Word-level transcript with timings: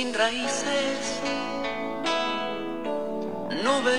sin 0.00 0.14
raíces, 0.14 1.20
nube 3.62 3.98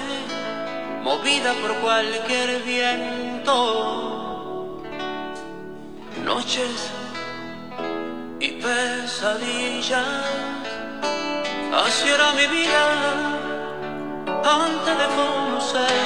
movida 1.03 1.53
por 1.61 1.75
cualquier 1.75 2.63
viento, 2.63 3.55
noches 6.25 6.89
y 8.39 8.49
pesadillas, 8.63 10.25
así 11.85 12.09
era 12.09 12.31
mi 12.31 12.47
vida 12.47 12.83
antes 14.63 14.93
de 15.01 15.07
conocer 15.19 16.05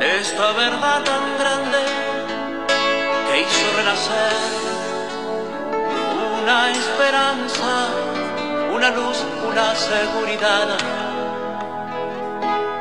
esta 0.00 0.50
verdad 0.64 1.04
tan 1.04 1.38
grande 1.38 1.78
que 3.26 3.40
hizo 3.42 3.66
renacer 3.76 4.63
una 6.44 6.70
esperanza, 6.72 7.70
una 8.70 8.90
luz, 8.90 9.18
una 9.48 9.74
seguridad, 9.74 10.68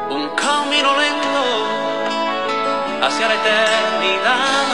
un 0.09 0.27
camino 0.36 0.89
lento 1.03 1.45
hacia 3.05 3.26
la 3.30 3.36
eternidad. 3.41 4.67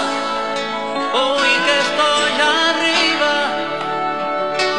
Hoy 1.21 1.51
que 1.65 1.75
estoy 1.85 2.33
arriba, 2.57 3.33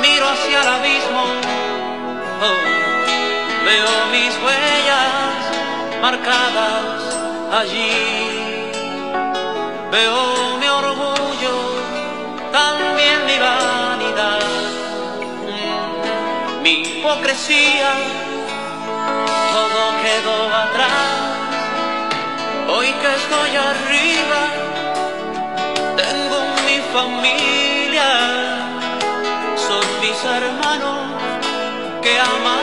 miro 0.03 0.25
hacia 0.29 0.61
el 0.63 0.69
abismo, 0.77 1.25
oh, 2.49 2.63
veo 3.65 3.93
mis 4.11 4.35
huellas 4.43 5.41
marcadas 6.03 7.01
allí, 7.61 8.73
veo 9.93 10.50
hipocresía, 17.11 17.93
todo 19.53 20.03
quedó 20.03 20.55
atrás. 20.55 20.91
Hoy 22.69 22.87
que 22.87 23.15
estoy 23.15 23.57
arriba, 23.57 24.41
tengo 25.97 26.39
mi 26.67 26.79
familia, 26.95 28.11
son 29.57 29.85
mis 30.01 30.25
hermanos 30.25 31.01
que 32.01 32.19
aman 32.21 32.60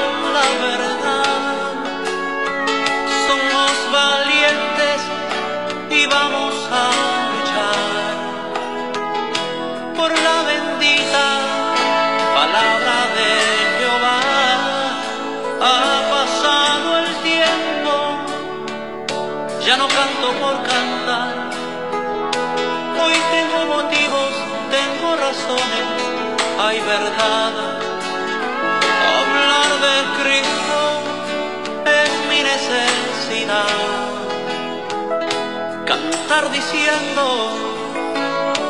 Hablar 26.99 27.19
de 29.85 29.95
Cristo 30.19 30.81
es 31.85 32.09
mi 32.27 32.41
necesidad. 32.41 33.67
Cantar 35.85 36.51
diciendo, 36.51 37.23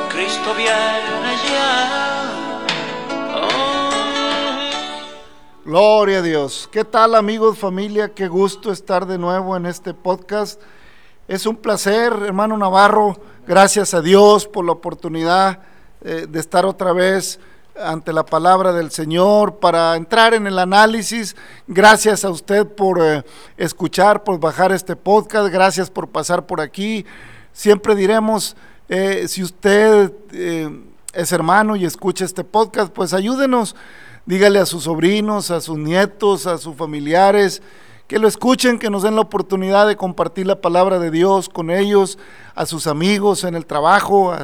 Cristo 0.10 0.54
viene 0.58 1.38
ya. 1.50 2.66
Oh. 3.34 3.92
Gloria 5.64 6.18
a 6.18 6.22
Dios. 6.22 6.68
¿Qué 6.70 6.84
tal 6.84 7.16
amigos, 7.16 7.58
familia? 7.58 8.14
Qué 8.14 8.28
gusto 8.28 8.74
estar 8.74 9.06
de 9.06 9.18
nuevo 9.18 9.56
en 9.56 9.68
este 9.68 9.94
podcast. 9.94 10.62
Es 11.30 11.46
un 11.46 11.56
placer, 11.56 12.12
hermano 12.26 12.58
Navarro. 12.58 13.18
Gracias 13.48 13.94
a 13.94 14.02
Dios 14.02 14.46
por 14.48 14.66
la 14.66 14.74
oportunidad 14.74 15.62
eh, 16.02 16.26
de 16.28 16.40
estar 16.42 16.66
otra 16.66 16.92
vez 16.92 17.40
ante 17.80 18.14
la 18.14 18.26
palabra 18.26 18.74
del 18.74 18.92
Señor 18.92 19.58
para 19.60 19.96
entrar 19.96 20.34
en 20.34 20.48
el 20.48 20.60
análisis. 20.60 21.36
Gracias 21.68 22.26
a 22.26 22.30
usted 22.30 22.66
por 22.66 23.00
eh, 23.02 23.24
escuchar, 23.58 24.24
por 24.24 24.40
bajar 24.40 24.72
este 24.72 24.96
podcast. 24.96 25.52
Gracias 25.52 25.90
por 25.90 26.08
pasar 26.10 26.46
por 26.46 26.62
aquí. 26.62 27.06
Siempre 27.54 27.96
diremos, 27.96 28.56
eh, 28.90 29.26
si 29.28 29.44
usted 29.44 30.12
eh, 30.32 30.70
es 31.14 31.32
hermano 31.32 31.76
y 31.76 31.86
escucha 31.86 32.26
este 32.26 32.44
podcast, 32.44 32.92
pues 32.92 33.14
ayúdenos. 33.14 33.76
Dígale 34.26 34.60
a 34.60 34.66
sus 34.66 34.84
sobrinos, 34.84 35.52
a 35.52 35.62
sus 35.62 35.78
nietos, 35.78 36.48
a 36.48 36.58
sus 36.58 36.76
familiares, 36.76 37.62
que 38.08 38.20
lo 38.20 38.28
escuchen, 38.28 38.78
que 38.78 38.90
nos 38.90 39.04
den 39.04 39.16
la 39.16 39.22
oportunidad 39.22 39.88
de 39.88 39.96
compartir 39.96 40.48
la 40.48 40.60
palabra 40.60 41.00
de 41.00 41.12
Dios 41.12 41.48
con 41.48 41.72
ellos, 41.72 42.18
a 42.56 42.66
sus 42.66 42.88
amigos 42.88 43.44
en 43.46 43.56
el 43.56 43.66
trabajo. 43.66 44.36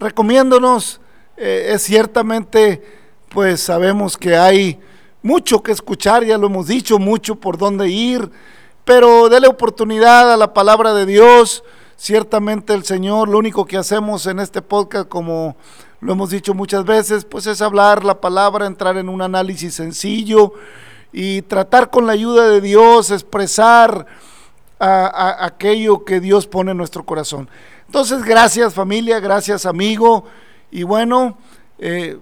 recomiéndonos, 0.00 1.00
eh, 1.36 1.70
es 1.74 1.82
ciertamente, 1.82 2.82
pues 3.28 3.60
sabemos 3.60 4.16
que 4.16 4.36
hay 4.36 4.78
mucho 5.22 5.62
que 5.62 5.72
escuchar, 5.72 6.24
ya 6.24 6.38
lo 6.38 6.46
hemos 6.46 6.66
dicho, 6.68 6.98
mucho 6.98 7.36
por 7.36 7.58
dónde 7.58 7.88
ir, 7.88 8.30
pero 8.84 9.28
dele 9.28 9.48
oportunidad 9.48 10.32
a 10.32 10.36
la 10.36 10.54
palabra 10.54 10.94
de 10.94 11.06
Dios. 11.06 11.64
Ciertamente 11.96 12.74
el 12.74 12.84
Señor, 12.84 13.28
lo 13.28 13.38
único 13.38 13.64
que 13.64 13.76
hacemos 13.76 14.26
en 14.26 14.38
este 14.38 14.62
podcast, 14.62 15.08
como 15.08 15.56
lo 16.00 16.12
hemos 16.12 16.30
dicho 16.30 16.54
muchas 16.54 16.84
veces, 16.84 17.24
pues 17.24 17.46
es 17.46 17.62
hablar 17.62 18.04
la 18.04 18.20
palabra, 18.20 18.66
entrar 18.66 18.96
en 18.98 19.08
un 19.08 19.22
análisis 19.22 19.74
sencillo 19.74 20.52
y 21.12 21.42
tratar 21.42 21.90
con 21.90 22.06
la 22.06 22.12
ayuda 22.12 22.48
de 22.48 22.60
Dios, 22.60 23.10
expresar 23.10 24.06
a- 24.78 25.44
aquello 25.46 26.04
que 26.04 26.20
Dios 26.20 26.46
pone 26.46 26.72
en 26.72 26.76
nuestro 26.76 27.04
corazón. 27.04 27.48
Entonces, 27.86 28.22
gracias 28.22 28.74
familia, 28.74 29.18
gracias 29.20 29.64
amigo, 29.64 30.24
y 30.70 30.82
bueno, 30.82 31.38
eh, 31.78 32.18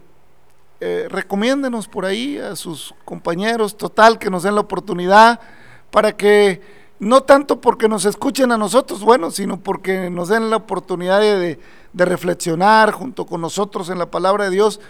eh, 0.80 1.06
recomiéndenos 1.08 1.88
por 1.88 2.04
ahí 2.04 2.38
a 2.38 2.56
sus 2.56 2.94
compañeros, 3.04 3.76
total, 3.76 4.18
que 4.18 4.30
nos 4.30 4.42
den 4.42 4.54
la 4.54 4.60
oportunidad 4.60 5.40
para 5.90 6.16
que, 6.16 6.60
no 6.98 7.22
tanto 7.22 7.60
porque 7.60 7.88
nos 7.88 8.04
escuchen 8.04 8.52
a 8.52 8.58
nosotros, 8.58 9.00
bueno, 9.02 9.30
sino 9.30 9.58
porque 9.58 10.10
nos 10.10 10.28
den 10.28 10.50
la 10.50 10.56
oportunidad 10.56 11.20
de, 11.20 11.58
de 11.92 12.04
reflexionar 12.04 12.92
junto 12.92 13.24
con 13.24 13.40
nosotros 13.40 13.88
en 13.88 13.98
la 13.98 14.10
palabra 14.10 14.44
de 14.44 14.50
Dios, 14.50 14.80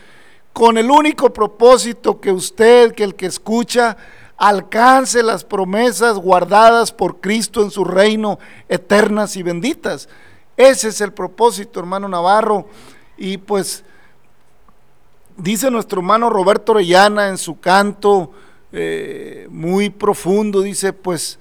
con 0.53 0.79
el 0.79 0.91
único 0.91 1.33
propósito 1.33 2.21
que 2.21 2.33
usted, 2.33 2.93
que 2.93 3.05
el 3.05 3.15
que 3.15 3.27
escucha, 3.27 3.97
alcance 4.37 5.23
las 5.23 5.45
promesas 5.45 6.19
guardadas 6.19 6.93
por 6.93 7.21
Cristo 7.21 7.63
en 7.63 7.71
su 7.71 7.85
reino, 7.85 8.39
eternas 8.69 9.37
y 9.37 9.43
benditas. 9.43 10.09
Ese 10.57 10.89
es 10.89 11.01
el 11.01 11.13
propósito, 11.13 11.81
hermano 11.81 12.09
Navarro. 12.09 12.67
Y 13.17 13.39
pues 13.39 13.85
dice 15.37 15.71
nuestro 15.71 16.01
hermano 16.01 16.31
Roberto 16.31 16.73
Orellana 16.73 17.29
en 17.29 17.39
su 17.39 17.59
canto 17.61 18.33
eh, 18.73 19.47
muy 19.51 19.91
profundo, 19.91 20.63
dice, 20.63 20.93
pues 20.93 21.39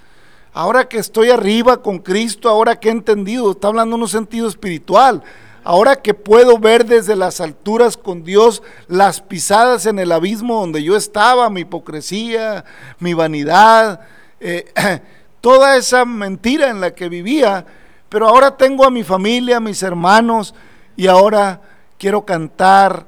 ahora 0.53 0.88
que 0.88 1.00
estoy 1.00 1.31
arriba 1.31 1.81
con 1.81 2.00
Cristo, 2.00 2.47
ahora 2.47 2.79
que 2.79 2.89
he 2.89 2.91
entendido, 2.91 3.51
está 3.51 3.69
hablando 3.69 3.95
en 3.95 4.03
un 4.03 4.07
sentido 4.07 4.47
espiritual, 4.47 5.23
ahora 5.63 5.95
que 5.95 6.13
puedo 6.13 6.59
ver 6.59 6.85
desde 6.85 7.16
las 7.16 7.41
alturas 7.41 7.97
con 7.97 8.23
Dios 8.23 8.62
las 8.88 9.22
pisadas 9.22 9.85
en 9.88 9.97
el 9.97 10.12
abismo 10.12 10.59
donde 10.59 10.83
yo 10.83 10.95
estaba, 10.95 11.50
mi 11.50 11.62
hipocresía, 11.62 12.66
mi 13.00 13.16
vanidad, 13.16 14.01
eh, 14.39 14.71
toda 15.42 15.75
esa 15.75 16.06
mentira 16.06 16.69
en 16.69 16.81
la 16.81 16.94
que 16.94 17.09
vivía, 17.09 17.65
pero 18.09 18.27
ahora 18.27 18.56
tengo 18.57 18.86
a 18.86 18.92
mi 18.92 19.03
familia, 19.03 19.57
a 19.57 19.59
mis 19.59 19.81
hermanos, 19.81 20.53
y 20.95 21.07
ahora 21.07 21.62
quiero 22.03 22.25
cantar, 22.25 23.07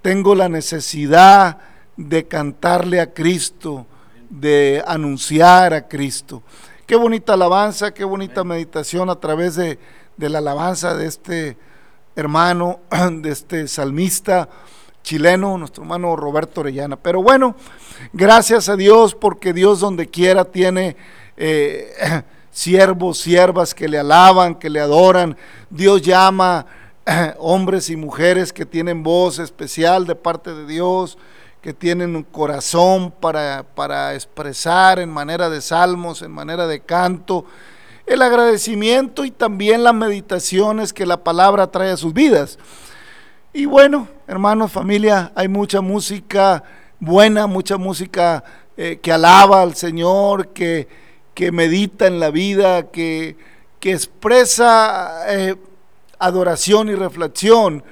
tengo 0.00 0.34
la 0.34 0.48
necesidad 0.48 1.58
de 1.98 2.26
cantarle 2.26 3.02
a 3.02 3.12
Cristo, 3.12 3.84
de 4.30 4.82
anunciar 4.86 5.74
a 5.74 5.88
Cristo. 5.88 6.42
Qué 6.86 6.96
bonita 6.96 7.34
alabanza, 7.34 7.92
qué 7.92 8.04
bonita 8.04 8.44
meditación 8.44 9.10
a 9.10 9.16
través 9.16 9.56
de, 9.56 9.78
de 10.16 10.28
la 10.30 10.38
alabanza 10.38 10.94
de 10.94 11.04
este 11.04 11.58
hermano, 12.16 12.80
de 13.12 13.30
este 13.30 13.68
salmista 13.68 14.48
chileno, 15.02 15.58
nuestro 15.58 15.82
hermano 15.82 16.16
Roberto 16.16 16.62
Orellana. 16.62 16.96
Pero 16.96 17.22
bueno, 17.22 17.56
gracias 18.14 18.70
a 18.70 18.76
Dios 18.76 19.14
porque 19.14 19.52
Dios 19.52 19.80
donde 19.80 20.08
quiera 20.08 20.46
tiene 20.46 20.96
eh, 21.36 22.24
siervos, 22.50 23.18
siervas 23.18 23.74
que 23.74 23.86
le 23.86 23.98
alaban, 23.98 24.54
que 24.54 24.70
le 24.70 24.80
adoran. 24.80 25.36
Dios 25.68 26.00
llama 26.00 26.64
hombres 27.38 27.90
y 27.90 27.96
mujeres 27.96 28.52
que 28.52 28.66
tienen 28.66 29.02
voz 29.02 29.38
especial 29.38 30.06
de 30.06 30.14
parte 30.14 30.54
de 30.54 30.66
Dios, 30.66 31.18
que 31.62 31.72
tienen 31.72 32.14
un 32.14 32.22
corazón 32.22 33.10
para, 33.10 33.64
para 33.74 34.14
expresar 34.14 34.98
en 34.98 35.10
manera 35.10 35.50
de 35.50 35.60
salmos, 35.60 36.22
en 36.22 36.30
manera 36.30 36.66
de 36.66 36.80
canto, 36.80 37.44
el 38.06 38.22
agradecimiento 38.22 39.24
y 39.24 39.30
también 39.30 39.84
las 39.84 39.94
meditaciones 39.94 40.92
que 40.92 41.06
la 41.06 41.22
palabra 41.22 41.70
trae 41.70 41.90
a 41.90 41.96
sus 41.96 42.14
vidas. 42.14 42.58
Y 43.52 43.66
bueno, 43.66 44.08
hermanos, 44.26 44.72
familia, 44.72 45.32
hay 45.34 45.48
mucha 45.48 45.80
música 45.80 46.62
buena, 47.00 47.46
mucha 47.46 47.76
música 47.76 48.44
eh, 48.76 48.98
que 49.02 49.12
alaba 49.12 49.62
al 49.62 49.74
Señor, 49.74 50.48
que, 50.48 50.88
que, 51.34 51.50
medita 51.50 52.06
en 52.06 52.20
la 52.20 52.30
vida, 52.30 52.90
que, 52.90 53.36
que 53.80 53.92
expresa 53.92 55.24
eh, 55.28 55.56
adoración 56.18 56.88
y 56.88 56.94
reflexión. 56.94 57.84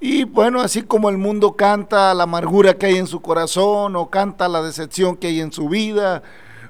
Y 0.00 0.24
bueno, 0.24 0.60
así 0.60 0.82
como 0.82 1.10
el 1.10 1.18
mundo 1.18 1.52
canta 1.52 2.12
la 2.14 2.24
amargura 2.24 2.74
que 2.74 2.86
hay 2.86 2.96
en 2.96 3.06
su 3.06 3.20
corazón, 3.20 3.94
o 3.96 4.10
canta 4.10 4.48
la 4.48 4.62
decepción 4.62 5.16
que 5.16 5.28
hay 5.28 5.40
en 5.40 5.52
su 5.52 5.68
vida, 5.68 6.22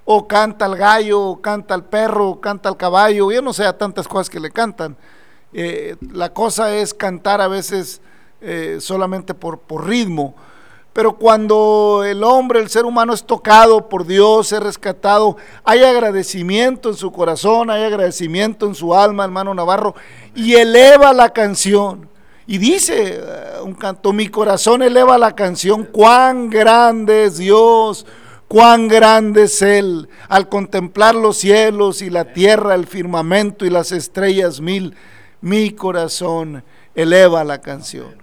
o 0.04 0.28
canta 0.28 0.66
el 0.66 0.76
gallo, 0.76 1.20
o 1.20 1.40
canta 1.40 1.75
el 1.75 1.84
perro, 1.84 2.28
o 2.28 2.40
canta 2.40 2.69
el 2.69 2.76
caballo, 2.76 3.32
yo 3.32 3.40
no 3.40 3.52
sé 3.52 3.64
a 3.64 3.78
tantas 3.78 4.06
cosas 4.06 4.28
que 4.28 4.40
le 4.40 4.50
cantan. 4.50 4.96
Eh, 5.52 5.96
la 6.12 6.32
cosa 6.32 6.75
es 6.75 6.93
cantar 6.93 7.40
a 7.40 7.48
veces 7.48 8.00
eh, 8.40 8.78
solamente 8.81 9.34
por, 9.34 9.60
por 9.60 9.87
ritmo. 9.87 10.34
Pero 10.92 11.14
cuando 11.14 12.04
el 12.04 12.22
hombre, 12.22 12.60
el 12.60 12.68
ser 12.68 12.84
humano 12.84 13.14
es 13.14 13.24
tocado 13.24 13.88
por 13.88 14.06
Dios, 14.06 14.52
es 14.52 14.60
rescatado, 14.60 15.38
hay 15.64 15.82
agradecimiento 15.84 16.90
en 16.90 16.96
su 16.96 17.10
corazón, 17.10 17.70
hay 17.70 17.84
agradecimiento 17.84 18.66
en 18.66 18.74
su 18.74 18.94
alma, 18.94 19.24
hermano 19.24 19.54
Navarro, 19.54 19.94
y 20.34 20.54
eleva 20.54 21.14
la 21.14 21.30
canción. 21.30 22.10
Y 22.46 22.58
dice 22.58 23.14
eh, 23.14 23.60
un 23.62 23.72
canto, 23.72 24.12
mi 24.12 24.28
corazón 24.28 24.82
eleva 24.82 25.16
la 25.16 25.34
canción, 25.34 25.84
cuán 25.84 26.50
grande 26.50 27.24
es 27.24 27.38
Dios, 27.38 28.04
cuán 28.46 28.86
grande 28.86 29.44
es 29.44 29.62
Él, 29.62 30.10
al 30.28 30.50
contemplar 30.50 31.14
los 31.14 31.38
cielos 31.38 32.02
y 32.02 32.10
la 32.10 32.34
tierra, 32.34 32.74
el 32.74 32.86
firmamento 32.86 33.64
y 33.64 33.70
las 33.70 33.92
estrellas 33.92 34.60
mil, 34.60 34.94
mi 35.40 35.70
corazón 35.70 36.62
eleva 36.94 37.44
la 37.44 37.62
canción. 37.62 38.21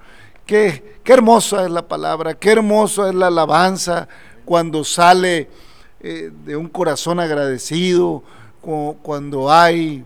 Qué, 0.49 0.97
hermosa 1.05 1.63
es 1.65 1.69
la 1.69 1.87
palabra, 1.87 2.33
qué 2.33 2.53
hermosa 2.53 3.09
es 3.09 3.13
la 3.13 3.27
alabanza 3.27 4.07
cuando 4.45 4.83
sale 4.83 5.47
eh, 5.99 6.31
de 6.43 6.55
un 6.55 6.67
corazón 6.67 7.19
agradecido, 7.19 8.23
cuando 9.03 9.51
hay 9.51 10.03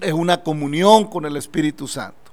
eh, 0.00 0.12
una 0.12 0.42
comunión 0.42 1.04
con 1.04 1.24
el 1.24 1.36
Espíritu 1.36 1.86
Santo. 1.86 2.32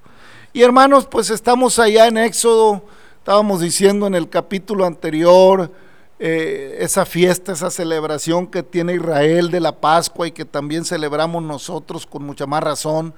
Y 0.51 0.63
hermanos, 0.63 1.05
pues 1.05 1.29
estamos 1.29 1.77
allá 1.77 2.07
en 2.07 2.17
Éxodo, 2.17 2.81
estábamos 3.19 3.61
diciendo 3.61 4.07
en 4.07 4.15
el 4.15 4.27
capítulo 4.27 4.87
anterior, 4.87 5.71
eh, 6.17 6.77
esa 6.79 7.05
fiesta, 7.05 7.51
esa 7.51 7.69
celebración 7.69 8.47
que 8.47 8.63
tiene 8.63 8.95
Israel 8.95 9.51
de 9.51 9.59
la 9.59 9.79
Pascua 9.79 10.27
y 10.27 10.31
que 10.31 10.43
también 10.43 10.85
celebramos 10.85 11.43
nosotros 11.43 12.07
con 12.07 12.23
mucha 12.23 12.47
más 12.47 12.63
razón, 12.63 13.13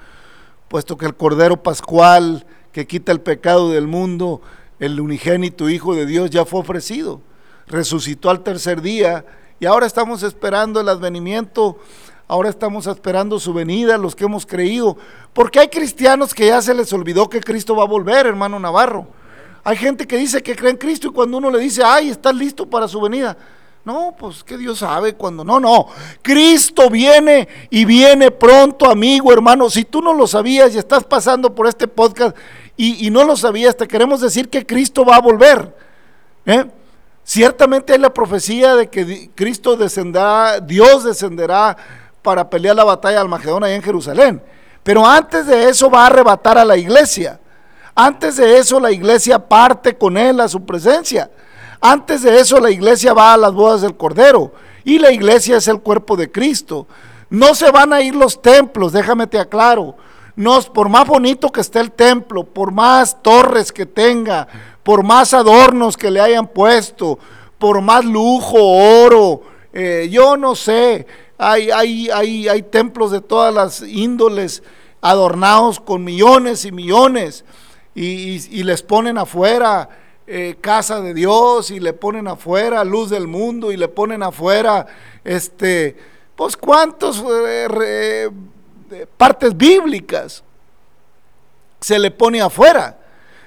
puesto 0.67 0.97
que 0.97 1.05
el 1.05 1.15
Cordero 1.15 1.63
Pascual 1.63 2.45
que 2.75 2.85
quita 2.85 3.13
el 3.13 3.21
pecado 3.21 3.71
del 3.71 3.87
mundo, 3.87 4.41
el 4.81 4.99
unigénito 4.99 5.69
Hijo 5.69 5.95
de 5.95 6.05
Dios 6.05 6.29
ya 6.29 6.43
fue 6.43 6.59
ofrecido, 6.59 7.21
resucitó 7.67 8.29
al 8.29 8.43
tercer 8.43 8.81
día 8.81 9.23
y 9.61 9.65
ahora 9.65 9.85
estamos 9.85 10.23
esperando 10.23 10.81
el 10.81 10.89
advenimiento 10.89 11.79
ahora 12.27 12.49
estamos 12.49 12.85
esperando 12.87 13.39
su 13.39 13.53
venida, 13.53 13.97
los 13.97 14.13
que 14.13 14.25
hemos 14.25 14.45
creído, 14.45 14.97
porque 15.31 15.61
hay 15.61 15.69
cristianos 15.69 16.33
que 16.33 16.47
ya 16.47 16.61
se 16.61 16.73
les 16.73 16.91
olvidó 16.91 17.29
que 17.29 17.39
Cristo 17.39 17.77
va 17.77 17.83
a 17.83 17.87
volver, 17.87 18.25
hermano 18.25 18.59
Navarro. 18.59 19.07
Hay 19.63 19.77
gente 19.77 20.05
que 20.05 20.17
dice 20.17 20.43
que 20.43 20.53
cree 20.53 20.71
en 20.71 20.77
Cristo 20.77 21.07
y 21.07 21.11
cuando 21.11 21.37
uno 21.37 21.49
le 21.49 21.59
dice, 21.59 21.81
ay, 21.81 22.09
estás 22.09 22.35
listo 22.35 22.69
para 22.69 22.89
su 22.89 22.99
venida. 22.99 23.37
No, 23.85 24.15
pues 24.17 24.43
que 24.43 24.57
Dios 24.57 24.79
sabe 24.79 25.13
cuando. 25.13 25.43
No, 25.43 25.59
no. 25.59 25.85
Cristo 26.23 26.89
viene 26.89 27.47
y 27.69 27.85
viene 27.85 28.31
pronto, 28.31 28.89
amigo, 28.89 29.31
hermano. 29.31 29.69
Si 29.69 29.85
tú 29.85 30.01
no 30.01 30.11
lo 30.11 30.25
sabías 30.25 30.73
y 30.73 30.79
estás 30.79 31.03
pasando 31.03 31.53
por 31.53 31.67
este 31.67 31.87
podcast 31.87 32.35
y, 32.77 33.09
no 33.09 33.23
lo 33.23 33.37
sabías, 33.37 33.77
te 33.77 33.87
queremos 33.87 34.19
decir 34.19 34.49
que 34.49 34.65
Cristo 34.65 35.05
va 35.05 35.15
a 35.15 35.21
volver. 35.21 35.73
¿eh? 36.45 36.65
Ciertamente 37.23 37.93
hay 37.93 37.99
la 37.99 38.13
profecía 38.13 38.75
de 38.75 38.89
que 38.89 39.31
Cristo 39.33 39.77
descenderá, 39.77 40.59
Dios 40.59 41.05
descenderá 41.05 41.77
para 42.21 42.49
pelear 42.49 42.75
la 42.75 42.83
batalla 42.83 43.21
al 43.21 43.29
Magedón 43.29 43.63
ahí 43.63 43.73
en 43.73 43.81
Jerusalén. 43.81 44.41
Pero 44.83 45.05
antes 45.05 45.47
de 45.47 45.69
eso 45.69 45.89
va 45.89 46.03
a 46.03 46.07
arrebatar 46.07 46.57
a 46.57 46.65
la 46.65 46.75
iglesia. 46.77 47.39
Antes 47.95 48.35
de 48.35 48.57
eso 48.57 48.79
la 48.79 48.91
iglesia 48.91 49.39
parte 49.39 49.97
con 49.97 50.17
él 50.17 50.39
a 50.41 50.47
su 50.49 50.65
presencia. 50.65 51.31
Antes 51.79 52.23
de 52.23 52.39
eso 52.39 52.59
la 52.59 52.69
iglesia 52.69 53.13
va 53.13 53.33
a 53.33 53.37
las 53.37 53.53
bodas 53.53 53.81
del 53.81 53.95
Cordero. 53.95 54.51
Y 54.83 54.99
la 54.99 55.11
iglesia 55.11 55.57
es 55.57 55.67
el 55.67 55.79
cuerpo 55.79 56.17
de 56.17 56.31
Cristo. 56.31 56.87
No 57.29 57.55
se 57.55 57.71
van 57.71 57.93
a 57.93 58.01
ir 58.01 58.15
los 58.15 58.41
templos, 58.41 58.91
déjame 58.91 59.27
te 59.27 59.39
aclaro. 59.39 59.95
No, 60.35 60.61
por 60.61 60.89
más 60.89 61.07
bonito 61.07 61.51
que 61.51 61.61
esté 61.61 61.79
el 61.79 61.91
templo, 61.91 62.43
por 62.43 62.71
más 62.71 63.21
torres 63.21 63.71
que 63.71 63.85
tenga, 63.85 64.47
por 64.83 65.03
más 65.03 65.33
adornos 65.33 65.95
que 65.95 66.11
le 66.11 66.19
hayan 66.19 66.47
puesto, 66.47 67.17
por 67.57 67.81
más 67.81 68.03
lujo, 68.03 68.57
oro, 68.59 69.43
eh, 69.71 70.09
yo 70.11 70.35
no 70.35 70.55
sé, 70.55 71.07
hay, 71.37 71.71
hay, 71.71 72.09
hay, 72.09 72.47
hay 72.47 72.61
templos 72.63 73.11
de 73.11 73.21
todas 73.21 73.53
las 73.53 73.81
índoles 73.81 74.61
adornados 75.01 75.79
con 75.79 76.03
millones 76.03 76.65
y 76.65 76.71
millones 76.71 77.45
y, 77.93 78.63
les 78.63 78.81
ponen 78.81 79.17
afuera 79.17 79.89
eh, 80.27 80.57
casa 80.59 80.99
de 81.01 81.13
Dios 81.13 81.71
y 81.71 81.79
le 81.79 81.93
ponen 81.93 82.27
afuera 82.27 82.83
luz 82.83 83.09
del 83.09 83.27
mundo 83.27 83.71
y 83.71 83.77
le 83.77 83.87
ponen 83.87 84.23
afuera 84.23 84.87
este 85.23 85.95
pues 86.35 86.57
cuántos 86.57 87.23
eh, 87.27 88.29
partes 89.17 89.55
bíblicas 89.55 90.43
se 91.79 91.99
le 91.99 92.11
pone 92.11 92.41
afuera 92.41 92.97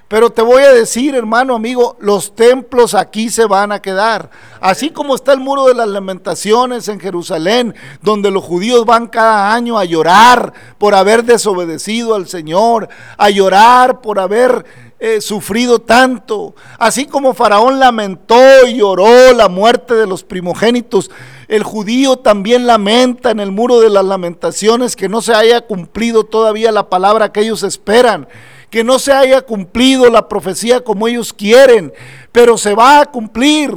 pero 0.08 0.30
te 0.30 0.40
voy 0.40 0.62
a 0.62 0.72
decir, 0.72 1.14
hermano, 1.14 1.54
amigo, 1.54 1.98
los 2.00 2.34
templos 2.34 2.94
aquí 2.94 3.28
se 3.28 3.44
van 3.44 3.72
a 3.72 3.82
quedar. 3.82 4.30
Así 4.58 4.88
como 4.88 5.14
está 5.14 5.34
el 5.34 5.40
muro 5.40 5.66
de 5.66 5.74
las 5.74 5.86
lamentaciones 5.86 6.88
en 6.88 6.98
Jerusalén, 6.98 7.74
donde 8.00 8.30
los 8.30 8.42
judíos 8.42 8.86
van 8.86 9.08
cada 9.08 9.52
año 9.52 9.78
a 9.78 9.84
llorar 9.84 10.54
por 10.78 10.94
haber 10.94 11.24
desobedecido 11.24 12.14
al 12.14 12.26
Señor, 12.26 12.88
a 13.18 13.28
llorar 13.28 14.00
por 14.00 14.18
haber 14.18 14.64
eh, 14.98 15.20
sufrido 15.20 15.78
tanto. 15.78 16.54
Así 16.78 17.04
como 17.04 17.34
Faraón 17.34 17.78
lamentó 17.78 18.66
y 18.66 18.78
lloró 18.78 19.34
la 19.34 19.50
muerte 19.50 19.92
de 19.92 20.06
los 20.06 20.24
primogénitos, 20.24 21.10
el 21.48 21.62
judío 21.62 22.16
también 22.18 22.66
lamenta 22.66 23.30
en 23.30 23.40
el 23.40 23.50
muro 23.50 23.80
de 23.80 23.90
las 23.90 24.04
lamentaciones 24.04 24.94
que 24.94 25.08
no 25.08 25.22
se 25.22 25.34
haya 25.34 25.62
cumplido 25.62 26.24
todavía 26.24 26.70
la 26.70 26.88
palabra 26.88 27.32
que 27.32 27.40
ellos 27.40 27.62
esperan 27.62 28.28
que 28.70 28.84
no 28.84 28.98
se 28.98 29.12
haya 29.12 29.40
cumplido 29.42 30.10
la 30.10 30.28
profecía 30.28 30.82
como 30.82 31.08
ellos 31.08 31.32
quieren, 31.32 31.92
pero 32.32 32.58
se 32.58 32.74
va 32.74 33.00
a 33.00 33.06
cumplir. 33.06 33.72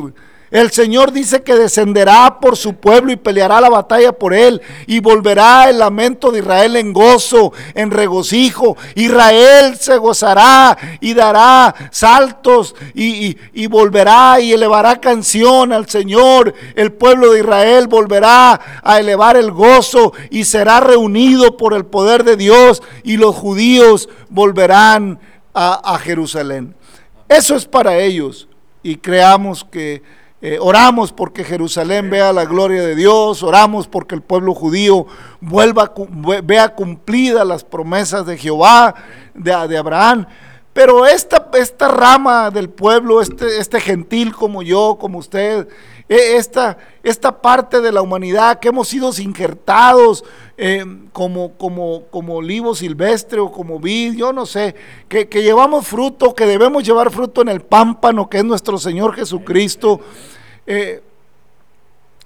El 0.52 0.70
Señor 0.72 1.14
dice 1.14 1.44
que 1.44 1.56
descenderá 1.56 2.40
por 2.42 2.58
su 2.58 2.76
pueblo 2.76 3.14
y 3.14 3.16
peleará 3.16 3.62
la 3.62 3.70
batalla 3.70 4.12
por 4.12 4.34
él. 4.34 4.62
Y 4.86 5.00
volverá 5.00 5.70
el 5.70 5.80
lamento 5.80 6.30
de 6.30 6.40
Israel 6.40 6.76
en 6.76 6.92
gozo, 6.92 7.54
en 7.74 7.90
regocijo. 7.90 8.76
Israel 8.96 9.78
se 9.80 9.96
gozará 9.96 10.78
y 11.00 11.14
dará 11.14 11.74
saltos 11.92 12.76
y, 12.94 13.68
volverá 13.68 14.42
y 14.42 14.52
elevará 14.52 15.00
canción 15.00 15.72
al 15.72 15.88
Señor. 15.88 16.54
El 16.76 16.92
pueblo 16.92 17.32
de 17.32 17.40
Israel 17.40 17.88
volverá 17.88 18.82
a 18.84 19.00
elevar 19.00 19.38
el 19.38 19.52
gozo 19.52 20.12
y 20.30 20.44
será 20.44 20.82
reunido 20.82 21.56
por 21.56 21.74
el 21.74 21.86
poder 21.86 22.26
de 22.26 22.36
Dios. 22.36 22.84
Y 23.04 23.16
los 23.16 23.34
judíos 23.34 24.10
volverán 24.28 25.18
a 25.54 25.98
Jerusalén. 26.04 26.76
Eso 27.30 27.56
es 27.56 27.66
para 27.66 27.98
ellos. 27.98 28.50
Y 28.84 28.98
creamos 28.98 29.64
que 29.64 30.02
eh, 30.42 30.58
oramos 30.60 31.12
porque 31.12 31.44
Jerusalén 31.44 32.10
vea 32.10 32.34
la 32.34 32.46
gloria 32.46 32.82
de 32.82 32.96
Dios, 32.96 33.44
oramos 33.44 33.88
porque 33.88 34.16
el 34.16 34.22
pueblo 34.22 34.56
judío 34.56 35.06
vuelva, 35.40 35.94
vea 36.44 36.70
cumplidas 36.70 37.46
las 37.46 37.64
promesas 37.64 38.26
de 38.26 38.38
Jehová, 38.38 38.96
de, 39.36 39.68
de 39.68 39.78
Abraham. 39.78 40.26
Pero 40.74 41.06
esta, 41.06 41.50
esta 41.54 41.90
rama 41.90 42.50
del 42.50 42.70
pueblo, 42.70 43.22
este, 43.22 43.60
este 43.60 43.80
gentil 43.82 44.34
como 44.34 44.64
yo, 44.64 44.98
como 45.00 45.20
usted, 45.20 45.68
e, 46.08 46.38
esta, 46.38 46.78
esta 47.04 47.42
parte 47.42 47.82
de 47.82 47.92
la 47.92 48.02
humanidad 48.02 48.60
que 48.60 48.70
hemos 48.70 48.88
sido 48.88 49.12
injertados 49.20 50.24
eh, 50.58 50.86
como, 51.12 51.58
como, 51.58 52.04
como 52.10 52.36
olivo 52.36 52.74
silvestre 52.74 53.42
o 53.42 53.52
como 53.52 53.80
vid, 53.80 54.14
yo 54.14 54.32
no 54.34 54.46
sé, 54.46 54.76
que, 55.10 55.28
que, 55.28 55.44
llevamos 55.44 55.88
fruto, 55.88 56.34
que 56.34 56.46
debemos 56.46 56.84
llevar 56.84 57.12
fruto 57.12 57.42
en 57.42 57.50
el 57.50 57.62
pámpano 57.62 58.30
que 58.30 58.38
es 58.38 58.46
nuestro 58.46 58.78
Señor 58.78 59.14
Jesucristo. 59.14 60.00
Eh, 60.66 61.02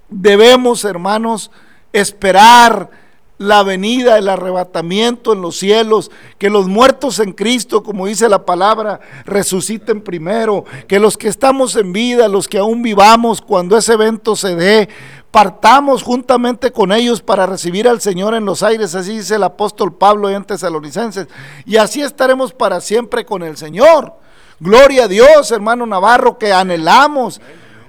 debemos, 0.09 0.83
hermanos, 0.85 1.51
esperar 1.93 2.89
la 3.37 3.63
venida, 3.63 4.17
el 4.17 4.29
arrebatamiento 4.29 5.33
en 5.33 5.41
los 5.41 5.57
cielos, 5.57 6.09
que 6.37 6.49
los 6.49 6.67
muertos 6.67 7.19
en 7.19 7.33
Cristo, 7.33 7.83
como 7.83 8.05
dice 8.05 8.29
la 8.29 8.45
palabra, 8.45 9.01
resuciten 9.25 10.01
primero, 10.01 10.63
que 10.87 10.99
los 10.99 11.17
que 11.17 11.27
estamos 11.27 11.75
en 11.75 11.91
vida, 11.91 12.27
los 12.29 12.47
que 12.47 12.59
aún 12.59 12.81
vivamos 12.81 13.41
cuando 13.41 13.77
ese 13.77 13.93
evento 13.93 14.37
se 14.37 14.55
dé, 14.55 14.89
partamos 15.31 16.01
juntamente 16.01 16.71
con 16.71 16.93
ellos 16.93 17.21
para 17.21 17.45
recibir 17.45 17.89
al 17.89 17.99
Señor 17.99 18.35
en 18.35 18.45
los 18.45 18.63
aires, 18.63 18.95
así 18.95 19.17
dice 19.17 19.35
el 19.35 19.43
apóstol 19.43 19.93
Pablo 19.93 20.29
en 20.29 20.45
Tesalonicenses, 20.45 21.27
y 21.65 21.75
así 21.75 22.01
estaremos 22.01 22.53
para 22.53 22.79
siempre 22.79 23.25
con 23.25 23.43
el 23.43 23.57
Señor. 23.57 24.13
Gloria 24.61 25.03
a 25.03 25.07
Dios, 25.09 25.51
hermano 25.51 25.85
Navarro, 25.85 26.37
que 26.37 26.53
anhelamos. 26.53 27.41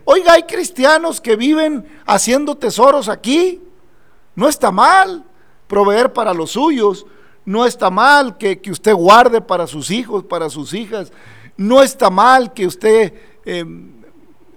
Oiga, 0.08 0.34
hay 0.34 0.44
cristianos 0.44 1.20
que 1.20 1.34
viven 1.34 1.84
haciendo 2.06 2.54
tesoros 2.54 3.08
aquí. 3.08 3.60
No 4.36 4.48
está 4.48 4.70
mal 4.70 5.24
proveer 5.66 6.12
para 6.12 6.32
los 6.32 6.52
suyos. 6.52 7.04
No 7.44 7.66
está 7.66 7.90
mal 7.90 8.38
que, 8.38 8.60
usted 8.70 8.94
guarde 8.94 9.40
para 9.40 9.66
sus 9.66 9.90
hijos, 9.90 10.22
para 10.22 10.48
sus 10.48 10.74
hijas. 10.74 11.12
No 11.56 11.82
está 11.82 12.08
mal 12.08 12.52
que 12.52 12.68
usted 12.68 13.14
em, 13.44 14.00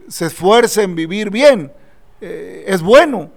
se 0.08 0.28
esfuerce 0.28 0.84
en 0.84 0.94
vivir 0.94 1.32
bien. 1.32 1.74
Eh, 2.22 2.66
es 2.68 2.84
bueno. 2.84 3.32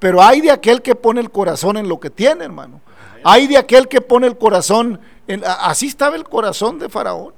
Pero 0.00 0.20
hay 0.20 0.40
de 0.40 0.50
aquel 0.50 0.82
que 0.82 0.96
pone 0.96 1.20
el 1.20 1.30
corazón 1.30 1.76
en 1.76 1.88
lo 1.88 2.00
que 2.00 2.10
tiene, 2.10 2.46
hermano. 2.46 2.80
Hay 3.22 3.46
de 3.46 3.58
aquel 3.58 3.86
que 3.86 4.00
pone 4.00 4.26
el 4.26 4.36
corazón 4.36 4.98
en... 5.28 5.44
Así 5.44 5.86
estaba 5.86 6.16
el 6.16 6.24
corazón 6.24 6.80
de 6.80 6.88
Faraón. 6.88 7.37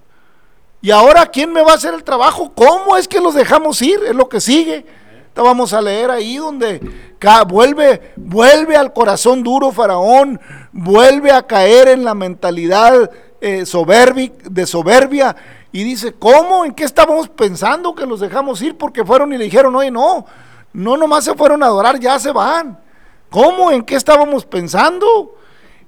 Y 0.83 0.91
ahora, 0.91 1.27
¿quién 1.27 1.53
me 1.53 1.63
va 1.63 1.73
a 1.73 1.75
hacer 1.75 1.93
el 1.93 2.05
trabajo? 2.05 2.53
¿Cómo 2.55 2.97
es 2.97 3.07
que 3.07 3.21
los 3.21 3.35
dejamos 3.35 3.83
ir? 3.83 4.01
Es 4.07 4.15
lo 4.15 4.29
que 4.29 4.41
sigue. 4.41 4.87
Vamos 5.35 5.73
a 5.73 5.81
leer 5.81 6.11
ahí 6.11 6.37
donde 6.37 6.81
vuelve, 7.47 8.13
vuelve 8.17 8.77
al 8.77 8.93
corazón 8.93 9.43
duro 9.43 9.73
Faraón, 9.73 10.41
vuelve 10.73 11.31
a 11.31 11.47
caer 11.47 11.89
en 11.89 12.05
la 12.05 12.15
mentalidad 12.15 13.11
eh, 13.41 13.65
de 13.65 14.67
soberbia 14.67 15.37
y 15.73 15.85
dice, 15.85 16.13
¿cómo? 16.13 16.65
¿En 16.65 16.75
qué 16.75 16.85
estábamos 16.85 17.29
pensando 17.29 17.95
que 17.95 18.07
los 18.07 18.21
dejamos 18.21 18.61
ir? 18.61 18.77
Porque 18.77 19.05
fueron 19.05 19.33
y 19.33 19.39
le 19.39 19.45
dijeron, 19.45 19.75
oye, 19.77 19.91
no, 19.91 20.27
no 20.73 20.97
nomás 20.97 21.25
se 21.25 21.35
fueron 21.35 21.63
a 21.63 21.67
adorar, 21.67 21.99
ya 21.99 22.19
se 22.19 22.33
van. 22.33 22.79
¿Cómo? 23.31 23.71
¿En 23.71 23.83
qué 23.83 23.95
estábamos 23.95 24.45
pensando? 24.45 25.37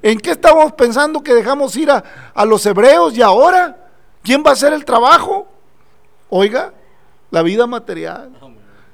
¿En 0.01 0.19
qué 0.19 0.31
estábamos 0.31 0.73
pensando 0.73 1.23
que 1.23 1.35
dejamos 1.35 1.77
ir 1.77 1.91
a, 1.91 2.03
a 2.33 2.45
los 2.45 2.65
hebreos 2.65 3.17
y 3.17 3.23
ahora? 3.23 3.82
¿Quién 4.23 4.43
va 4.45 4.51
a 4.51 4.53
hacer 4.53 4.73
el 4.73 4.85
trabajo? 4.85 5.49
Oiga, 6.29 6.73
la 7.31 7.43
vida 7.43 7.67
material, 7.67 8.31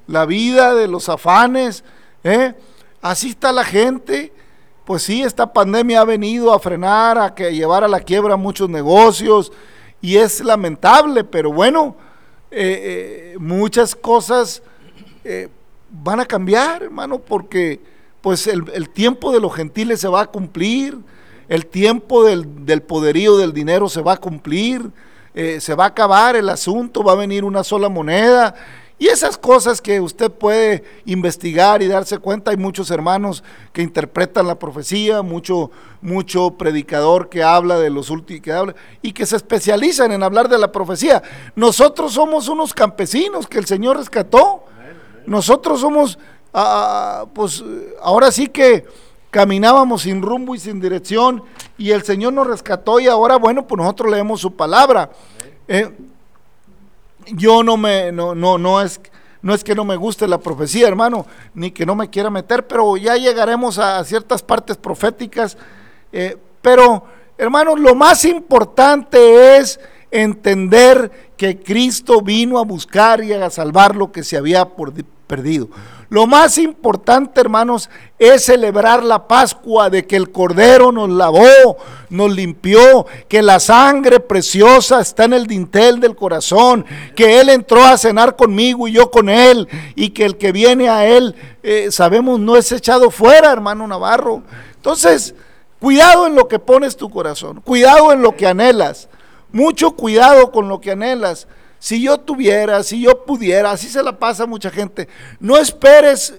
la 0.06 0.24
vida 0.24 0.74
de 0.74 0.88
los 0.88 1.08
afanes, 1.08 1.84
¿eh? 2.24 2.54
así 3.02 3.30
está 3.30 3.52
la 3.52 3.64
gente. 3.64 4.32
Pues 4.84 5.02
sí, 5.02 5.22
esta 5.22 5.52
pandemia 5.52 6.00
ha 6.00 6.04
venido 6.04 6.52
a 6.52 6.58
frenar, 6.58 7.18
a 7.18 7.34
llevar 7.34 7.84
a 7.84 7.88
la 7.88 8.00
quiebra 8.00 8.36
muchos 8.36 8.70
negocios 8.70 9.52
y 10.00 10.16
es 10.16 10.40
lamentable, 10.40 11.24
pero 11.24 11.52
bueno, 11.52 11.94
eh, 12.50 13.34
eh, 13.34 13.38
muchas 13.38 13.94
cosas 13.94 14.62
van 15.90 16.20
a 16.20 16.24
cambiar, 16.24 16.84
hermano, 16.84 17.18
porque 17.18 17.80
pues 18.22 18.46
el, 18.46 18.88
tiempo 18.90 19.30
de 19.30 19.40
los 19.40 19.54
gentiles 19.54 20.00
se 20.00 20.08
va 20.08 20.22
a 20.22 20.26
cumplir, 20.26 20.98
el 21.48 21.66
tiempo 21.66 22.24
del 22.24 22.82
poderío 22.82 23.36
del 23.36 23.52
dinero 23.52 23.88
se 23.88 24.00
va 24.00 24.14
a 24.14 24.16
cumplir, 24.16 24.90
eh, 25.34 25.60
se 25.60 25.74
va 25.74 25.84
a 25.84 25.88
acabar 25.88 26.36
el 26.36 26.48
asunto, 26.48 27.02
va 27.02 27.12
a 27.12 27.16
venir 27.16 27.44
una 27.44 27.64
sola 27.64 27.88
moneda. 27.88 28.54
Y 29.00 29.06
esas 29.06 29.38
cosas 29.38 29.80
que 29.80 30.00
usted 30.00 30.28
puede 30.28 30.82
investigar 31.04 31.82
y 31.82 31.86
darse 31.86 32.18
cuenta, 32.18 32.50
hay 32.50 32.56
muchos 32.56 32.90
hermanos 32.90 33.44
que 33.72 33.82
interpretan 33.82 34.48
la 34.48 34.58
profecía, 34.58 35.22
mucho, 35.22 35.70
mucho 36.00 36.50
predicador 36.58 37.28
que 37.28 37.44
habla 37.44 37.78
de 37.78 37.90
los 37.90 38.10
últimos, 38.10 38.42
que 38.42 38.52
habla, 38.52 38.74
y 39.00 39.12
que 39.12 39.24
se 39.24 39.36
especializan 39.36 40.10
en 40.10 40.24
hablar 40.24 40.48
de 40.48 40.58
la 40.58 40.72
profecía. 40.72 41.22
Nosotros 41.54 42.14
somos 42.14 42.48
unos 42.48 42.74
campesinos 42.74 43.46
que 43.46 43.58
el 43.58 43.66
Señor 43.66 43.98
rescató. 43.98 44.64
Nosotros 45.26 45.80
somos, 45.80 46.18
ah, 46.52 47.26
pues 47.34 47.62
ahora 48.02 48.32
sí 48.32 48.48
que 48.48 48.84
caminábamos 49.30 50.02
sin 50.02 50.22
rumbo 50.22 50.54
y 50.54 50.58
sin 50.58 50.80
dirección 50.80 51.42
y 51.76 51.90
el 51.90 52.02
Señor 52.02 52.32
nos 52.32 52.46
rescató 52.46 53.00
y 53.00 53.06
ahora, 53.06 53.36
bueno, 53.36 53.66
pues 53.66 53.78
nosotros 53.78 54.10
leemos 54.10 54.40
su 54.40 54.54
palabra. 54.56 55.10
Eh, 55.66 55.90
yo 57.32 57.62
no 57.62 57.76
me, 57.76 58.10
no, 58.10 58.34
no, 58.34 58.58
no 58.58 58.80
es, 58.80 59.00
no 59.42 59.54
es 59.54 59.62
que 59.62 59.74
no 59.74 59.84
me 59.84 59.96
guste 59.96 60.26
la 60.26 60.38
profecía, 60.38 60.88
hermano, 60.88 61.26
ni 61.54 61.70
que 61.70 61.86
no 61.86 61.94
me 61.94 62.08
quiera 62.08 62.30
meter, 62.30 62.66
pero 62.66 62.96
ya 62.96 63.16
llegaremos 63.16 63.78
a, 63.78 64.02
ciertas 64.04 64.42
partes 64.42 64.76
proféticas. 64.76 65.56
Eh, 66.12 66.36
pero, 66.62 67.04
hermano, 67.36 67.76
lo 67.76 67.94
más 67.94 68.24
importante 68.24 69.58
es 69.58 69.78
entender 70.10 71.30
que 71.36 71.60
Cristo 71.60 72.22
vino 72.22 72.58
a 72.58 72.64
buscar 72.64 73.22
y 73.22 73.32
a 73.32 73.50
salvar 73.50 73.94
lo 73.94 74.10
que 74.10 74.24
se 74.24 74.36
había 74.36 74.64
perdido. 75.28 75.68
Lo 76.10 76.26
más 76.26 76.56
importante, 76.56 77.38
hermanos, 77.38 77.90
es 78.18 78.46
celebrar 78.46 79.04
la 79.04 79.28
Pascua 79.28 79.90
de 79.90 80.06
que 80.06 80.16
el 80.16 80.32
Cordero 80.32 80.90
nos 80.90 81.10
lavó, 81.10 81.76
nos 82.08 82.34
limpió, 82.34 83.06
que 83.28 83.42
la 83.42 83.60
sangre 83.60 84.18
preciosa 84.18 85.02
está 85.02 85.24
en 85.24 85.34
el 85.34 85.46
dintel 85.46 86.00
del 86.00 86.16
corazón, 86.16 86.86
que 87.14 87.40
Él 87.40 87.50
entró 87.50 87.84
a 87.84 87.98
cenar 87.98 88.36
conmigo 88.36 88.88
y 88.88 88.92
yo 88.92 89.10
con 89.10 89.28
Él, 89.28 89.68
y 89.94 90.10
que 90.10 90.24
el 90.24 90.38
que 90.38 90.50
viene 90.50 90.88
a 90.88 91.06
Él, 91.06 91.36
eh, 91.62 91.88
sabemos, 91.90 92.40
no 92.40 92.56
es 92.56 92.72
echado 92.72 93.10
fuera, 93.10 93.52
hermano 93.52 93.86
Navarro. 93.86 94.42
Entonces, 94.76 95.34
cuidado 95.78 96.26
en 96.26 96.34
lo 96.34 96.48
que 96.48 96.58
pones 96.58 96.96
tu 96.96 97.10
corazón, 97.10 97.60
cuidado 97.60 98.12
en 98.12 98.22
lo 98.22 98.34
que 98.34 98.46
anhelas, 98.46 99.10
mucho 99.52 99.90
cuidado 99.90 100.52
con 100.52 100.68
lo 100.68 100.80
que 100.80 100.92
anhelas. 100.92 101.48
Si 101.78 102.02
yo 102.02 102.18
tuviera, 102.18 102.82
si 102.82 103.00
yo 103.00 103.24
pudiera, 103.24 103.70
así 103.70 103.88
se 103.88 104.02
la 104.02 104.18
pasa 104.18 104.44
a 104.44 104.46
mucha 104.46 104.70
gente. 104.70 105.08
No 105.38 105.56
esperes 105.56 106.34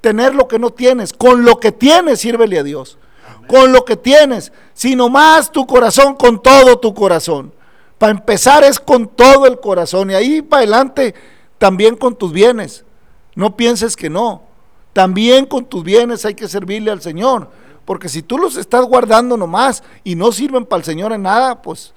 tener 0.00 0.34
lo 0.34 0.48
que 0.48 0.58
no 0.58 0.70
tienes. 0.70 1.12
Con 1.12 1.44
lo 1.44 1.58
que 1.58 1.72
tienes, 1.72 2.20
sírvele 2.20 2.58
a 2.58 2.62
Dios. 2.62 2.98
Con 3.46 3.72
lo 3.72 3.84
que 3.84 3.96
tienes. 3.96 4.52
Sino 4.74 5.08
más 5.08 5.50
tu 5.50 5.66
corazón, 5.66 6.14
con 6.14 6.42
todo 6.42 6.78
tu 6.78 6.92
corazón. 6.92 7.54
Para 7.96 8.12
empezar 8.12 8.64
es 8.64 8.78
con 8.78 9.08
todo 9.08 9.46
el 9.46 9.60
corazón. 9.60 10.10
Y 10.10 10.14
ahí 10.14 10.42
para 10.42 10.60
adelante 10.60 11.14
también 11.56 11.96
con 11.96 12.14
tus 12.14 12.32
bienes. 12.32 12.84
No 13.34 13.56
pienses 13.56 13.96
que 13.96 14.10
no. 14.10 14.42
También 14.92 15.46
con 15.46 15.64
tus 15.64 15.82
bienes 15.82 16.24
hay 16.26 16.34
que 16.34 16.48
servirle 16.48 16.90
al 16.90 17.00
Señor. 17.00 17.48
Porque 17.84 18.08
si 18.08 18.22
tú 18.22 18.38
los 18.38 18.56
estás 18.56 18.84
guardando 18.84 19.36
nomás 19.36 19.82
y 20.04 20.14
no 20.14 20.32
sirven 20.32 20.66
para 20.66 20.80
el 20.80 20.84
Señor 20.84 21.12
en 21.12 21.22
nada, 21.22 21.62
pues 21.62 21.94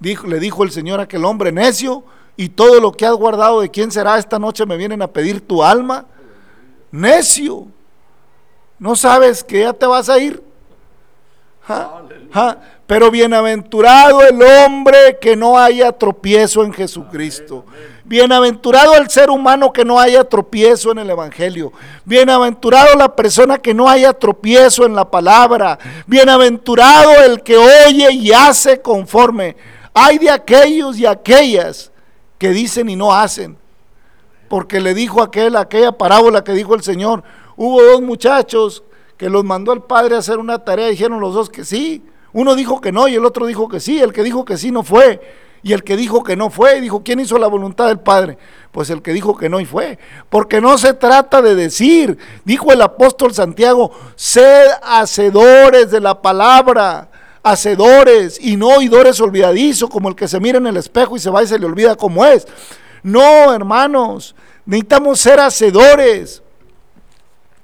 le 0.00 0.40
dijo 0.40 0.64
el 0.64 0.70
Señor 0.70 1.00
a 1.00 1.04
aquel 1.04 1.24
hombre 1.24 1.52
necio, 1.52 2.04
y 2.36 2.50
todo 2.50 2.80
lo 2.80 2.92
que 2.92 3.06
has 3.06 3.14
guardado 3.14 3.60
de 3.60 3.70
quién 3.70 3.90
será 3.90 4.18
esta 4.18 4.38
noche 4.38 4.66
me 4.66 4.76
vienen 4.76 5.00
a 5.00 5.08
pedir 5.08 5.40
tu 5.40 5.64
alma. 5.64 6.04
Necio, 6.90 7.66
¿no 8.78 8.94
sabes 8.94 9.42
que 9.42 9.60
ya 9.60 9.72
te 9.72 9.86
vas 9.86 10.08
a 10.08 10.18
ir? 10.18 10.42
Pero 12.86 13.10
bienaventurado 13.10 14.22
el 14.22 14.40
hombre 14.40 15.18
que 15.20 15.34
no 15.34 15.58
haya 15.58 15.90
tropiezo 15.92 16.62
en 16.62 16.72
Jesucristo. 16.72 17.64
Bienaventurado 18.04 18.94
el 18.94 19.10
ser 19.10 19.30
humano 19.30 19.72
que 19.72 19.84
no 19.84 19.98
haya 19.98 20.22
tropiezo 20.22 20.92
en 20.92 20.98
el 20.98 21.10
Evangelio. 21.10 21.72
Bienaventurado 22.04 22.94
la 22.96 23.16
persona 23.16 23.58
que 23.58 23.74
no 23.74 23.88
haya 23.88 24.12
tropiezo 24.12 24.86
en 24.86 24.94
la 24.94 25.10
palabra. 25.10 25.78
Bienaventurado 26.06 27.24
el 27.24 27.42
que 27.42 27.56
oye 27.56 28.12
y 28.12 28.30
hace 28.30 28.80
conforme 28.80 29.56
hay 29.98 30.18
de 30.18 30.28
aquellos 30.28 30.98
y 30.98 31.06
aquellas 31.06 31.90
que 32.36 32.50
dicen 32.50 32.90
y 32.90 32.96
no 32.96 33.14
hacen. 33.14 33.56
Porque 34.46 34.78
le 34.78 34.92
dijo 34.92 35.22
aquel, 35.22 35.56
aquella 35.56 35.90
parábola 35.90 36.44
que 36.44 36.52
dijo 36.52 36.74
el 36.74 36.82
Señor, 36.82 37.24
hubo 37.56 37.82
dos 37.82 38.02
muchachos 38.02 38.84
que 39.16 39.30
los 39.30 39.42
mandó 39.42 39.72
el 39.72 39.80
padre 39.80 40.14
a 40.14 40.18
hacer 40.18 40.36
una 40.36 40.58
tarea, 40.58 40.88
dijeron 40.88 41.18
los 41.18 41.32
dos 41.32 41.48
que 41.48 41.64
sí. 41.64 42.04
Uno 42.34 42.54
dijo 42.54 42.78
que 42.82 42.92
no 42.92 43.08
y 43.08 43.14
el 43.14 43.24
otro 43.24 43.46
dijo 43.46 43.70
que 43.70 43.80
sí. 43.80 43.98
El 43.98 44.12
que 44.12 44.22
dijo 44.22 44.44
que 44.44 44.58
sí 44.58 44.70
no 44.70 44.82
fue. 44.82 45.18
Y 45.62 45.72
el 45.72 45.82
que 45.82 45.96
dijo 45.96 46.22
que 46.22 46.36
no 46.36 46.50
fue, 46.50 46.82
dijo, 46.82 47.02
¿quién 47.02 47.18
hizo 47.18 47.38
la 47.38 47.46
voluntad 47.46 47.86
del 47.86 47.98
Padre? 47.98 48.36
Pues 48.72 48.90
el 48.90 49.00
que 49.00 49.14
dijo 49.14 49.34
que 49.34 49.48
no 49.48 49.60
y 49.60 49.64
fue. 49.64 49.98
Porque 50.28 50.60
no 50.60 50.76
se 50.76 50.92
trata 50.92 51.40
de 51.40 51.54
decir, 51.54 52.18
dijo 52.44 52.70
el 52.70 52.82
apóstol 52.82 53.32
Santiago, 53.32 53.92
sed 54.14 54.68
hacedores 54.82 55.90
de 55.90 56.00
la 56.00 56.20
palabra 56.20 57.08
hacedores 57.46 58.40
y 58.40 58.56
no 58.56 58.68
oidores 58.68 59.20
olvidadizos, 59.20 59.88
como 59.88 60.08
el 60.08 60.16
que 60.16 60.26
se 60.26 60.40
mira 60.40 60.58
en 60.58 60.66
el 60.66 60.76
espejo 60.76 61.16
y 61.16 61.20
se 61.20 61.30
va 61.30 61.44
y 61.44 61.46
se 61.46 61.58
le 61.58 61.66
olvida 61.66 61.94
cómo 61.94 62.24
es. 62.26 62.44
No, 63.04 63.54
hermanos, 63.54 64.34
necesitamos 64.64 65.20
ser 65.20 65.38
hacedores. 65.38 66.42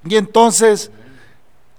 Y 0.04 0.14
entonces 0.14 0.92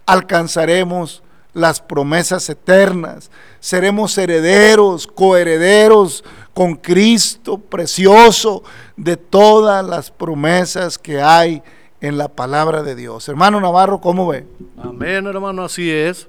alcanzaremos 0.06 1.24
las 1.54 1.80
promesas 1.80 2.50
eternas, 2.50 3.32
seremos 3.62 4.18
herederos, 4.18 5.08
coherederos 5.08 6.26
con 6.54 6.76
Cristo 6.76 7.58
precioso 7.58 8.64
de 8.98 9.16
todas 9.16 9.86
las 9.86 10.12
promesas 10.12 10.98
que 10.98 11.22
hay 11.22 11.64
en 12.02 12.18
la 12.18 12.28
palabra 12.28 12.84
de 12.84 12.96
Dios. 12.96 13.30
Hermano 13.30 13.62
Navarro, 13.62 14.02
¿cómo 14.02 14.28
ve? 14.28 14.46
Amén, 14.78 15.26
hermano, 15.26 15.64
así 15.64 15.90
es. 15.90 16.28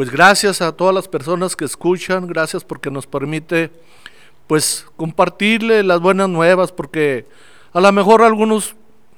Pues 0.00 0.10
gracias 0.10 0.62
a 0.62 0.72
todas 0.72 0.94
las 0.94 1.08
personas 1.08 1.54
que 1.54 1.66
escuchan, 1.66 2.26
gracias 2.26 2.64
porque 2.64 2.90
nos 2.90 3.06
permite 3.06 3.70
pues 4.46 4.86
compartirle 4.96 5.82
las 5.82 6.00
buenas 6.00 6.26
nuevas, 6.26 6.72
porque 6.72 7.26
a 7.74 7.82
lo 7.82 7.92
mejor 7.92 8.22
algunos 8.22 8.76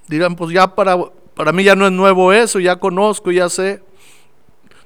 dirán, 0.08 0.34
pues 0.34 0.52
ya 0.52 0.74
para, 0.74 0.98
para 1.36 1.52
mí 1.52 1.62
ya 1.62 1.76
no 1.76 1.86
es 1.86 1.92
nuevo 1.92 2.32
eso, 2.32 2.58
ya 2.58 2.80
conozco, 2.80 3.30
ya 3.30 3.48
sé. 3.48 3.80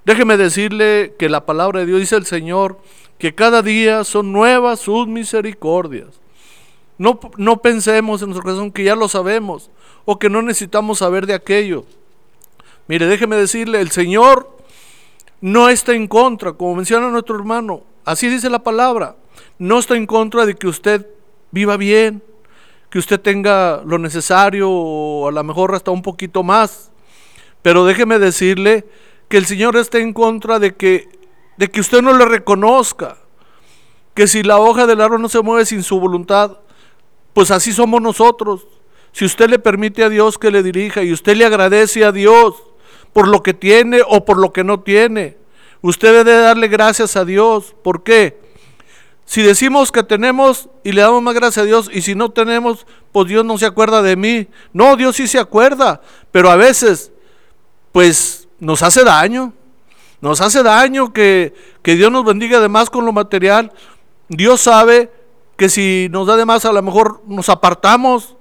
Déjeme 0.04 0.36
decirle 0.36 1.14
que 1.18 1.30
la 1.30 1.46
palabra 1.46 1.80
de 1.80 1.86
Dios 1.86 2.00
dice 2.00 2.16
el 2.16 2.26
Señor 2.26 2.78
que 3.16 3.34
cada 3.34 3.62
día 3.62 4.04
son 4.04 4.34
nuevas 4.34 4.80
sus 4.80 5.08
misericordias. 5.08 6.20
No, 6.98 7.18
no 7.38 7.62
pensemos 7.62 8.20
en 8.20 8.28
nuestro 8.28 8.42
corazón 8.42 8.70
que 8.70 8.84
ya 8.84 8.96
lo 8.96 9.08
sabemos 9.08 9.70
o 10.04 10.18
que 10.18 10.28
no 10.28 10.42
necesitamos 10.42 10.98
saber 10.98 11.24
de 11.24 11.32
aquello. 11.32 11.86
Mire, 12.86 13.06
déjeme 13.06 13.36
decirle, 13.36 13.80
el 13.80 13.90
Señor 13.90 14.55
no 15.40 15.68
está 15.68 15.92
en 15.92 16.06
contra, 16.06 16.52
como 16.52 16.76
menciona 16.76 17.08
nuestro 17.08 17.36
hermano, 17.36 17.82
así 18.04 18.28
dice 18.28 18.50
la 18.50 18.62
palabra, 18.62 19.16
no 19.58 19.78
está 19.78 19.96
en 19.96 20.06
contra 20.06 20.46
de 20.46 20.54
que 20.54 20.66
usted 20.66 21.06
viva 21.50 21.76
bien, 21.76 22.22
que 22.90 22.98
usted 22.98 23.20
tenga 23.20 23.82
lo 23.84 23.98
necesario 23.98 24.70
o 24.70 25.28
a 25.28 25.32
lo 25.32 25.44
mejor 25.44 25.74
hasta 25.74 25.90
un 25.90 26.02
poquito 26.02 26.42
más. 26.42 26.90
Pero 27.62 27.84
déjeme 27.84 28.18
decirle 28.18 28.86
que 29.28 29.36
el 29.38 29.46
Señor 29.46 29.76
está 29.76 29.98
en 29.98 30.12
contra 30.12 30.58
de 30.58 30.74
que, 30.76 31.08
de 31.56 31.68
que 31.68 31.80
usted 31.80 32.02
no 32.02 32.16
le 32.16 32.24
reconozca, 32.24 33.18
que 34.14 34.26
si 34.26 34.42
la 34.42 34.58
hoja 34.58 34.86
del 34.86 35.00
árbol 35.00 35.20
no 35.20 35.28
se 35.28 35.42
mueve 35.42 35.66
sin 35.66 35.82
su 35.82 35.98
voluntad, 36.00 36.58
pues 37.32 37.50
así 37.50 37.72
somos 37.72 38.00
nosotros. 38.00 38.66
Si 39.12 39.24
usted 39.24 39.50
le 39.50 39.58
permite 39.58 40.04
a 40.04 40.08
Dios 40.08 40.38
que 40.38 40.50
le 40.50 40.62
dirija 40.62 41.02
y 41.02 41.12
usted 41.12 41.36
le 41.36 41.44
agradece 41.44 42.04
a 42.04 42.12
Dios 42.12 42.54
por 43.12 43.28
lo 43.28 43.42
que 43.42 43.54
tiene 43.54 44.00
o 44.06 44.24
por 44.24 44.38
lo 44.38 44.52
que 44.52 44.64
no 44.64 44.80
tiene, 44.80 45.36
usted 45.82 46.12
debe 46.12 46.40
darle 46.40 46.68
gracias 46.68 47.16
a 47.16 47.24
Dios. 47.24 47.74
¿Por 47.82 48.02
qué? 48.02 48.38
Si 49.26 49.42
decimos 49.42 49.90
que 49.90 50.04
tenemos 50.04 50.68
y 50.84 50.92
le 50.92 51.02
damos 51.02 51.20
más 51.20 51.34
gracias 51.34 51.64
a 51.64 51.66
Dios 51.66 51.90
y 51.92 52.02
si 52.02 52.14
no 52.14 52.30
tenemos, 52.30 52.86
pues 53.10 53.26
Dios 53.28 53.44
no 53.44 53.58
se 53.58 53.66
acuerda 53.66 54.00
de 54.00 54.14
mí. 54.14 54.46
No, 54.72 54.96
Dios 54.96 55.16
sí 55.16 55.26
se 55.26 55.40
acuerda, 55.40 56.00
pero 56.30 56.48
a 56.48 56.56
veces, 56.56 57.10
pues 57.90 58.46
nos 58.60 58.82
hace 58.82 59.02
daño. 59.02 59.52
Nos 60.20 60.40
hace 60.40 60.62
daño 60.62 61.12
que, 61.12 61.54
Dios 61.82 62.10
nos 62.10 62.24
bendiga 62.24 62.58
además 62.58 62.88
con 62.88 63.04
lo 63.04 63.12
material. 63.12 63.72
Dios 64.28 64.60
sabe 64.60 65.10
que 65.56 65.68
si 65.68 66.08
nos 66.10 66.26
da 66.26 66.36
de 66.36 66.44
más 66.44 66.64
a 66.64 66.72
lo 66.72 66.82
mejor 66.82 67.22
nos 67.26 67.48
apartamos, 67.48 68.36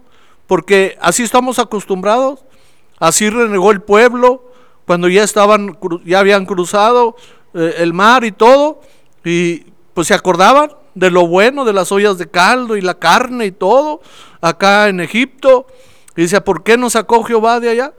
porque 0.48 0.98
así 1.02 1.24
estamos 1.24 1.60
acostumbrados. 1.60 2.46
Así 3.00 3.30
renegó 3.30 3.72
el 3.72 3.82
pueblo 3.82 4.52
cuando 4.86 5.08
ya 5.08 5.24
estaban, 5.24 5.78
ya 6.06 6.20
habían 6.20 6.46
cruzado 6.46 7.16
eh, 7.54 7.76
el 7.80 7.94
mar 7.94 8.24
y 8.24 8.32
todo, 8.32 8.82
y 9.24 9.66
pues 9.94 10.08
se 10.08 10.14
acordaban 10.14 10.72
de 10.94 11.12
lo 11.12 11.28
bueno, 11.28 11.66
de 11.66 11.74
las 11.74 11.92
ollas 11.92 12.18
de 12.18 12.30
caldo 12.30 12.78
y 12.78 12.82
la 12.82 13.00
carne 13.00 13.46
y 13.46 13.52
todo, 13.52 14.02
acá 14.42 14.88
en 14.90 15.00
Egipto. 15.00 15.68
Y 16.16 16.22
dice, 16.22 16.42
¿por 16.42 16.64
qué 16.64 16.78
nos 16.78 16.94
sacó 16.94 17.24
Jehová 17.24 17.60
de 17.60 17.70
allá? 17.70 17.94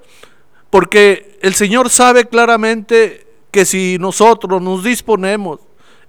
Porque 0.71 1.39
el 1.43 1.55
Señor 1.55 1.91
sabe 1.91 2.27
claramente 2.27 3.27
que 3.51 3.65
si 3.65 3.99
nosotros 3.99 4.61
nos 4.63 4.83
disponemos, 4.83 5.61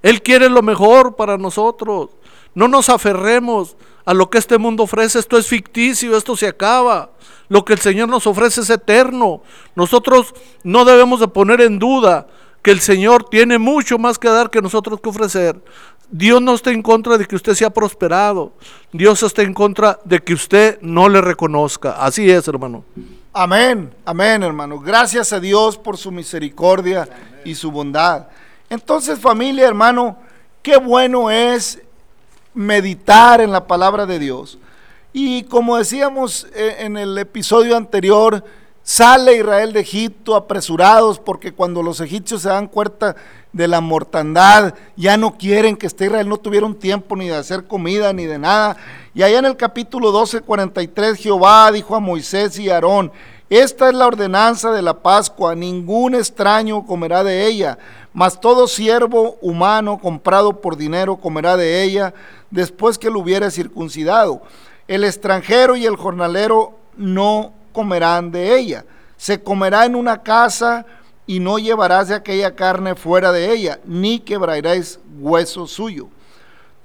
Él 0.02 0.22
quiere 0.22 0.50
lo 0.50 0.62
mejor 0.62 1.16
para 1.16 1.38
nosotros. 1.38 2.10
No 2.54 2.68
nos 2.68 2.90
aferremos 2.90 3.76
a 4.08 4.14
lo 4.14 4.30
que 4.30 4.38
este 4.38 4.58
mundo 4.58 4.84
ofrece. 4.84 5.20
Esto 5.20 5.38
es 5.38 5.48
ficticio, 5.48 6.16
esto 6.16 6.38
se 6.38 6.48
acaba. 6.48 7.10
Lo 7.50 7.66
que 7.66 7.74
el 7.74 7.80
Señor 7.80 8.08
nos 8.08 8.26
ofrece 8.26 8.62
es 8.62 8.70
eterno. 8.70 9.42
Nosotros 9.76 10.34
no 10.64 10.86
debemos 10.86 11.20
de 11.20 11.28
poner 11.28 11.60
en 11.60 11.78
duda 11.78 12.26
que 12.62 12.72
el 12.72 12.80
Señor 12.80 13.26
tiene 13.26 13.58
mucho 13.58 13.98
más 13.98 14.18
que 14.18 14.30
dar 14.30 14.50
que 14.50 14.62
nosotros 14.62 15.02
que 15.02 15.10
ofrecer. 15.10 15.62
Dios 16.10 16.42
no 16.42 16.54
está 16.54 16.72
en 16.72 16.82
contra 16.82 17.18
de 17.18 17.26
que 17.26 17.36
usted 17.36 17.54
sea 17.54 17.70
prosperado. 17.70 18.54
Dios 18.94 19.22
está 19.24 19.42
en 19.42 19.54
contra 19.54 20.00
de 20.06 20.20
que 20.20 20.34
usted 20.34 20.80
no 20.82 21.10
le 21.10 21.20
reconozca. 21.20 22.02
Así 22.02 22.32
es, 22.32 22.48
hermano. 22.48 22.86
Amén, 23.34 23.94
amén, 24.06 24.42
hermano. 24.42 24.80
Gracias 24.80 25.34
a 25.34 25.42
Dios 25.42 25.78
por 25.78 25.98
su 25.98 26.14
misericordia 26.14 27.10
y 27.44 27.56
su 27.56 27.72
bondad. 27.72 28.28
Entonces, 28.70 29.20
familia, 29.20 29.68
hermano, 29.68 30.18
qué 30.62 30.78
bueno 30.78 31.30
es 31.30 31.82
meditar 32.58 33.40
en 33.40 33.52
la 33.52 33.68
palabra 33.68 34.08
de 34.08 34.18
Dios. 34.18 34.58
Y 35.14 35.44
como 35.44 35.78
decíamos 35.78 36.48
eh, 36.56 36.78
en 36.80 36.98
el 36.98 37.16
episodio 37.18 37.78
anterior, 37.78 38.44
sale 38.82 39.38
Israel 39.38 39.74
de 39.74 39.82
Egipto 39.82 40.36
apresurados 40.36 41.20
porque 41.20 41.52
cuando 41.52 41.84
los 41.84 42.02
egipcios 42.02 42.42
se 42.42 42.50
dan 42.50 42.68
cuenta 42.68 43.16
de 43.54 43.68
la 43.68 43.80
mortandad, 43.80 44.74
ya 44.96 45.18
no 45.18 45.38
quieren 45.38 45.76
que 45.76 45.86
esté 45.86 46.06
Israel, 46.06 46.28
no 46.28 46.38
tuvieron 46.38 46.74
tiempo 46.74 47.16
ni 47.16 47.28
de 47.28 47.36
hacer 47.36 47.66
comida 47.66 48.12
ni 48.12 48.26
de 48.26 48.40
nada 48.40 48.78
y 49.14 49.22
allá 49.22 49.40
en 49.40 49.46
el 49.46 49.56
capítulo 49.56 50.12
12, 50.12 50.42
43, 50.42 51.18
Jehová 51.18 51.72
dijo 51.72 51.96
a 51.96 52.00
Moisés 52.00 52.58
y 52.60 52.70
Aarón, 52.70 53.12
esta 53.50 53.88
es 53.88 53.96
la 53.96 54.08
ordenanza 54.08 54.72
de 54.72 54.82
la 54.82 54.96
Pascua, 54.96 55.56
ningún 55.56 56.16
extraño 56.16 56.86
comerá 56.86 57.24
de 57.24 57.46
ella, 57.46 57.78
mas 58.14 58.42
todo 58.42 58.68
siervo 58.68 59.38
humano 59.42 60.00
comprado 60.00 60.60
por 60.60 60.76
dinero 60.76 61.16
comerá 61.16 61.56
de 61.56 61.84
ella 61.84 62.14
después 62.52 62.98
que 62.98 63.10
lo 63.10 63.20
hubiere 63.20 63.50
circuncidado. 63.50 64.42
El 64.88 65.06
extranjero 65.06 65.78
y 65.78 65.86
el 65.86 65.96
jornalero 65.96 66.78
no 66.98 67.54
comerán 67.72 68.32
de 68.32 68.58
ella. 68.58 68.86
Se 69.16 69.42
comerá 69.42 69.86
en 69.86 69.96
una 69.96 70.24
casa 70.24 70.86
y 71.26 71.40
no 71.40 71.58
llevarás 71.58 72.10
de 72.10 72.16
aquella 72.16 72.56
carne 72.56 72.96
fuera 72.96 73.32
de 73.32 73.52
ella, 73.52 73.80
ni 73.86 74.20
quebraréis 74.20 75.00
hueso 75.20 75.68
suyo. 75.68 76.10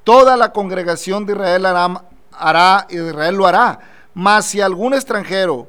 Toda 0.04 0.36
la 0.36 0.52
congregación 0.52 1.26
de 1.26 1.32
Israel 1.32 1.66
hará, 1.66 2.04
hará, 2.32 2.86
Israel 2.90 3.36
lo 3.36 3.46
hará. 3.46 3.80
Mas 4.14 4.46
si 4.46 4.60
algún 4.60 4.94
extranjero 4.94 5.66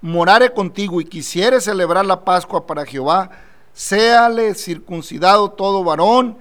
morare 0.00 0.52
contigo 0.52 1.00
y 1.00 1.04
quisiere 1.04 1.60
celebrar 1.60 2.06
la 2.06 2.24
Pascua 2.24 2.66
para 2.66 2.86
Jehová, 2.86 3.30
séale 3.72 4.54
circuncidado 4.54 5.50
todo 5.50 5.84
varón 5.84 6.36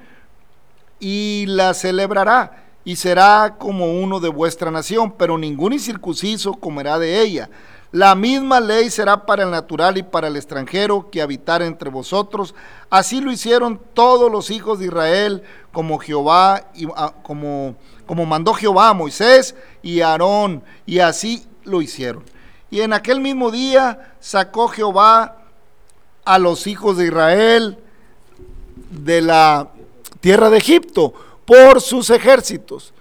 y 0.99 1.45
la 1.47 1.73
celebrará 1.73 2.65
y 2.83 2.95
será 2.95 3.55
como 3.57 3.99
uno 4.01 4.19
de 4.19 4.29
vuestra 4.29 4.71
nación, 4.71 5.13
pero 5.17 5.37
ningún 5.37 5.73
incircunciso 5.73 6.53
comerá 6.53 6.97
de 6.97 7.21
ella. 7.21 7.49
La 7.91 8.15
misma 8.15 8.59
ley 8.59 8.89
será 8.89 9.25
para 9.25 9.43
el 9.43 9.51
natural 9.51 9.97
y 9.97 10.03
para 10.03 10.27
el 10.27 10.35
extranjero 10.35 11.09
que 11.09 11.21
habitar 11.21 11.61
entre 11.61 11.89
vosotros. 11.89 12.53
Así 12.89 13.21
lo 13.21 13.31
hicieron 13.31 13.79
todos 13.93 14.31
los 14.31 14.51
hijos 14.51 14.79
de 14.79 14.85
Israel, 14.85 15.43
como 15.71 15.97
Jehová 15.97 16.69
y 16.73 16.87
ah, 16.95 17.13
como 17.23 17.75
como 18.07 18.25
mandó 18.25 18.53
Jehová 18.53 18.89
a 18.89 18.93
Moisés 18.93 19.53
y 19.83 20.01
a 20.01 20.11
Aarón, 20.11 20.63
y 20.85 20.99
así 20.99 21.45
lo 21.63 21.81
hicieron. 21.81 22.23
Y 22.69 22.81
en 22.81 22.93
aquel 22.93 23.19
mismo 23.19 23.51
día 23.51 24.13
sacó 24.19 24.67
Jehová 24.67 25.37
a 26.25 26.39
los 26.39 26.67
hijos 26.67 26.97
de 26.97 27.05
Israel 27.05 27.77
de 28.91 29.21
la 29.21 29.69
tierra 30.19 30.49
de 30.49 30.57
Egipto 30.57 31.13
por 31.45 31.81
sus 31.81 32.09
ejércitos. 32.09 32.93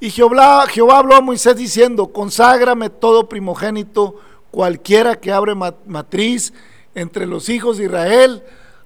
Y 0.00 0.10
Jehová, 0.10 0.66
Jehová 0.66 0.98
habló 0.98 1.14
a 1.14 1.20
Moisés 1.20 1.56
diciendo, 1.56 2.08
conságrame 2.08 2.90
todo 2.90 3.28
primogénito, 3.28 4.16
cualquiera 4.50 5.18
que 5.18 5.32
abre 5.32 5.54
matriz 5.54 6.52
entre 6.94 7.26
los 7.26 7.48
hijos 7.48 7.78
de 7.78 7.84
Israel, 7.84 8.42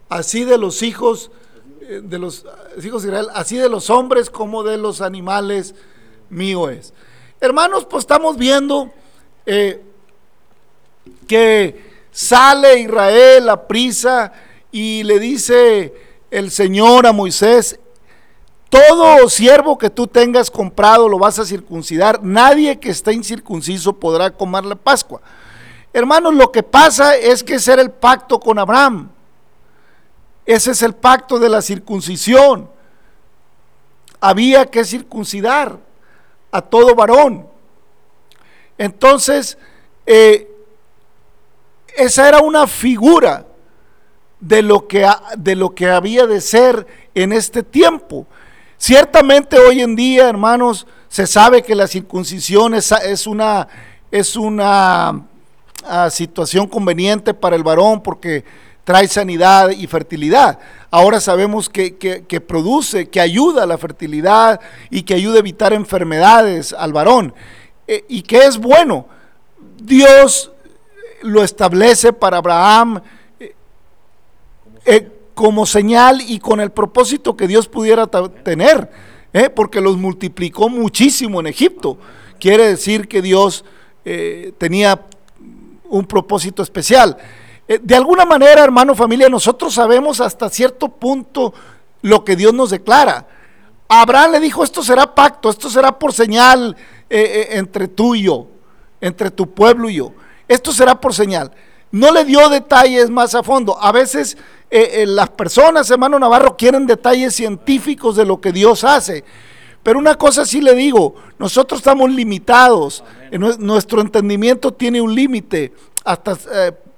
así 0.09 0.45
de 0.45 0.59
los 0.59 0.83
hijos 0.83 1.31
de 1.89 2.19
los 2.19 2.45
hijos 2.83 3.03
de 3.03 3.09
Israel, 3.09 3.29
así 3.33 3.57
de 3.57 3.69
los 3.69 3.89
hombres 3.89 4.29
como 4.29 4.63
de 4.63 4.77
los 4.77 5.01
animales, 5.01 5.75
mío 6.29 6.69
es. 6.69 6.93
Hermanos, 7.41 7.87
pues 7.87 8.03
estamos 8.03 8.37
viendo 8.37 8.91
eh, 9.47 9.83
que 11.27 11.89
sale 12.11 12.81
Israel 12.81 13.49
a 13.49 13.67
prisa 13.67 14.33
y 14.73 15.03
le 15.05 15.19
dice 15.19 15.95
el 16.31 16.51
Señor 16.51 17.07
a 17.07 17.13
Moisés, 17.13 17.79
todo 18.69 19.29
siervo 19.31 19.79
que 19.79 19.89
tú 19.89 20.07
tengas 20.07 20.51
comprado 20.51 21.09
lo 21.09 21.19
vas 21.19 21.39
a 21.39 21.47
circuncidar, 21.47 22.23
nadie 22.23 22.79
que 22.79 22.91
esté 22.91 23.13
incircunciso 23.13 23.95
podrá 23.95 24.31
comer 24.31 24.65
la 24.65 24.75
Pascua. 24.75 25.21
Hermanos, 25.93 26.35
lo 26.35 26.53
que 26.53 26.63
pasa 26.63 27.17
es 27.17 27.43
que 27.43 27.55
ese 27.55 27.73
era 27.73 27.83
el 27.83 27.91
pacto 27.91 28.39
con 28.39 28.59
Abraham. 28.59 29.11
Ese 30.45 30.73
es 30.73 30.83
el 30.83 30.95
pacto 30.95 31.39
de 31.39 31.49
la 31.49 31.63
circuncisión. 31.63 32.71
Había 34.21 34.67
que 34.67 34.85
circuncidar 34.85 35.79
a 36.51 36.63
todo 36.63 36.95
varón. 36.95 37.47
Entonces, 38.77 39.59
eh, 40.07 40.58
esa 41.99 42.29
era 42.29 42.39
una 42.39 42.67
figura 42.67 43.45
de 44.41 44.63
lo, 44.63 44.87
que, 44.87 45.07
de 45.37 45.57
lo 45.57 45.75
que 45.75 45.91
había 45.91 46.27
de 46.27 46.41
ser 46.41 46.87
en 47.15 47.33
este 47.33 47.63
tiempo. 47.63 48.27
Ciertamente 48.77 49.59
hoy 49.59 49.81
en 49.81 49.97
día, 49.97 50.29
hermanos, 50.29 50.87
se 51.09 51.27
sabe 51.27 51.63
que 51.63 51.75
la 51.75 51.89
circuncisión 51.89 52.75
es, 52.75 52.93
es 52.93 53.27
una, 53.27 53.67
es 54.11 54.37
una 54.37 55.23
ah, 55.85 56.09
situación 56.11 56.69
conveniente 56.69 57.35
para 57.35 57.57
el 57.57 57.65
varón 57.65 58.01
porque 58.01 58.45
trae 58.85 59.09
sanidad 59.09 59.71
y 59.71 59.87
fertilidad. 59.89 60.61
Ahora 60.91 61.21
sabemos 61.21 61.69
que, 61.69 61.97
que, 61.97 62.41
produce, 62.41 63.09
que 63.09 63.21
ayuda 63.21 63.65
a 63.65 63.67
la 63.67 63.77
fertilidad 63.77 64.61
y 64.89 65.03
que 65.03 65.15
ayuda 65.15 65.37
a 65.37 65.41
evitar 65.41 65.73
enfermedades 65.73 66.73
al 66.73 66.93
varón. 66.93 67.35
Eh, 67.89 68.05
y 68.09 68.23
que 68.23 68.45
es 68.45 68.57
bueno. 68.57 69.07
Dios 69.83 70.53
lo 71.23 71.43
establece 71.43 72.13
para 72.13 72.39
Abraham 72.39 73.01
eh, 73.41 73.55
eh, 74.85 75.13
como 75.35 75.67
señal 75.67 76.21
y 76.21 76.39
con 76.39 76.61
el 76.61 76.71
propósito 76.71 77.37
que 77.37 77.47
Dios 77.47 77.69
pudiera 77.69 78.07
tener, 78.07 78.91
porque 79.55 79.81
los 79.81 79.97
multiplicó 79.97 80.69
muchísimo 80.69 81.39
en 81.39 81.47
Egipto. 81.47 81.97
Quiere 82.41 82.67
decir 82.67 83.07
que 83.07 83.23
Dios 83.23 83.65
tenía 84.59 85.05
un 85.89 86.05
propósito 86.07 86.63
especial. 86.63 87.17
Eh, 87.69 87.79
de 87.83 87.95
alguna 87.95 88.25
manera, 88.25 88.65
hermano, 88.65 88.95
familia, 88.95 89.29
nosotros 89.29 89.75
sabemos 89.75 90.23
hasta 90.23 90.49
cierto 90.49 90.89
punto 90.89 91.53
lo 92.01 92.25
que 92.25 92.35
Dios 92.35 92.55
nos 92.55 92.71
declara. 92.71 93.27
Abraham 93.89 94.33
le 94.33 94.41
dijo, 94.41 94.65
esto 94.65 94.83
será 94.83 95.15
pacto, 95.15 95.51
esto 95.51 95.69
será 95.69 95.99
por 95.99 96.15
señal 96.15 96.77
eh, 97.11 97.21
eh, 97.21 97.59
entre 97.59 97.89
tú 97.89 98.15
y 98.15 98.23
yo, 98.23 98.47
entre 99.01 99.31
tu 99.31 99.51
pueblo 99.51 99.91
y 99.91 99.97
yo. 99.97 100.13
Esto 100.49 100.73
será 100.73 101.01
por 101.01 101.15
señal. 101.15 101.53
No 101.93 102.11
le 102.11 102.25
dio 102.25 102.49
detalles 102.49 103.09
más 103.11 103.35
a 103.35 103.43
fondo. 103.43 103.81
A 103.81 103.93
veces 103.93 104.37
las 104.71 105.31
personas, 105.31 105.91
hermano 105.91 106.19
Navarro, 106.19 106.57
quieren 106.57 106.87
detalles 106.87 107.35
científicos 107.35 108.17
de 108.17 108.25
lo 108.25 108.41
que 108.41 108.53
Dios 108.53 108.85
hace. 108.85 109.25
Pero 109.83 109.99
una 109.99 110.17
cosa 110.17 110.45
sí 110.45 110.61
le 110.61 110.75
digo, 110.75 111.15
nosotros 111.39 111.81
estamos 111.81 112.11
limitados, 112.11 113.05
nuestro 113.59 114.01
entendimiento 114.01 114.73
tiene 114.73 115.01
un 115.01 115.15
límite, 115.15 115.73
hasta 116.05 116.37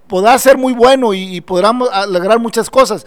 podrá 0.08 0.36
ser 0.38 0.56
muy 0.56 0.72
bueno 0.72 1.14
y, 1.14 1.36
y 1.36 1.40
podrán 1.40 1.78
lograr 2.08 2.40
muchas 2.40 2.68
cosas, 2.68 3.06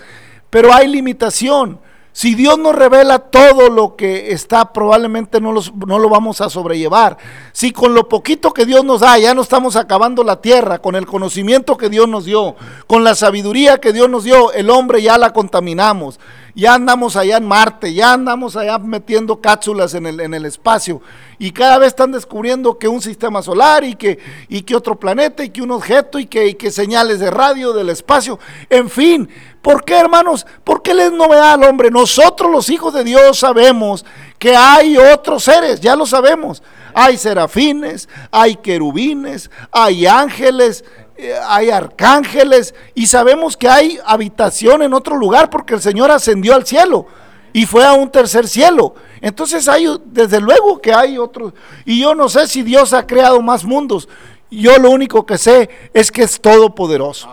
pero 0.50 0.74
hay 0.74 0.88
limitación. 0.88 1.80
Si 2.16 2.36
Dios 2.36 2.60
nos 2.60 2.76
revela 2.76 3.18
todo 3.18 3.70
lo 3.70 3.96
que 3.96 4.32
está, 4.34 4.72
probablemente 4.72 5.42
no, 5.42 5.52
no, 5.52 5.98
lo 5.98 6.10
vamos 6.10 6.42
a 6.42 6.50
sobrellevar. 6.50 7.18
Si 7.54 7.72
con 7.72 7.96
lo 7.96 8.08
poquito 8.08 8.54
que 8.54 8.68
Dios 8.68 8.86
nos 8.86 9.02
da, 9.02 9.18
ya 9.18 9.34
no 9.34 9.42
estamos 9.42 9.76
acabando 9.76 10.24
la 10.24 10.40
tierra, 10.40 10.78
con 10.78 10.96
el 10.96 11.08
conocimiento 11.08 11.76
que 11.76 11.90
Dios 11.90 12.08
nos 12.08 12.26
dio, 12.26 12.56
con 12.86 13.04
la 13.04 13.16
sabiduría 13.16 13.80
que 13.80 13.94
Dios 13.94 14.12
nos 14.12 14.26
dio, 14.26 14.54
el 14.54 14.70
hombre 14.70 15.02
ya 15.02 15.18
la 15.18 15.34
contaminamos. 15.34 16.20
Ya 16.54 16.76
andamos 16.76 17.16
allá 17.16 17.38
en 17.38 17.48
Marte, 17.48 17.96
ya 17.96 18.14
andamos 18.14 18.56
allá 18.56 18.78
metiendo 18.78 19.42
cápsulas 19.42 19.96
en 19.96 20.06
el, 20.06 20.20
en 20.20 20.36
el 20.36 20.46
espacio. 20.46 21.02
Y 21.44 21.52
cada 21.52 21.78
vez 21.78 21.90
están 21.90 22.14
descubriendo 22.14 22.80
que 22.80 22.88
un 22.88 23.02
sistema 23.02 23.42
solar 23.42 23.84
y 23.84 23.96
que, 23.96 24.18
y 24.48 24.62
que 24.62 24.78
otro 24.78 24.98
planeta 24.98 25.44
y 25.44 25.50
que 25.50 25.62
un 25.62 25.72
objeto 25.72 26.18
y 26.18 26.26
que, 26.26 26.48
y 26.48 26.54
que 26.54 26.72
señales 26.72 27.20
de 27.20 27.30
radio 27.30 27.74
del 27.74 27.90
espacio. 27.90 28.40
En 28.70 28.90
fin, 28.90 29.28
¿Por 29.62 29.84
qué, 29.84 29.96
hermanos? 29.98 30.46
¿Por 30.64 30.82
qué 30.82 30.94
les 30.94 31.12
novedad 31.12 31.54
al 31.54 31.64
hombre? 31.64 31.92
Nosotros 31.92 32.50
los 32.50 32.70
hijos 32.70 32.94
de 32.94 33.04
Dios 33.04 33.40
sabemos 33.40 34.06
que 34.40 34.56
hay 34.56 34.98
otros 34.98 35.44
seres, 35.44 35.82
ya 35.82 35.98
lo 35.98 36.06
sabemos. 36.06 36.64
Hay 36.94 37.18
serafines, 37.18 38.08
hay 38.32 38.56
querubines, 38.58 39.52
hay 39.72 40.06
ángeles, 40.06 40.86
eh, 41.18 41.36
hay 41.46 41.70
arcángeles 41.72 42.74
y 42.96 43.08
sabemos 43.08 43.58
que 43.58 43.68
hay 43.68 44.00
habitación 44.06 44.82
en 44.82 44.94
otro 44.94 45.18
lugar 45.18 45.50
porque 45.50 45.74
el 45.74 45.82
Señor 45.82 46.10
ascendió 46.10 46.56
al 46.56 46.66
cielo 46.66 47.08
y 47.54 47.66
fue 47.66 47.86
a 47.86 47.94
un 47.94 48.10
tercer 48.10 48.48
cielo. 48.48 48.96
Entonces 49.22 49.68
hay, 49.68 49.86
desde 50.06 50.42
luego 50.42 50.82
que 50.82 50.92
hay 50.92 51.18
otros. 51.18 51.54
Y 51.86 52.02
yo 52.02 52.16
no 52.16 52.28
sé 52.28 52.48
si 52.48 52.64
Dios 52.64 52.92
ha 52.94 53.06
creado 53.06 53.42
más 53.42 53.64
mundos. 53.64 54.10
Yo 54.50 54.78
lo 54.78 54.90
único 54.90 55.26
que 55.26 55.38
sé 55.38 55.70
es 55.94 56.12
que 56.12 56.24
es 56.24 56.42
todopoderoso. 56.42 57.30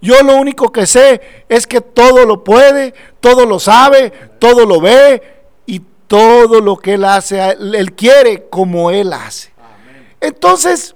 Yo 0.00 0.22
lo 0.22 0.36
único 0.36 0.72
que 0.72 0.86
sé 0.86 1.20
es 1.48 1.66
que 1.66 1.80
todo 1.80 2.24
lo 2.24 2.44
puede, 2.44 2.94
todo 3.20 3.46
lo 3.46 3.58
sabe, 3.58 4.10
todo 4.38 4.64
lo 4.64 4.80
ve 4.80 5.22
y 5.66 5.82
todo 6.06 6.60
lo 6.60 6.76
que 6.76 6.94
Él 6.94 7.04
hace, 7.04 7.40
Él 7.50 7.92
quiere 7.94 8.48
como 8.48 8.90
Él 8.90 9.12
hace. 9.12 9.52
Entonces, 10.20 10.94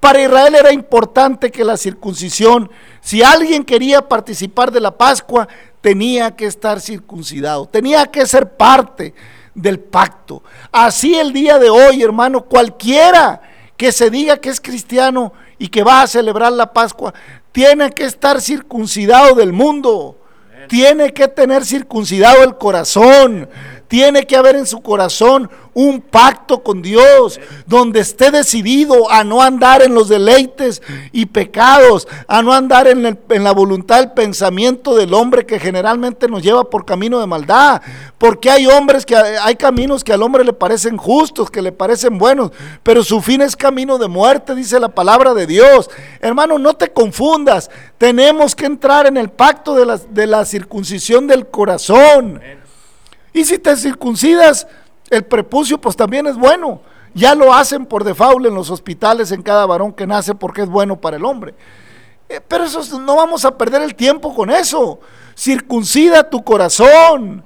para 0.00 0.22
Israel 0.22 0.54
era 0.54 0.72
importante 0.72 1.50
que 1.50 1.64
la 1.64 1.76
circuncisión, 1.76 2.70
si 3.00 3.22
alguien 3.22 3.64
quería 3.64 4.08
participar 4.08 4.70
de 4.70 4.80
la 4.80 4.96
Pascua, 4.96 5.48
tenía 5.86 6.34
que 6.34 6.46
estar 6.46 6.80
circuncidado, 6.80 7.68
tenía 7.68 8.06
que 8.06 8.26
ser 8.26 8.56
parte 8.56 9.14
del 9.54 9.78
pacto. 9.78 10.42
Así 10.72 11.14
el 11.14 11.32
día 11.32 11.60
de 11.60 11.70
hoy, 11.70 12.02
hermano, 12.02 12.42
cualquiera 12.42 13.40
que 13.76 13.92
se 13.92 14.10
diga 14.10 14.38
que 14.38 14.48
es 14.48 14.60
cristiano 14.60 15.32
y 15.58 15.68
que 15.68 15.84
va 15.84 16.02
a 16.02 16.08
celebrar 16.08 16.50
la 16.50 16.72
Pascua, 16.72 17.14
tiene 17.52 17.92
que 17.92 18.02
estar 18.02 18.40
circuncidado 18.40 19.36
del 19.36 19.52
mundo, 19.52 20.18
tiene 20.66 21.12
que 21.12 21.28
tener 21.28 21.64
circuncidado 21.64 22.42
el 22.42 22.56
corazón, 22.56 23.48
tiene 23.88 24.26
que 24.26 24.36
haber 24.36 24.56
en 24.56 24.66
su 24.66 24.80
corazón 24.80 25.50
un 25.76 26.00
pacto 26.00 26.62
con 26.62 26.80
Dios, 26.80 27.38
donde 27.66 28.00
esté 28.00 28.30
decidido 28.30 29.10
a 29.10 29.24
no 29.24 29.42
andar 29.42 29.82
en 29.82 29.92
los 29.92 30.08
deleites 30.08 30.80
y 31.12 31.26
pecados, 31.26 32.08
a 32.26 32.40
no 32.40 32.54
andar 32.54 32.88
en, 32.88 33.18
la 33.28 33.52
voluntad, 33.52 34.00
el 34.00 34.12
pensamiento 34.12 34.96
del 34.96 35.12
hombre 35.12 35.44
que 35.44 35.60
generalmente 35.60 36.28
nos 36.28 36.42
lleva 36.42 36.70
por 36.70 36.86
camino 36.86 37.20
de 37.20 37.26
maldad. 37.26 37.82
Porque 38.16 38.50
hay 38.50 38.66
hombres 38.66 39.04
que 39.04 39.16
hay 39.16 39.56
caminos 39.56 40.02
que 40.02 40.14
al 40.14 40.22
hombre 40.22 40.44
le 40.44 40.54
parecen 40.54 40.96
justos, 40.96 41.50
que 41.50 41.60
le 41.60 41.72
parecen 41.72 42.16
buenos, 42.16 42.52
pero 42.82 43.04
su 43.04 43.20
fin 43.20 43.42
es 43.42 43.54
camino 43.54 43.98
de 43.98 44.08
muerte, 44.08 44.54
dice 44.54 44.80
la 44.80 44.88
palabra 44.88 45.34
de 45.34 45.46
Dios. 45.46 45.90
Hermano, 46.20 46.58
no 46.58 46.72
te 46.72 46.90
confundas, 46.90 47.70
tenemos 47.98 48.56
que 48.56 48.64
entrar 48.64 49.06
en 49.06 49.18
el 49.18 49.28
pacto 49.28 49.74
de 49.74 49.84
la, 49.84 49.98
de 49.98 50.26
la 50.26 50.46
circuncisión 50.46 51.26
del 51.26 51.48
corazón. 51.48 52.40
Y 53.36 53.44
si 53.44 53.58
te 53.58 53.76
circuncidas 53.76 54.66
el 55.10 55.22
prepucio, 55.22 55.78
pues 55.78 55.94
también 55.94 56.26
es 56.26 56.38
bueno. 56.38 56.80
Ya 57.12 57.34
lo 57.34 57.52
hacen 57.52 57.84
por 57.84 58.02
default 58.02 58.46
en 58.46 58.54
los 58.54 58.70
hospitales 58.70 59.30
en 59.30 59.42
cada 59.42 59.66
varón 59.66 59.92
que 59.92 60.06
nace 60.06 60.34
porque 60.34 60.62
es 60.62 60.68
bueno 60.70 60.98
para 60.98 61.18
el 61.18 61.24
hombre. 61.26 61.52
Eh, 62.30 62.40
pero 62.48 62.64
eso 62.64 62.98
no 62.98 63.14
vamos 63.14 63.44
a 63.44 63.58
perder 63.58 63.82
el 63.82 63.94
tiempo 63.94 64.34
con 64.34 64.50
eso. 64.50 65.00
Circuncida 65.36 66.30
tu 66.30 66.42
corazón. 66.42 67.44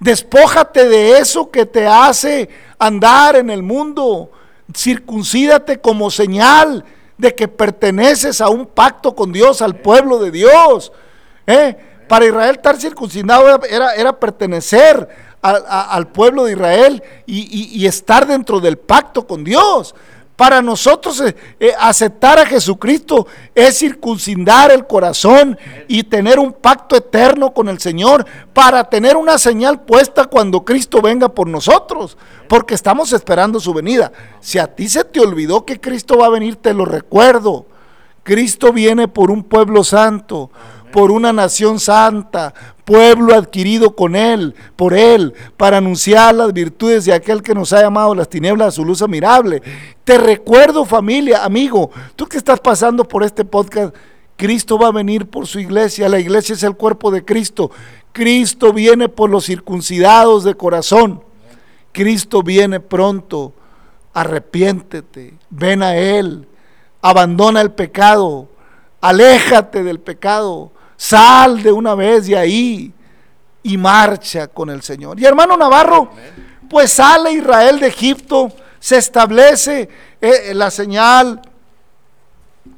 Despójate 0.00 0.86
de 0.86 1.16
eso 1.16 1.50
que 1.50 1.64
te 1.64 1.86
hace 1.86 2.50
andar 2.78 3.36
en 3.36 3.48
el 3.48 3.62
mundo. 3.62 4.30
Circuncídate 4.76 5.80
como 5.80 6.10
señal 6.10 6.84
de 7.16 7.34
que 7.34 7.48
perteneces 7.48 8.42
a 8.42 8.50
un 8.50 8.66
pacto 8.66 9.14
con 9.14 9.32
Dios, 9.32 9.62
al 9.62 9.76
pueblo 9.76 10.18
de 10.18 10.30
Dios. 10.30 10.92
¿Eh? 11.46 11.91
Para 12.12 12.26
Israel 12.26 12.56
estar 12.56 12.76
circuncidado 12.76 13.58
era, 13.64 14.20
pertenecer 14.20 15.08
al 15.40 16.08
pueblo 16.08 16.44
de 16.44 16.52
Israel 16.52 17.02
y, 17.24 17.86
estar 17.86 18.26
dentro 18.26 18.60
del 18.60 18.76
pacto 18.76 19.26
con 19.26 19.42
Dios. 19.42 19.94
Para 20.36 20.60
nosotros 20.60 21.22
eh, 21.22 21.34
eh, 21.58 21.72
aceptar 21.80 22.38
a 22.38 22.44
Jesucristo 22.44 23.26
es 23.54 23.78
circuncidar 23.78 24.70
el 24.72 24.86
corazón 24.86 25.56
y 25.88 26.02
tener 26.02 26.38
un 26.38 26.52
pacto 26.52 26.96
eterno 26.96 27.54
con 27.54 27.70
el 27.70 27.80
Señor 27.80 28.26
para 28.52 28.84
tener 28.90 29.16
una 29.16 29.38
señal 29.38 29.80
puesta 29.80 30.26
cuando 30.26 30.66
Cristo 30.66 31.00
venga 31.00 31.30
por 31.30 31.48
nosotros, 31.48 32.18
porque 32.46 32.74
estamos 32.74 33.14
esperando 33.14 33.58
su 33.58 33.72
venida. 33.72 34.12
Si 34.40 34.58
a 34.58 34.66
ti 34.66 34.86
se 34.86 35.04
te 35.04 35.20
olvidó 35.20 35.64
que 35.64 35.80
Cristo 35.80 36.18
va 36.18 36.26
a 36.26 36.30
venir, 36.30 36.56
te 36.56 36.74
lo 36.74 36.84
recuerdo. 36.84 37.64
Cristo 38.22 38.70
viene 38.70 39.08
por 39.08 39.30
un 39.30 39.42
pueblo 39.42 39.82
santo 39.82 40.50
por 40.92 41.10
una 41.10 41.32
nación 41.32 41.80
santa, 41.80 42.54
pueblo 42.84 43.34
adquirido 43.34 43.96
con 43.96 44.14
Él, 44.14 44.54
por 44.76 44.94
Él, 44.94 45.34
para 45.56 45.78
anunciar 45.78 46.34
las 46.34 46.52
virtudes 46.52 47.06
de 47.06 47.14
aquel 47.14 47.42
que 47.42 47.54
nos 47.54 47.72
ha 47.72 47.80
llamado 47.80 48.14
las 48.14 48.28
tinieblas 48.28 48.68
a 48.68 48.72
su 48.72 48.84
luz 48.84 49.02
admirable. 49.02 49.62
Te 50.04 50.18
recuerdo 50.18 50.84
familia, 50.84 51.44
amigo, 51.44 51.90
tú 52.14 52.26
que 52.26 52.36
estás 52.36 52.60
pasando 52.60 53.08
por 53.08 53.24
este 53.24 53.44
podcast, 53.44 53.94
Cristo 54.36 54.78
va 54.78 54.88
a 54.88 54.92
venir 54.92 55.26
por 55.26 55.46
su 55.46 55.58
iglesia, 55.58 56.08
la 56.08 56.20
iglesia 56.20 56.54
es 56.54 56.62
el 56.62 56.76
cuerpo 56.76 57.10
de 57.10 57.24
Cristo, 57.24 57.70
Cristo 58.12 58.72
viene 58.72 59.08
por 59.08 59.30
los 59.30 59.46
circuncidados 59.46 60.44
de 60.44 60.54
corazón, 60.54 61.22
Cristo 61.92 62.42
viene 62.42 62.80
pronto, 62.80 63.54
arrepiéntete, 64.12 65.34
ven 65.48 65.82
a 65.82 65.96
Él, 65.96 66.46
abandona 67.00 67.60
el 67.60 67.72
pecado, 67.72 68.48
aléjate 69.00 69.82
del 69.82 70.00
pecado, 70.00 70.72
Sal 71.02 71.64
de 71.64 71.72
una 71.72 71.96
vez 71.96 72.28
de 72.28 72.38
ahí 72.38 72.92
y 73.64 73.76
marcha 73.76 74.46
con 74.46 74.70
el 74.70 74.82
Señor. 74.82 75.18
Y 75.18 75.24
hermano 75.24 75.56
Navarro, 75.56 76.10
pues 76.70 76.92
sale 76.92 77.32
Israel 77.32 77.80
de 77.80 77.88
Egipto, 77.88 78.52
se 78.78 78.98
establece 78.98 79.88
eh, 80.20 80.54
la 80.54 80.70
señal 80.70 81.42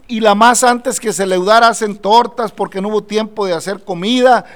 y 0.08 0.20
la 0.20 0.34
más 0.34 0.64
antes 0.64 0.98
que 0.98 1.12
se 1.12 1.26
leudara 1.26 1.68
hacen 1.68 1.98
tortas 1.98 2.50
porque 2.50 2.80
no 2.80 2.88
hubo 2.88 3.04
tiempo 3.04 3.44
de 3.44 3.52
hacer 3.52 3.84
comida. 3.84 4.46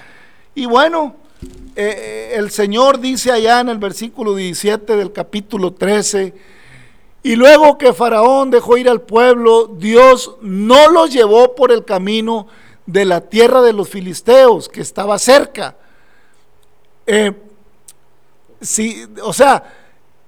Y 0.55 0.65
bueno, 0.65 1.17
eh, 1.43 1.51
eh, 1.77 2.33
el 2.37 2.51
Señor 2.51 2.99
dice 2.99 3.33
allá 3.33 3.61
en 3.61 3.69
el 3.69 3.77
versículo 3.77 4.35
17 4.35 4.97
del 4.97 5.13
capítulo 5.13 5.75
13, 5.75 6.35
Y 7.23 7.37
luego 7.37 7.77
que 7.77 7.93
Faraón 7.93 8.51
dejó 8.51 8.79
ir 8.79 8.89
al 8.89 9.03
pueblo, 9.03 9.67
Dios 9.67 10.37
no 10.41 10.89
los 10.91 11.13
llevó 11.13 11.55
por 11.55 11.71
el 11.71 11.85
camino 11.85 12.47
de 12.89 13.05
la 13.05 13.21
tierra 13.21 13.61
de 13.61 13.75
los 13.75 13.91
filisteos, 13.91 14.67
que 14.67 14.81
estaba 14.81 15.19
cerca. 15.19 15.77
Eh, 17.07 17.33
sí, 18.63 19.07
o 19.23 19.35
sea, 19.35 19.63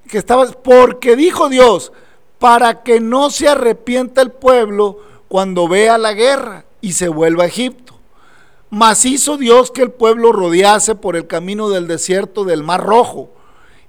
que 0.06 0.18
estaba, 0.18 0.44
porque 0.46 1.16
dijo 1.16 1.48
Dios, 1.48 1.90
para 2.38 2.82
que 2.82 3.00
no 3.00 3.30
se 3.30 3.48
arrepienta 3.48 4.20
el 4.20 4.30
pueblo 4.30 4.98
cuando 5.28 5.68
vea 5.68 5.96
la 5.96 6.12
guerra 6.12 6.66
y 6.82 6.92
se 6.92 7.08
vuelva 7.08 7.44
a 7.44 7.46
Egipto. 7.46 7.94
Mas 8.68 9.06
hizo 9.06 9.38
Dios 9.38 9.70
que 9.70 9.80
el 9.80 9.90
pueblo 9.90 10.30
rodease 10.30 10.94
por 10.94 11.16
el 11.16 11.26
camino 11.26 11.70
del 11.70 11.86
desierto 11.86 12.44
del 12.44 12.62
Mar 12.62 12.84
Rojo, 12.84 13.30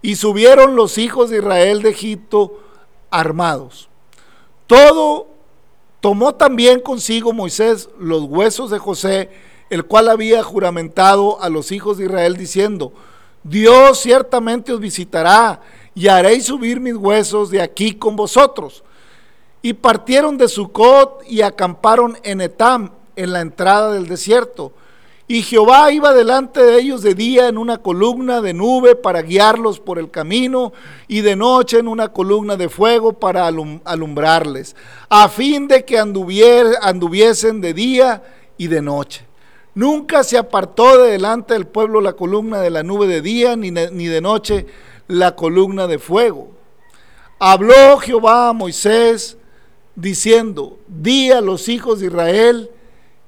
y 0.01 0.15
subieron 0.15 0.77
los 0.77 0.97
hijos 0.97 1.29
de 1.29 1.39
Israel 1.39 1.81
de 1.81 1.89
Egipto 1.89 2.57
armados. 3.10 3.89
Todo 4.65 5.27
tomó 6.02 6.36
también 6.36 6.82
consigo 6.82 7.32
Moisés 7.32 7.88
los 7.98 8.24
huesos 8.24 8.72
de 8.72 8.80
José, 8.80 9.30
el 9.70 9.86
cual 9.86 10.10
había 10.10 10.44
juramentado 10.44 11.42
a 11.42 11.48
los 11.48 11.72
hijos 11.72 11.98
de 11.98 12.06
Israel 12.06 12.36
diciendo, 12.36 12.92
Dios 13.44 14.00
ciertamente 14.00 14.74
os 14.74 14.80
visitará 14.80 15.62
y 15.96 16.08
haréis 16.08 16.46
subir 16.46 16.80
mis 16.80 16.96
huesos 16.96 17.50
de 17.50 17.62
aquí 17.62 17.94
con 17.94 18.16
vosotros. 18.16 18.84
Y 19.62 19.74
partieron 19.74 20.38
de 20.38 20.48
Sucot 20.48 21.24
y 21.28 21.42
acamparon 21.42 22.18
en 22.24 22.42
Etam, 22.42 22.92
en 23.16 23.32
la 23.32 23.42
entrada 23.42 23.94
del 23.94 24.08
desierto. 24.08 24.74
Y 25.32 25.44
Jehová 25.44 25.94
iba 25.94 26.13
delante 26.13 26.62
de 26.62 26.78
ellos 26.78 27.04
de 27.04 27.15
día 27.15 27.48
en 27.48 27.58
una 27.58 27.78
columna 27.78 28.41
de 28.41 28.54
nube 28.54 28.98
para 28.98 29.22
guiarlos 29.22 29.80
por 29.80 29.98
el 29.98 30.12
camino 30.12 30.74
y 31.08 31.22
de 31.22 31.38
noche 31.38 31.80
en 31.80 31.88
una 31.88 32.10
columna 32.10 32.58
de 32.58 32.67
fuego 32.67 33.13
para 33.13 33.48
alumbrarles, 33.48 34.76
a 35.08 35.30
fin 35.30 35.70
de 35.70 35.86
que 35.86 35.98
anduviesen 35.98 37.62
de 37.62 37.74
día 37.74 38.24
y 38.58 38.67
de 38.67 38.82
noche. 38.82 39.26
Nunca 39.74 40.26
se 40.26 40.38
apartó 40.38 41.02
de 41.02 41.12
delante 41.12 41.54
del 41.54 41.65
pueblo 41.65 42.02
la 42.02 42.12
columna 42.12 42.60
de 42.60 42.70
la 42.70 42.84
nube 42.84 43.08
de 43.08 43.22
día 43.22 43.56
ni 43.56 43.72
de 43.72 44.20
noche 44.20 44.65
la 45.08 45.38
columna 45.38 45.88
de 45.88 45.98
fuego. 45.98 46.52
Habló 47.39 48.00
Jehová 48.00 48.50
a 48.50 48.54
Moisés 48.54 49.38
diciendo, 49.96 50.78
di 50.89 51.32
a 51.32 51.39
los 51.39 51.70
hijos 51.70 52.02
de 52.02 52.08
Israel, 52.08 52.70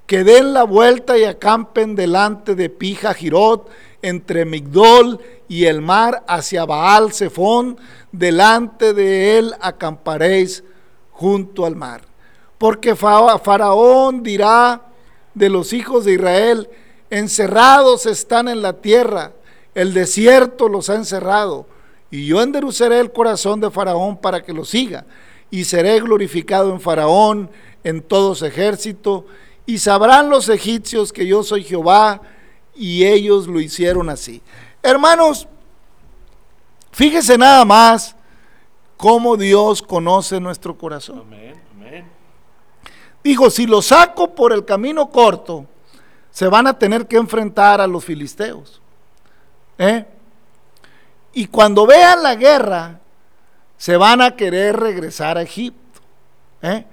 que 0.06 0.24
den 0.24 0.52
la 0.52 0.64
vuelta 0.64 1.16
y 1.16 1.24
acampen 1.24 1.94
delante 1.94 2.54
de 2.54 2.68
Pija 2.68 3.14
Girot, 3.14 3.68
entre 4.02 4.44
Migdol 4.44 5.18
y 5.48 5.64
el 5.64 5.80
mar, 5.80 6.24
hacia 6.26 6.66
Baal 6.66 7.12
Zephón, 7.12 7.78
delante 8.12 8.92
de 8.92 9.38
él 9.38 9.54
acamparéis 9.60 10.62
junto 11.10 11.64
al 11.64 11.74
mar. 11.74 12.02
Porque 12.58 12.94
Faraón 12.94 14.22
dirá 14.22 14.82
de 15.32 15.48
los 15.48 15.72
hijos 15.72 16.04
de 16.04 16.12
Israel, 16.14 16.68
encerrados 17.08 18.06
están 18.06 18.48
en 18.48 18.60
la 18.60 18.74
tierra, 18.74 19.32
el 19.74 19.94
desierto 19.94 20.68
los 20.68 20.90
ha 20.90 20.96
encerrado, 20.96 21.66
y 22.10 22.26
yo 22.26 22.42
enderezaré 22.42 23.00
el 23.00 23.10
corazón 23.10 23.60
de 23.60 23.70
Faraón 23.70 24.18
para 24.18 24.42
que 24.42 24.52
lo 24.52 24.64
siga, 24.64 25.06
y 25.50 25.64
seré 25.64 25.98
glorificado 26.00 26.72
en 26.72 26.80
Faraón, 26.80 27.50
en 27.82 28.02
todo 28.02 28.34
su 28.34 28.46
ejército, 28.46 29.26
y 29.66 29.78
sabrán 29.78 30.28
los 30.28 30.48
egipcios 30.48 31.12
que 31.12 31.26
yo 31.26 31.42
soy 31.42 31.64
Jehová, 31.64 32.20
y 32.74 33.04
ellos 33.04 33.46
lo 33.46 33.60
hicieron 33.60 34.10
así. 34.10 34.42
Hermanos, 34.82 35.46
fíjese 36.92 37.38
nada 37.38 37.64
más 37.64 38.16
cómo 38.96 39.36
Dios 39.36 39.80
conoce 39.80 40.40
nuestro 40.40 40.76
corazón. 40.76 41.20
Amén, 41.20 41.54
amén. 41.74 42.04
Dijo, 43.22 43.48
si 43.50 43.66
lo 43.66 43.80
saco 43.80 44.34
por 44.34 44.52
el 44.52 44.64
camino 44.64 45.08
corto, 45.08 45.66
se 46.30 46.48
van 46.48 46.66
a 46.66 46.78
tener 46.78 47.06
que 47.06 47.16
enfrentar 47.16 47.80
a 47.80 47.86
los 47.86 48.04
filisteos. 48.04 48.82
¿Eh? 49.78 50.04
Y 51.32 51.46
cuando 51.46 51.86
vean 51.86 52.22
la 52.22 52.34
guerra, 52.34 53.00
se 53.76 53.96
van 53.96 54.20
a 54.20 54.36
querer 54.36 54.76
regresar 54.76 55.38
a 55.38 55.42
Egipto. 55.42 56.00
¿eh? 56.62 56.84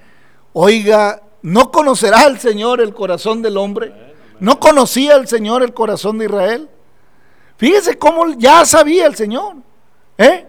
Oiga, 0.54 1.22
¿No 1.42 1.72
conocerá 1.72 2.26
el 2.28 2.40
Señor 2.40 2.82
el 2.82 2.94
corazón 2.94 3.42
del 3.42 3.58
hombre? 3.58 3.94
¿No 4.40 4.60
conocía 4.60 5.16
el 5.16 5.28
Señor 5.28 5.64
el 5.64 5.74
corazón 5.74 6.18
de 6.18 6.26
Israel? 6.26 6.70
Fíjese 7.58 7.98
cómo 7.98 8.34
ya 8.38 8.66
sabía 8.66 9.06
el 9.06 9.16
Señor. 9.16 9.56
¿eh? 10.18 10.48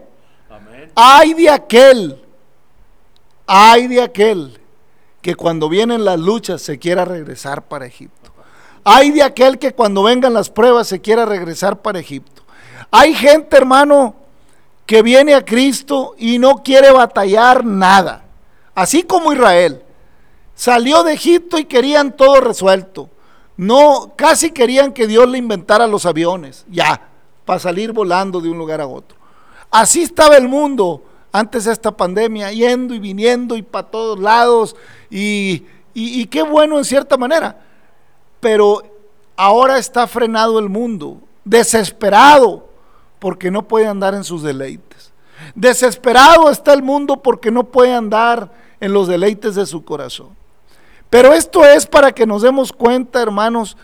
Ay 0.94 1.34
de 1.34 1.50
aquel, 1.50 2.22
ay 3.46 3.86
de 3.88 4.02
aquel 4.02 4.58
que 5.20 5.34
cuando 5.34 5.68
vienen 5.68 6.04
las 6.04 6.18
luchas 6.18 6.60
se 6.60 6.78
quiera 6.78 7.04
regresar 7.04 7.62
para 7.62 7.86
Egipto. 7.86 8.30
Hay 8.84 9.10
de 9.10 9.22
aquel 9.22 9.58
que 9.58 9.72
cuando 9.72 10.02
vengan 10.02 10.34
las 10.34 10.50
pruebas 10.50 10.88
se 10.88 11.00
quiera 11.00 11.24
regresar 11.24 11.80
para 11.80 12.00
Egipto. 12.00 12.42
Hay 12.90 13.14
gente, 13.14 13.56
hermano, 13.56 14.16
que 14.84 15.02
viene 15.02 15.34
a 15.34 15.44
Cristo 15.44 16.14
y 16.18 16.38
no 16.38 16.62
quiere 16.62 16.90
batallar 16.90 17.64
nada. 17.64 18.24
Así 18.74 19.04
como 19.04 19.32
Israel. 19.32 19.82
Salió 20.54 21.02
de 21.02 21.14
Egipto 21.14 21.58
y 21.58 21.64
querían 21.64 22.16
todo 22.16 22.40
resuelto. 22.40 23.08
No, 23.56 24.12
casi 24.16 24.50
querían 24.50 24.92
que 24.92 25.06
Dios 25.06 25.28
le 25.28 25.38
inventara 25.38 25.86
los 25.86 26.06
aviones, 26.06 26.64
ya, 26.70 27.08
para 27.44 27.58
salir 27.58 27.92
volando 27.92 28.40
de 28.40 28.48
un 28.48 28.58
lugar 28.58 28.80
a 28.80 28.86
otro. 28.86 29.16
Así 29.70 30.02
estaba 30.02 30.36
el 30.36 30.48
mundo 30.48 31.02
antes 31.32 31.64
de 31.64 31.72
esta 31.72 31.96
pandemia, 31.96 32.50
yendo 32.52 32.94
y 32.94 32.98
viniendo 32.98 33.56
y 33.56 33.62
para 33.62 33.90
todos 33.90 34.18
lados, 34.18 34.76
y, 35.10 35.64
y 35.94 36.26
qué 36.26 36.42
bueno 36.42 36.78
en 36.78 36.84
cierta 36.84 37.16
manera. 37.16 37.60
Pero 38.40 38.82
ahora 39.36 39.78
está 39.78 40.06
frenado 40.06 40.58
el 40.58 40.68
mundo, 40.68 41.20
desesperado, 41.44 42.68
porque 43.18 43.50
no 43.50 43.66
puede 43.68 43.86
andar 43.86 44.14
en 44.14 44.24
sus 44.24 44.42
deleites. 44.42 45.12
Desesperado 45.54 46.50
está 46.50 46.72
el 46.72 46.82
mundo 46.82 47.22
porque 47.22 47.50
no 47.50 47.64
puede 47.64 47.94
andar 47.94 48.50
en 48.80 48.92
los 48.92 49.08
deleites 49.08 49.54
de 49.54 49.66
su 49.66 49.84
corazón. 49.84 50.41
Pero 51.12 51.34
esto 51.34 51.62
es 51.62 51.84
para 51.84 52.10
que 52.10 52.24
nos 52.26 52.40
demos 52.40 52.72
cuenta, 52.72 53.20
hermanos, 53.20 53.76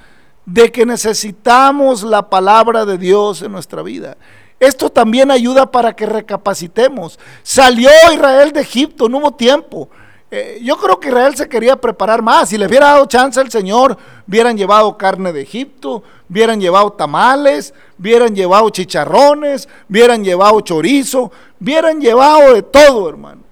de 0.47 0.73
que 0.73 0.87
necesitamos 0.87 2.03
la 2.03 2.31
palabra 2.31 2.87
de 2.87 2.97
Dios 2.97 3.43
en 3.43 3.53
nuestra 3.53 3.83
vida. 3.83 4.17
Esto 4.59 4.89
también 4.89 5.31
ayuda 5.31 5.71
para 5.71 5.95
que 5.95 6.07
recapacitemos. 6.07 7.19
Salió 7.43 7.91
Israel 8.15 8.51
de 8.51 8.63
Egipto, 8.63 9.11
no 9.11 9.19
hubo 9.19 9.33
tiempo. 9.33 9.91
Eh, 10.31 10.59
yo 10.63 10.79
creo 10.79 10.99
que 10.99 11.09
Israel 11.09 11.37
se 11.37 11.51
quería 11.51 11.77
preparar 11.77 12.23
más. 12.23 12.49
Si 12.49 12.57
le 12.57 12.67
hubiera 12.67 12.93
dado 12.93 13.05
chance 13.05 13.39
al 13.39 13.51
Señor, 13.51 13.99
hubieran 14.27 14.57
llevado 14.57 14.97
carne 14.97 15.31
de 15.31 15.43
Egipto, 15.43 16.03
hubieran 16.31 16.59
llevado 16.59 16.95
tamales, 16.95 17.75
hubieran 17.99 18.35
llevado 18.35 18.71
chicharrones, 18.71 19.69
hubieran 19.91 20.25
llevado 20.25 20.63
chorizo, 20.63 21.31
hubieran 21.61 22.01
llevado 22.01 22.55
de 22.55 22.63
todo, 22.63 23.07
hermano 23.07 23.48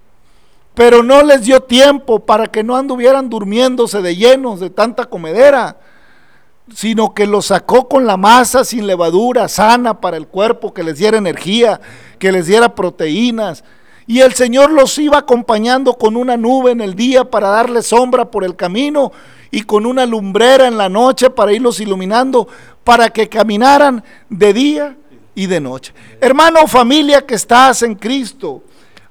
pero 0.76 1.02
no 1.02 1.22
les 1.22 1.40
dio 1.40 1.62
tiempo 1.62 2.20
para 2.20 2.48
que 2.48 2.62
no 2.62 2.76
anduvieran 2.76 3.30
durmiéndose 3.30 4.02
de 4.02 4.14
llenos 4.14 4.60
de 4.60 4.68
tanta 4.68 5.06
comedera, 5.06 5.78
sino 6.70 7.14
que 7.14 7.26
los 7.26 7.46
sacó 7.46 7.88
con 7.88 8.04
la 8.04 8.18
masa 8.18 8.62
sin 8.62 8.86
levadura, 8.86 9.48
sana 9.48 10.02
para 10.02 10.18
el 10.18 10.26
cuerpo, 10.26 10.74
que 10.74 10.84
les 10.84 10.98
diera 10.98 11.16
energía, 11.16 11.80
que 12.18 12.30
les 12.30 12.46
diera 12.46 12.74
proteínas. 12.74 13.64
Y 14.06 14.20
el 14.20 14.34
Señor 14.34 14.70
los 14.70 14.98
iba 14.98 15.16
acompañando 15.16 15.94
con 15.94 16.14
una 16.14 16.36
nube 16.36 16.72
en 16.72 16.82
el 16.82 16.94
día 16.94 17.24
para 17.24 17.48
darle 17.48 17.80
sombra 17.80 18.30
por 18.30 18.44
el 18.44 18.54
camino 18.54 19.12
y 19.50 19.62
con 19.62 19.86
una 19.86 20.04
lumbrera 20.04 20.66
en 20.66 20.76
la 20.76 20.90
noche 20.90 21.30
para 21.30 21.54
irlos 21.54 21.80
iluminando, 21.80 22.48
para 22.84 23.08
que 23.08 23.30
caminaran 23.30 24.04
de 24.28 24.52
día 24.52 24.96
y 25.34 25.46
de 25.46 25.58
noche. 25.58 25.94
Hermano, 26.20 26.66
familia 26.66 27.24
que 27.24 27.36
estás 27.36 27.82
en 27.82 27.94
Cristo, 27.94 28.62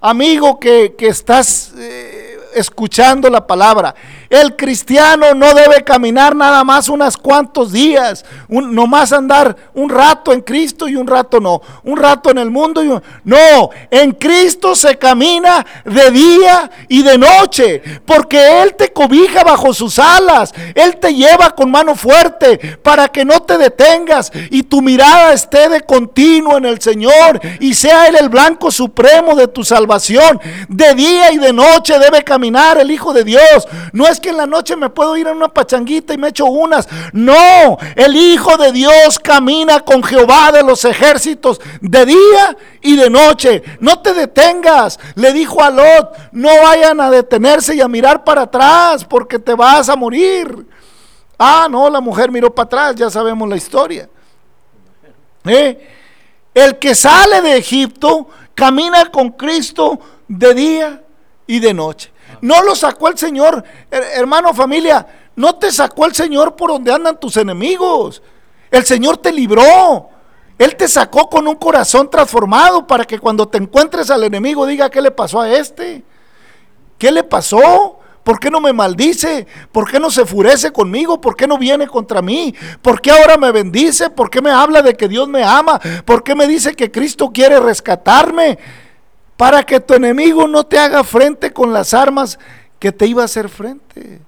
amigo 0.10 0.60
que, 0.60 0.96
estás 1.00 1.74
eh, 1.78 2.38
escuchando 2.54 3.28
la 3.30 3.48
palabra, 3.48 3.96
el 4.36 4.56
cristiano 4.56 5.34
no 5.34 5.54
debe 5.54 5.84
caminar 5.84 6.36
nada 6.36 6.64
más 6.64 6.90
unos 6.90 7.16
cuantos 7.16 7.72
días, 7.72 8.26
un, 8.50 8.76
nomás 8.76 9.14
andar 9.14 9.56
un 9.74 9.90
rato 9.90 10.34
en 10.34 10.42
Cristo 10.42 10.88
y 10.88 10.96
un 10.96 11.08
rato 11.08 11.40
no, 11.40 11.62
un 11.84 11.98
rato 11.98 12.32
en 12.32 12.40
el 12.40 12.50
mundo 12.50 12.84
y 12.84 12.90
no, 13.24 13.70
en 13.90 14.12
Cristo 14.12 14.76
se 14.76 14.98
camina 14.98 15.66
de 15.86 16.12
día 16.12 16.70
y 16.90 17.02
de 17.02 17.18
noche, 17.18 17.82
porque 18.06 18.62
Él 18.62 18.76
te 18.76 18.92
cobija 18.92 19.44
bajo 19.44 19.74
sus 19.74 20.00
alas, 20.00 20.54
Él 20.74 20.98
te 20.98 21.14
lleva 21.14 21.52
con 21.52 21.72
mano 21.72 21.96
fuerte 21.96 22.78
para 22.84 23.08
que 23.08 23.24
no 23.24 23.42
te 23.42 23.58
detengas 23.58 24.32
y 24.50 24.64
tu 24.64 24.82
mirada 24.82 25.34
esté 25.34 25.70
de 25.70 25.82
continuo 25.82 26.58
en 26.58 26.66
el 26.66 26.82
Señor 26.82 27.40
y 27.62 27.74
sea 27.74 28.08
Él 28.08 28.18
el 28.18 28.30
blanco 28.30 28.70
supremo 28.70 29.36
de 29.36 29.48
tu 29.48 29.64
salvación. 29.64 30.40
De 30.68 30.94
día 30.96 31.32
y 31.32 31.38
de 31.38 31.54
noche 31.54 31.98
debe 32.00 32.24
caminar 32.24 32.78
el 32.78 32.92
Hijo 32.92 33.14
de 33.14 33.24
Dios. 33.24 33.68
Nuestro 33.94 34.25
en 34.30 34.38
la 34.38 34.46
noche 34.46 34.76
me 34.76 34.90
puedo 34.90 35.16
ir 35.18 35.28
a 35.28 35.32
una 35.32 35.48
pachanguita 35.48 36.14
y 36.14 36.18
me 36.18 36.30
echo 36.30 36.46
unas. 36.46 36.88
No, 37.14 37.78
el 37.96 38.16
Hijo 38.16 38.58
de 38.58 38.72
Dios 38.72 39.20
camina 39.20 39.80
con 39.82 40.04
Jehová 40.04 40.52
de 40.52 40.64
los 40.64 40.86
ejércitos 40.86 41.60
de 41.82 42.06
día 42.06 42.58
y 42.82 42.96
de 42.96 43.10
noche. 43.10 43.64
No 43.80 44.02
te 44.02 44.14
detengas, 44.14 45.00
le 45.16 45.34
dijo 45.34 45.62
a 45.62 45.70
Lot, 45.70 46.30
no 46.32 46.50
vayan 46.64 47.00
a 47.02 47.10
detenerse 47.10 47.76
y 47.76 47.82
a 47.82 47.88
mirar 47.88 48.24
para 48.24 48.44
atrás 48.44 49.06
porque 49.06 49.40
te 49.40 49.54
vas 49.54 49.90
a 49.90 49.96
morir. 49.96 50.66
Ah, 51.38 51.68
no, 51.70 51.90
la 51.90 52.00
mujer 52.00 52.32
miró 52.32 52.54
para 52.54 52.66
atrás, 52.66 52.96
ya 52.96 53.10
sabemos 53.10 53.48
la 53.48 53.56
historia. 53.56 54.10
¿Eh? 55.46 55.90
El 56.54 56.80
que 56.80 56.96
sale 56.96 57.42
de 57.42 57.58
Egipto 57.58 58.28
camina 58.54 59.12
con 59.12 59.32
Cristo 59.32 60.00
de 60.28 60.54
día 60.54 61.04
y 61.46 61.60
de 61.60 61.74
noche. 61.74 62.12
No 62.46 62.62
lo 62.62 62.76
sacó 62.76 63.08
el 63.08 63.18
Señor, 63.18 63.64
hermano, 63.90 64.54
familia, 64.54 65.08
no 65.36 65.56
te 65.56 65.72
sacó 65.72 66.06
el 66.06 66.14
Señor 66.14 66.56
por 66.56 66.70
donde 66.70 66.94
andan 66.94 67.20
tus 67.20 67.38
enemigos. 67.38 68.22
El 68.70 68.86
Señor 68.86 69.18
te 69.18 69.32
libró. 69.32 70.10
Él 70.60 70.76
te 70.76 70.88
sacó 70.88 71.28
con 71.28 71.48
un 71.48 71.56
corazón 71.56 72.08
transformado 72.08 72.86
para 72.86 73.04
que 73.04 73.18
cuando 73.18 73.48
te 73.48 73.58
encuentres 73.58 74.12
al 74.12 74.26
enemigo 74.26 74.68
diga, 74.68 74.92
¿qué 74.92 75.02
le 75.02 75.10
pasó 75.10 75.42
a 75.42 75.52
este? 75.54 76.04
¿Qué 77.00 77.12
le 77.12 77.24
pasó? 77.24 77.98
¿Por 78.24 78.40
qué 78.40 78.52
no 78.52 78.62
me 78.62 78.74
maldice? 78.74 79.48
¿Por 79.72 79.90
qué 79.90 80.00
no 80.00 80.12
se 80.12 80.22
enfurece 80.22 80.72
conmigo? 80.72 81.20
¿Por 81.20 81.36
qué 81.36 81.48
no 81.48 81.58
viene 81.58 81.88
contra 81.88 82.22
mí? 82.22 82.54
¿Por 82.80 83.02
qué 83.02 83.10
ahora 83.10 83.38
me 83.38 83.52
bendice? 83.52 84.12
¿Por 84.12 84.30
qué 84.30 84.44
me 84.44 84.52
habla 84.52 84.84
de 84.84 84.94
que 84.94 85.08
Dios 85.08 85.28
me 85.28 85.44
ama? 85.44 85.82
¿Por 86.06 86.24
qué 86.24 86.36
me 86.36 86.46
dice 86.46 86.76
que 86.76 86.92
Cristo 86.92 87.32
quiere 87.34 87.60
rescatarme? 87.60 88.60
Para 89.38 89.64
que 89.64 89.80
tu 89.80 89.94
enemigo 89.94 90.48
no 90.48 90.64
te 90.64 90.80
haga 90.80 91.04
frente 91.04 91.52
con 91.52 91.74
las 91.74 91.94
armas 91.94 92.40
que 92.80 92.92
te 92.92 93.08
iba 93.08 93.22
a 93.22 93.26
hacer 93.26 93.50
frente. 93.50 94.22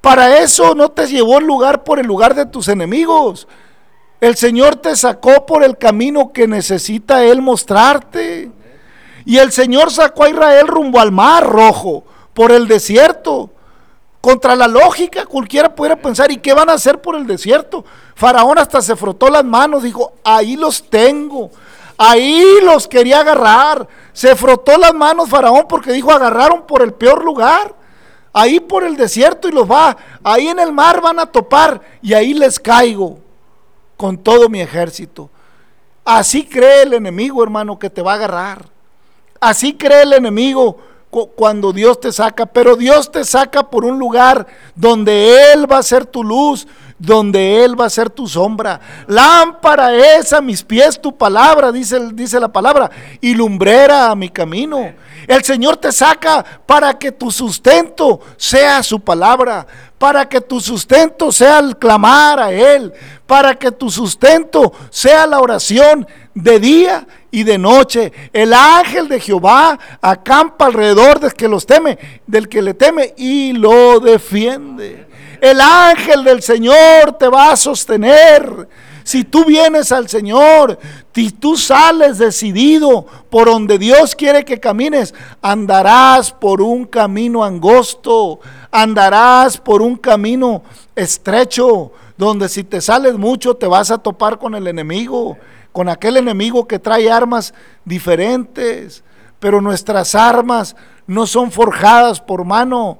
Para 0.00 0.38
eso 0.38 0.74
no 0.74 0.90
te 0.90 1.06
llevó 1.06 1.38
el 1.38 1.46
lugar 1.46 1.84
por 1.84 1.98
el 1.98 2.06
lugar 2.06 2.34
de 2.34 2.46
tus 2.46 2.68
enemigos. 2.68 3.48
El 4.20 4.36
Señor 4.36 4.76
te 4.76 4.96
sacó 4.96 5.46
por 5.46 5.62
el 5.62 5.78
camino 5.78 6.32
que 6.32 6.46
necesita 6.46 7.24
Él 7.24 7.40
mostrarte. 7.40 8.50
Y 9.24 9.38
el 9.38 9.52
Señor 9.52 9.90
sacó 9.90 10.24
a 10.24 10.30
Israel 10.30 10.66
rumbo 10.66 11.00
al 11.00 11.12
mar 11.12 11.46
rojo 11.46 12.04
por 12.34 12.52
el 12.52 12.68
desierto. 12.68 13.50
Contra 14.20 14.56
la 14.56 14.68
lógica, 14.68 15.26
cualquiera 15.26 15.74
pudiera 15.74 15.96
pensar, 15.96 16.30
¿y 16.32 16.38
qué 16.38 16.54
van 16.54 16.70
a 16.70 16.74
hacer 16.74 17.00
por 17.00 17.14
el 17.14 17.26
desierto? 17.26 17.84
Faraón 18.14 18.58
hasta 18.58 18.80
se 18.80 18.96
frotó 18.96 19.28
las 19.28 19.44
manos, 19.44 19.82
dijo, 19.82 20.14
ahí 20.24 20.56
los 20.56 20.88
tengo, 20.88 21.50
ahí 21.98 22.58
los 22.62 22.88
quería 22.88 23.20
agarrar. 23.20 23.86
Se 24.12 24.34
frotó 24.36 24.76
las 24.78 24.94
manos 24.94 25.28
Faraón 25.28 25.66
porque 25.68 25.92
dijo, 25.92 26.10
agarraron 26.10 26.66
por 26.66 26.82
el 26.82 26.92
peor 26.92 27.24
lugar, 27.24 27.74
ahí 28.32 28.60
por 28.60 28.84
el 28.84 28.96
desierto 28.96 29.48
y 29.48 29.52
los 29.52 29.70
va, 29.70 29.96
ahí 30.22 30.48
en 30.48 30.58
el 30.58 30.72
mar 30.72 31.00
van 31.00 31.18
a 31.18 31.26
topar 31.26 31.80
y 32.02 32.14
ahí 32.14 32.34
les 32.34 32.58
caigo 32.58 33.18
con 33.96 34.18
todo 34.18 34.48
mi 34.48 34.60
ejército. 34.60 35.30
Así 36.04 36.44
cree 36.44 36.82
el 36.82 36.92
enemigo, 36.92 37.42
hermano, 37.42 37.78
que 37.78 37.88
te 37.90 38.02
va 38.02 38.12
a 38.12 38.16
agarrar. 38.16 38.66
Así 39.40 39.74
cree 39.74 40.02
el 40.02 40.12
enemigo 40.12 40.78
cuando 41.36 41.72
Dios 41.72 42.00
te 42.00 42.12
saca, 42.12 42.46
pero 42.46 42.76
Dios 42.76 43.10
te 43.10 43.24
saca 43.24 43.70
por 43.70 43.84
un 43.84 43.98
lugar 43.98 44.46
donde 44.74 45.52
Él 45.52 45.70
va 45.70 45.78
a 45.78 45.82
ser 45.82 46.06
tu 46.06 46.24
luz, 46.24 46.66
donde 46.98 47.64
Él 47.64 47.78
va 47.78 47.86
a 47.86 47.90
ser 47.90 48.10
tu 48.10 48.26
sombra. 48.26 48.80
Lámpara 49.06 49.94
es 50.16 50.32
a 50.32 50.40
mis 50.40 50.62
pies 50.62 51.00
tu 51.00 51.16
palabra, 51.16 51.72
dice, 51.72 52.00
dice 52.12 52.38
la 52.40 52.48
palabra, 52.48 52.90
y 53.20 53.34
lumbrera 53.34 54.10
a 54.10 54.14
mi 54.14 54.28
camino. 54.28 54.92
El 55.26 55.42
Señor 55.42 55.76
te 55.76 55.90
saca 55.90 56.44
para 56.66 56.98
que 56.98 57.12
tu 57.12 57.30
sustento 57.30 58.20
sea 58.36 58.82
su 58.82 59.00
palabra, 59.00 59.66
para 59.98 60.28
que 60.28 60.40
tu 60.40 60.60
sustento 60.60 61.32
sea 61.32 61.60
el 61.60 61.76
clamar 61.76 62.38
a 62.38 62.52
Él, 62.52 62.92
para 63.26 63.54
que 63.54 63.70
tu 63.70 63.90
sustento 63.90 64.72
sea 64.90 65.26
la 65.26 65.40
oración 65.40 66.06
de 66.34 66.60
día 66.60 67.06
y 67.30 67.42
de 67.42 67.58
noche. 67.58 68.12
El 68.32 68.52
ángel 68.52 69.08
de 69.08 69.18
Jehová 69.20 69.78
acampa 70.02 70.66
alrededor 70.66 71.20
del 71.20 71.32
que 71.32 71.48
los 71.48 71.64
teme, 71.64 71.98
del 72.26 72.48
que 72.48 72.60
le 72.60 72.74
teme 72.74 73.14
y 73.16 73.52
lo 73.52 73.98
defiende. 74.00 75.06
El 75.40 75.60
ángel 75.60 76.24
del 76.24 76.42
Señor 76.42 77.12
te 77.18 77.28
va 77.28 77.52
a 77.52 77.56
sostener. 77.56 78.68
Si 79.04 79.22
tú 79.22 79.44
vienes 79.44 79.92
al 79.92 80.08
Señor, 80.08 80.78
si 81.14 81.30
tú 81.30 81.58
sales 81.58 82.16
decidido 82.16 83.04
por 83.28 83.46
donde 83.48 83.78
Dios 83.78 84.16
quiere 84.16 84.46
que 84.46 84.58
camines, 84.58 85.12
andarás 85.42 86.32
por 86.32 86.62
un 86.62 86.86
camino 86.86 87.44
angosto, 87.44 88.40
andarás 88.70 89.58
por 89.58 89.82
un 89.82 89.96
camino 89.96 90.62
estrecho, 90.96 91.92
donde 92.16 92.48
si 92.48 92.64
te 92.64 92.80
sales 92.80 93.18
mucho 93.18 93.54
te 93.54 93.66
vas 93.66 93.90
a 93.90 93.98
topar 93.98 94.38
con 94.38 94.54
el 94.54 94.66
enemigo, 94.66 95.36
con 95.70 95.90
aquel 95.90 96.16
enemigo 96.16 96.66
que 96.66 96.78
trae 96.78 97.10
armas 97.10 97.52
diferentes, 97.84 99.04
pero 99.38 99.60
nuestras 99.60 100.14
armas 100.14 100.76
no 101.06 101.26
son 101.26 101.50
forjadas 101.50 102.20
por 102.20 102.46
mano, 102.46 102.98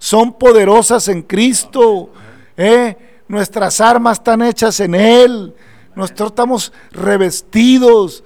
son 0.00 0.32
poderosas 0.32 1.06
en 1.06 1.22
Cristo. 1.22 2.10
¿eh? 2.56 2.96
nuestras 3.30 3.80
armas 3.80 4.18
están 4.18 4.42
hechas 4.42 4.80
en 4.80 4.96
Él, 4.96 5.54
nosotros 5.94 6.30
estamos 6.30 6.72
revestidos, 6.90 8.24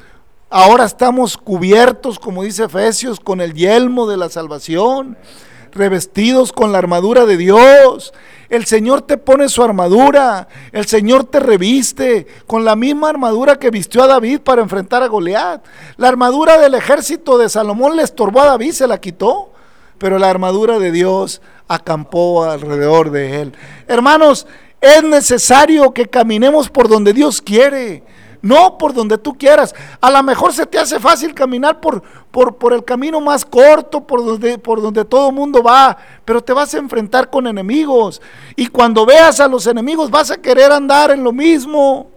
ahora 0.48 0.86
estamos 0.86 1.36
cubiertos, 1.36 2.18
como 2.18 2.42
dice 2.42 2.64
Efesios, 2.64 3.20
con 3.20 3.42
el 3.42 3.52
yelmo 3.52 4.06
de 4.06 4.16
la 4.16 4.30
salvación, 4.30 5.18
revestidos 5.72 6.52
con 6.52 6.72
la 6.72 6.78
armadura 6.78 7.26
de 7.26 7.36
Dios. 7.36 8.14
El 8.48 8.64
Señor 8.64 9.02
te 9.02 9.18
pone 9.18 9.50
su 9.50 9.62
armadura, 9.62 10.48
el 10.72 10.86
Señor 10.86 11.24
te 11.24 11.38
reviste 11.38 12.26
con 12.46 12.64
la 12.64 12.74
misma 12.74 13.10
armadura 13.10 13.58
que 13.58 13.70
vistió 13.70 14.04
a 14.04 14.06
David 14.06 14.40
para 14.40 14.62
enfrentar 14.62 15.02
a 15.02 15.08
Goliat. 15.08 15.62
La 15.98 16.08
armadura 16.08 16.58
del 16.58 16.74
ejército 16.74 17.36
de 17.36 17.50
Salomón 17.50 17.96
le 17.96 18.04
estorbó 18.04 18.40
a 18.40 18.46
David, 18.46 18.72
se 18.72 18.86
la 18.86 18.98
quitó, 19.02 19.52
pero 19.98 20.18
la 20.18 20.30
armadura 20.30 20.78
de 20.78 20.92
Dios 20.92 21.42
acampó 21.68 22.44
alrededor 22.44 23.10
de 23.10 23.42
él. 23.42 23.52
Hermanos, 23.86 24.46
es 24.80 25.02
necesario 25.02 25.92
que 25.92 26.06
caminemos 26.06 26.68
por 26.68 26.88
donde 26.88 27.12
Dios 27.12 27.40
quiere, 27.40 28.02
no 28.42 28.76
por 28.76 28.92
donde 28.92 29.16
tú 29.16 29.36
quieras. 29.36 29.74
A 30.00 30.10
lo 30.10 30.22
mejor 30.22 30.52
se 30.52 30.66
te 30.66 30.78
hace 30.78 31.00
fácil 31.00 31.32
caminar 31.32 31.80
por, 31.80 32.02
por, 32.30 32.56
por 32.56 32.74
el 32.74 32.84
camino 32.84 33.20
más 33.20 33.44
corto, 33.44 34.06
por 34.06 34.22
donde, 34.22 34.58
por 34.58 34.82
donde 34.82 35.04
todo 35.04 35.30
el 35.30 35.34
mundo 35.34 35.62
va, 35.62 35.96
pero 36.24 36.42
te 36.42 36.52
vas 36.52 36.74
a 36.74 36.78
enfrentar 36.78 37.30
con 37.30 37.46
enemigos. 37.46 38.20
Y 38.56 38.66
cuando 38.66 39.06
veas 39.06 39.40
a 39.40 39.48
los 39.48 39.66
enemigos 39.66 40.10
vas 40.10 40.30
a 40.30 40.36
querer 40.36 40.70
andar 40.70 41.10
en 41.10 41.24
lo 41.24 41.32
mismo. 41.32 42.10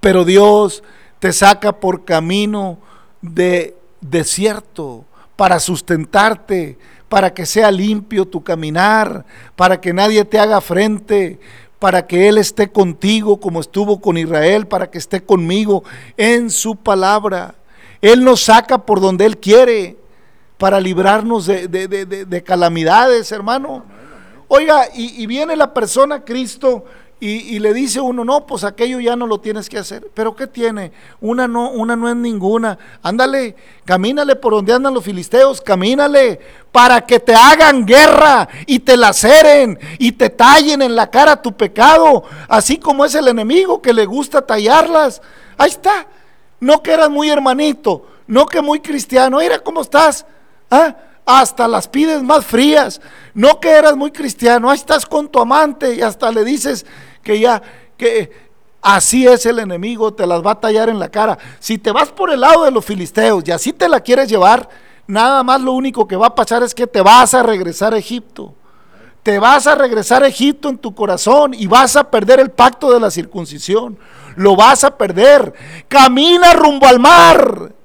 Pero 0.00 0.24
Dios 0.24 0.82
te 1.18 1.32
saca 1.34 1.72
por 1.72 2.06
camino 2.06 2.78
de 3.20 3.76
desierto 4.00 5.04
para 5.36 5.60
sustentarte, 5.60 6.78
para 7.10 7.34
que 7.34 7.44
sea 7.44 7.72
limpio 7.72 8.24
tu 8.24 8.44
caminar, 8.44 9.26
para 9.56 9.80
que 9.80 9.92
nadie 9.92 10.24
te 10.24 10.38
haga 10.38 10.60
frente, 10.60 11.40
para 11.80 12.06
que 12.06 12.28
Él 12.28 12.38
esté 12.38 12.70
contigo 12.70 13.40
como 13.40 13.60
estuvo 13.60 14.00
con 14.00 14.16
Israel, 14.16 14.68
para 14.68 14.88
que 14.88 14.98
esté 14.98 15.20
conmigo 15.20 15.82
en 16.16 16.50
su 16.50 16.76
palabra. 16.76 17.56
Él 18.00 18.22
nos 18.22 18.42
saca 18.42 18.86
por 18.86 19.00
donde 19.00 19.26
Él 19.26 19.38
quiere 19.38 19.96
para 20.56 20.80
librarnos 20.80 21.46
de, 21.46 22.44
calamidades, 22.46 23.32
hermano. 23.32 23.84
Oiga, 24.46 24.84
y, 24.94 25.20
y 25.20 25.26
viene 25.26 25.56
la 25.56 25.74
persona 25.74 26.24
Cristo 26.24 26.84
y, 27.22 27.58
le 27.58 27.74
dice 27.74 28.00
uno, 28.00 28.24
no, 28.24 28.46
pues 28.46 28.64
aquello 28.64 28.98
ya 28.98 29.14
no 29.14 29.26
lo 29.26 29.40
tienes 29.40 29.68
que 29.68 29.76
hacer. 29.76 30.10
Pero 30.14 30.34
¿qué 30.34 30.46
tiene? 30.46 30.90
Una 31.20 31.46
no, 31.46 31.70
una 31.70 31.94
no 31.94 32.08
es 32.08 32.16
ninguna. 32.16 32.78
Ándale, 33.02 33.54
camínale 33.84 34.36
por 34.36 34.54
donde 34.54 34.72
andan 34.72 34.94
los 34.94 35.04
filisteos, 35.04 35.60
camínale 35.60 36.40
para 36.72 37.02
que 37.02 37.20
te 37.20 37.34
hagan 37.34 37.84
guerra 37.84 38.48
y 38.64 38.78
te 38.78 38.96
laceren 38.96 39.78
y 39.98 40.12
te 40.12 40.30
tallen 40.30 40.80
en 40.80 40.96
la 40.96 41.10
cara 41.10 41.42
tu 41.42 41.52
pecado, 41.54 42.24
así 42.48 42.78
como 42.78 43.04
es 43.04 43.14
el 43.14 43.28
enemigo 43.28 43.82
que 43.82 43.92
le 43.92 44.06
gusta 44.06 44.40
tallarlas. 44.40 45.20
Ahí 45.58 45.70
está. 45.70 46.06
No 46.58 46.82
que 46.82 46.92
eras 46.92 47.10
muy 47.10 47.28
hermanito, 47.28 48.06
no 48.26 48.46
que 48.46 48.62
muy 48.62 48.80
cristiano. 48.80 49.38
Mira 49.38 49.58
cómo 49.58 49.82
estás. 49.82 50.24
¿Ah? 50.70 50.96
hasta 51.38 51.68
las 51.68 51.86
pides 51.88 52.22
más 52.22 52.44
frías. 52.44 53.00
No 53.34 53.60
que 53.60 53.70
eras 53.70 53.96
muy 53.96 54.10
cristiano, 54.10 54.70
ahí 54.70 54.78
estás 54.78 55.06
con 55.06 55.28
tu 55.28 55.38
amante 55.38 55.94
y 55.94 56.02
hasta 56.02 56.30
le 56.32 56.44
dices 56.44 56.84
que 57.22 57.38
ya, 57.38 57.62
que 57.96 58.30
así 58.82 59.26
es 59.26 59.46
el 59.46 59.58
enemigo, 59.58 60.12
te 60.12 60.26
las 60.26 60.44
va 60.44 60.52
a 60.52 60.60
tallar 60.60 60.88
en 60.88 60.98
la 60.98 61.08
cara. 61.08 61.38
Si 61.58 61.78
te 61.78 61.92
vas 61.92 62.10
por 62.10 62.30
el 62.30 62.40
lado 62.40 62.64
de 62.64 62.70
los 62.70 62.84
filisteos 62.84 63.44
y 63.46 63.52
así 63.52 63.72
te 63.72 63.88
la 63.88 64.00
quieres 64.00 64.28
llevar, 64.28 64.68
nada 65.06 65.42
más 65.42 65.60
lo 65.60 65.72
único 65.72 66.06
que 66.06 66.16
va 66.16 66.28
a 66.28 66.34
pasar 66.34 66.62
es 66.62 66.74
que 66.74 66.86
te 66.86 67.00
vas 67.00 67.34
a 67.34 67.42
regresar 67.42 67.94
a 67.94 67.98
Egipto. 67.98 68.54
Te 69.22 69.38
vas 69.38 69.66
a 69.66 69.74
regresar 69.74 70.22
a 70.22 70.28
Egipto 70.28 70.70
en 70.70 70.78
tu 70.78 70.94
corazón 70.94 71.52
y 71.52 71.66
vas 71.66 71.94
a 71.96 72.10
perder 72.10 72.40
el 72.40 72.50
pacto 72.50 72.90
de 72.90 73.00
la 73.00 73.10
circuncisión. 73.10 73.98
Lo 74.36 74.56
vas 74.56 74.82
a 74.82 74.96
perder. 74.96 75.52
Camina 75.88 76.54
rumbo 76.54 76.86
al 76.86 76.98
mar 77.00 77.79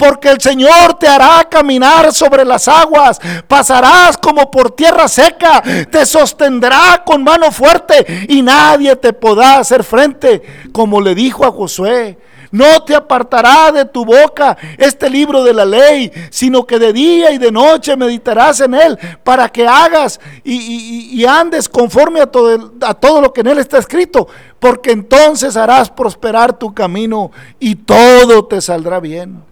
porque 0.00 0.30
el 0.30 0.40
Señor 0.40 0.94
te 0.98 1.06
hará 1.06 1.46
caminar 1.50 2.10
sobre 2.14 2.42
las 2.42 2.66
aguas, 2.68 3.20
pasarás 3.46 4.16
como 4.16 4.50
por 4.50 4.70
tierra 4.70 5.06
seca, 5.08 5.62
te 5.90 6.06
sostendrá 6.06 7.02
con 7.04 7.22
mano 7.22 7.52
fuerte 7.52 8.26
y 8.26 8.40
nadie 8.40 8.96
te 8.96 9.12
podrá 9.12 9.58
hacer 9.58 9.84
frente, 9.84 10.40
como 10.72 11.02
le 11.02 11.14
dijo 11.14 11.44
a 11.44 11.52
Josué. 11.52 12.16
No 12.50 12.82
te 12.82 12.94
apartará 12.94 13.70
de 13.72 13.84
tu 13.84 14.06
boca 14.06 14.56
este 14.78 15.10
libro 15.10 15.44
de 15.44 15.52
la 15.52 15.66
ley, 15.66 16.10
sino 16.30 16.66
que 16.66 16.78
de 16.78 16.94
día 16.94 17.30
y 17.32 17.36
de 17.36 17.52
noche 17.52 17.94
meditarás 17.94 18.60
en 18.60 18.72
él 18.72 18.98
para 19.22 19.50
que 19.50 19.68
hagas 19.68 20.18
y, 20.42 21.26
andes 21.26 21.68
conforme 21.68 22.22
a 22.22 22.26
todo, 22.26 22.72
a 22.80 22.94
todo 22.94 23.20
lo 23.20 23.34
que 23.34 23.42
en 23.42 23.48
él 23.48 23.58
está 23.58 23.76
escrito, 23.76 24.28
porque 24.58 24.92
entonces 24.92 25.58
harás 25.58 25.90
prosperar 25.90 26.58
tu 26.58 26.72
camino 26.72 27.30
y 27.58 27.74
todo 27.74 28.46
te 28.46 28.62
saldrá 28.62 28.98
bien. 28.98 29.49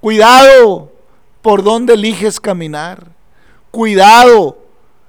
Cuidado 0.00 0.92
por 1.42 1.62
donde 1.62 1.94
eliges 1.94 2.40
caminar. 2.40 3.08
Cuidado. 3.70 4.58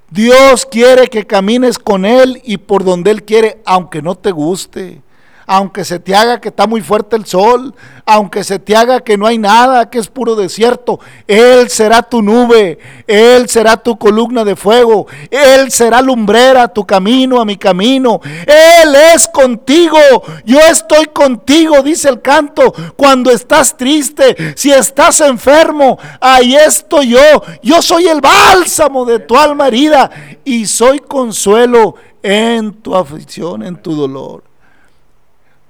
Dios 0.09 0.65
quiere 0.65 1.07
que 1.07 1.27
camines 1.27 1.77
con 1.77 2.05
Él 2.05 2.41
y 2.45 2.57
por 2.57 2.83
donde 2.83 3.11
Él 3.11 3.23
quiere, 3.23 3.61
aunque 3.65 4.01
no 4.01 4.15
te 4.15 4.31
guste 4.31 5.01
aunque 5.47 5.85
se 5.85 5.97
te 5.99 6.13
haga 6.13 6.41
que 6.41 6.49
está 6.49 6.67
muy 6.67 6.81
fuerte 6.81 7.15
el 7.15 7.25
sol, 7.25 7.73
aunque 8.05 8.43
se 8.43 8.59
te 8.59 8.75
haga 8.75 8.99
que 8.99 9.17
no 9.17 9.25
hay 9.25 9.37
nada, 9.37 9.89
que 9.89 9.97
es 9.97 10.09
puro 10.09 10.35
desierto, 10.35 10.99
Él 11.25 11.69
será 11.69 12.03
tu 12.03 12.21
nube, 12.21 12.77
Él 13.07 13.47
será 13.47 13.77
tu 13.77 13.97
columna 13.97 14.43
de 14.43 14.57
fuego, 14.57 15.07
Él 15.31 15.71
será 15.71 16.01
lumbrera 16.01 16.63
a 16.63 16.67
tu 16.67 16.85
camino, 16.85 17.39
a 17.39 17.45
mi 17.45 17.55
camino, 17.55 18.19
Él 18.45 18.93
es 19.15 19.29
contigo, 19.29 19.97
yo 20.43 20.59
estoy 20.59 21.05
contigo, 21.07 21.81
dice 21.81 22.09
el 22.09 22.21
canto, 22.21 22.73
cuando 22.97 23.31
estás 23.31 23.77
triste, 23.77 24.53
si 24.57 24.71
estás 24.71 25.21
enfermo, 25.21 25.97
ahí 26.19 26.57
estoy 26.57 27.11
yo, 27.11 27.43
yo 27.63 27.81
soy 27.81 28.07
el 28.07 28.19
bálsamo 28.19 29.05
de 29.05 29.19
tu 29.19 29.37
alma 29.37 29.69
herida 29.69 30.11
y 30.43 30.65
soy 30.65 30.99
consuelo 30.99 31.95
en 32.21 32.73
tu 32.73 32.93
aflicción, 32.93 33.63
en 33.63 33.77
tu 33.77 33.95
dolor. 33.95 34.43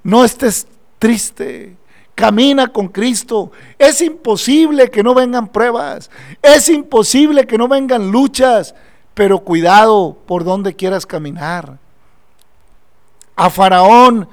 No 0.07 0.23
estés 0.23 0.67
triste. 0.99 1.75
Camina 2.15 2.69
con 2.69 2.87
Cristo. 2.87 3.51
Es 3.77 3.99
imposible 3.99 4.89
que 4.89 5.03
no 5.03 5.13
vengan 5.13 5.49
pruebas. 5.49 6.09
Es 6.41 6.69
imposible 6.69 7.45
que 7.45 7.57
no 7.57 7.67
vengan 7.67 8.09
luchas. 8.09 8.73
Pero 9.13 9.39
cuidado 9.39 10.17
por 10.25 10.45
donde 10.45 10.77
quieras 10.77 11.05
caminar. 11.05 11.77
A 13.35 13.49
Faraón, 13.49 14.29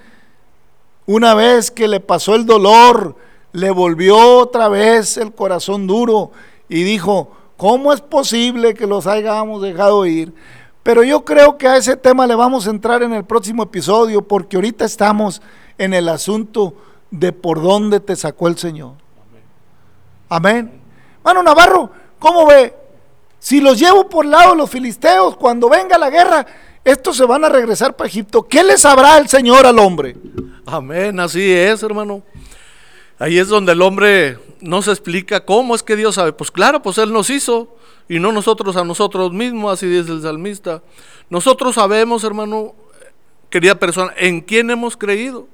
una 1.06 1.34
vez 1.34 1.72
que 1.72 1.88
le 1.88 1.98
pasó 1.98 2.36
el 2.36 2.46
dolor, 2.46 3.16
le 3.50 3.72
volvió 3.72 4.16
otra 4.38 4.68
vez 4.68 5.16
el 5.16 5.34
corazón 5.34 5.88
duro 5.88 6.30
y 6.68 6.84
dijo, 6.84 7.32
¿cómo 7.56 7.92
es 7.92 8.00
posible 8.00 8.74
que 8.74 8.86
los 8.86 9.08
hayamos 9.08 9.60
dejado 9.60 10.06
ir? 10.06 10.32
Pero 10.84 11.02
yo 11.02 11.24
creo 11.24 11.58
que 11.58 11.66
a 11.66 11.78
ese 11.78 11.96
tema 11.96 12.28
le 12.28 12.36
vamos 12.36 12.68
a 12.68 12.70
entrar 12.70 13.02
en 13.02 13.12
el 13.12 13.24
próximo 13.24 13.64
episodio 13.64 14.22
porque 14.22 14.54
ahorita 14.54 14.84
estamos 14.84 15.42
en 15.78 15.94
el 15.94 16.08
asunto 16.08 16.74
de 17.10 17.32
por 17.32 17.62
dónde 17.62 18.00
te 18.00 18.16
sacó 18.16 18.48
el 18.48 18.58
Señor. 18.58 18.92
Amén. 20.28 20.80
Mano 21.22 21.42
Navarro, 21.42 21.90
¿cómo 22.18 22.46
ve? 22.46 22.74
Si 23.38 23.60
los 23.60 23.78
llevo 23.78 24.08
por 24.08 24.24
lado 24.24 24.54
los 24.54 24.70
filisteos, 24.70 25.36
cuando 25.36 25.68
venga 25.68 25.98
la 25.98 26.10
guerra, 26.10 26.46
estos 26.84 27.16
se 27.16 27.24
van 27.24 27.44
a 27.44 27.48
regresar 27.48 27.94
para 27.94 28.08
Egipto. 28.08 28.42
¿Qué 28.42 28.62
le 28.62 28.76
sabrá 28.76 29.18
el 29.18 29.28
Señor 29.28 29.66
al 29.66 29.78
hombre? 29.78 30.16
Amén, 30.66 31.20
así 31.20 31.52
es, 31.52 31.82
hermano. 31.82 32.22
Ahí 33.18 33.38
es 33.38 33.48
donde 33.48 33.72
el 33.72 33.82
hombre 33.82 34.38
no 34.60 34.82
se 34.82 34.90
explica 34.90 35.44
cómo 35.44 35.74
es 35.74 35.82
que 35.82 35.96
Dios 35.96 36.16
sabe. 36.16 36.32
Pues 36.32 36.50
claro, 36.50 36.82
pues 36.82 36.98
Él 36.98 37.12
nos 37.12 37.30
hizo 37.30 37.76
y 38.08 38.18
no 38.18 38.32
nosotros 38.32 38.76
a 38.76 38.84
nosotros 38.84 39.32
mismos, 39.32 39.72
así 39.72 39.86
dice 39.86 40.12
el 40.12 40.22
salmista. 40.22 40.82
Nosotros 41.30 41.76
sabemos, 41.76 42.24
hermano, 42.24 42.74
querida 43.50 43.76
persona, 43.76 44.12
en 44.16 44.40
quién 44.40 44.70
hemos 44.70 44.96
creído 44.96 45.46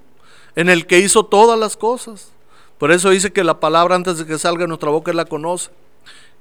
en 0.57 0.69
el 0.69 0.87
que 0.87 0.99
hizo 0.99 1.25
todas 1.25 1.59
las 1.59 1.77
cosas. 1.77 2.33
Por 2.79 2.93
eso 2.93 3.11
dice 3.11 3.33
que 3.33 3.45
la 3.45 3.61
palabra 3.61 3.95
antes 3.95 4.19
de 4.19 4.27
que 4.27 4.39
salga 4.39 4.63
de 4.63 4.69
nuestra 4.69 4.91
boca 4.91 5.11
Él 5.11 5.17
la 5.17 5.27
conoce. 5.27 5.71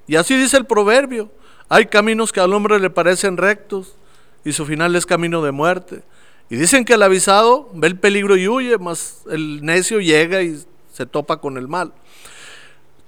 Y 0.07 0.15
así 0.15 0.35
dice 0.35 0.57
el 0.57 0.65
proverbio. 0.65 1.29
Hay 1.67 1.85
caminos 1.85 2.31
que 2.31 2.39
al 2.39 2.53
hombre 2.53 2.79
le 2.79 2.89
parecen 2.89 3.37
rectos 3.37 3.95
y 4.43 4.53
su 4.53 4.65
final 4.65 4.95
es 4.95 5.05
camino 5.05 5.41
de 5.43 5.51
muerte. 5.51 6.01
Y 6.49 6.55
dicen 6.55 6.83
que 6.83 6.93
el 6.93 7.03
avisado 7.03 7.69
ve 7.73 7.87
el 7.87 7.99
peligro 7.99 8.35
y 8.35 8.47
huye, 8.47 8.77
mas 8.79 9.21
el 9.29 9.63
necio 9.63 9.99
llega 9.99 10.41
y 10.41 10.59
se 10.91 11.05
topa 11.05 11.37
con 11.37 11.57
el 11.57 11.67
mal. 11.67 11.93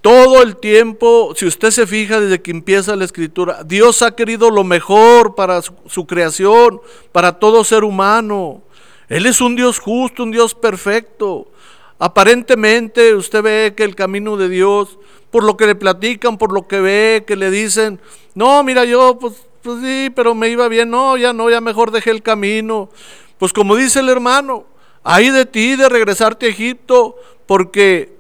Todo 0.02 0.42
el 0.42 0.58
tiempo, 0.58 1.34
si 1.36 1.46
usted 1.46 1.72
se 1.72 1.88
fija 1.88 2.20
desde 2.20 2.42
que 2.42 2.52
empieza 2.52 2.96
la 2.96 3.06
escritura, 3.06 3.64
Dios 3.64 4.02
ha 4.02 4.16
querido 4.16 4.50
lo 4.50 4.64
mejor 4.64 5.36
para 5.36 5.62
su, 5.62 5.74
su 5.88 6.06
creación, 6.06 6.82
para 7.12 7.40
todo 7.40 7.64
ser 7.64 7.84
humano. 7.84 8.62
Él 9.12 9.26
es 9.26 9.42
un 9.42 9.58
Dios 9.58 9.78
justo, 9.78 10.24
un 10.24 10.32
Dios 10.32 10.56
perfecto. 10.56 11.50
Aparentemente 12.00 13.14
usted 13.14 13.44
ve 13.44 13.74
que 13.76 13.84
el 13.84 13.94
camino 13.94 14.38
de 14.38 14.48
Dios, 14.48 14.98
por 15.32 15.44
lo 15.44 15.58
que 15.58 15.68
le 15.68 15.76
platican, 15.76 16.38
por 16.38 16.54
lo 16.54 16.66
que 16.66 16.80
ve, 16.80 17.26
que 17.28 17.36
le 17.36 17.52
dicen, 17.52 18.00
no, 18.36 18.64
mira, 18.64 18.86
yo 18.86 19.20
pues, 19.20 19.34
pues 19.64 19.82
sí, 19.84 20.10
pero 20.16 20.34
me 20.34 20.48
iba 20.48 20.70
bien, 20.70 20.90
no, 20.90 21.18
ya 21.18 21.34
no, 21.34 21.50
ya 21.50 21.60
mejor 21.60 21.92
dejé 21.92 22.12
el 22.12 22.24
camino. 22.24 22.88
Pues 23.38 23.52
como 23.52 23.76
dice 23.76 24.00
el 24.00 24.08
hermano, 24.08 24.64
hay 25.04 25.30
de 25.30 25.46
ti 25.46 25.76
de 25.76 25.90
regresarte 25.90 26.46
a 26.46 26.50
Egipto, 26.50 27.18
porque 27.46 28.16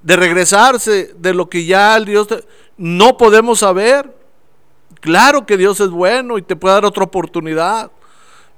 de 0.00 0.16
regresarse 0.16 1.12
de 1.18 1.34
lo 1.34 1.50
que 1.50 1.66
ya 1.66 1.98
el 1.98 2.06
Dios 2.06 2.28
no 2.78 3.18
podemos 3.18 3.58
saber. 3.58 4.16
Claro 5.00 5.44
que 5.44 5.58
Dios 5.58 5.80
es 5.80 5.90
bueno 5.90 6.38
y 6.38 6.42
te 6.42 6.56
puede 6.56 6.76
dar 6.76 6.86
otra 6.86 7.04
oportunidad. 7.04 7.90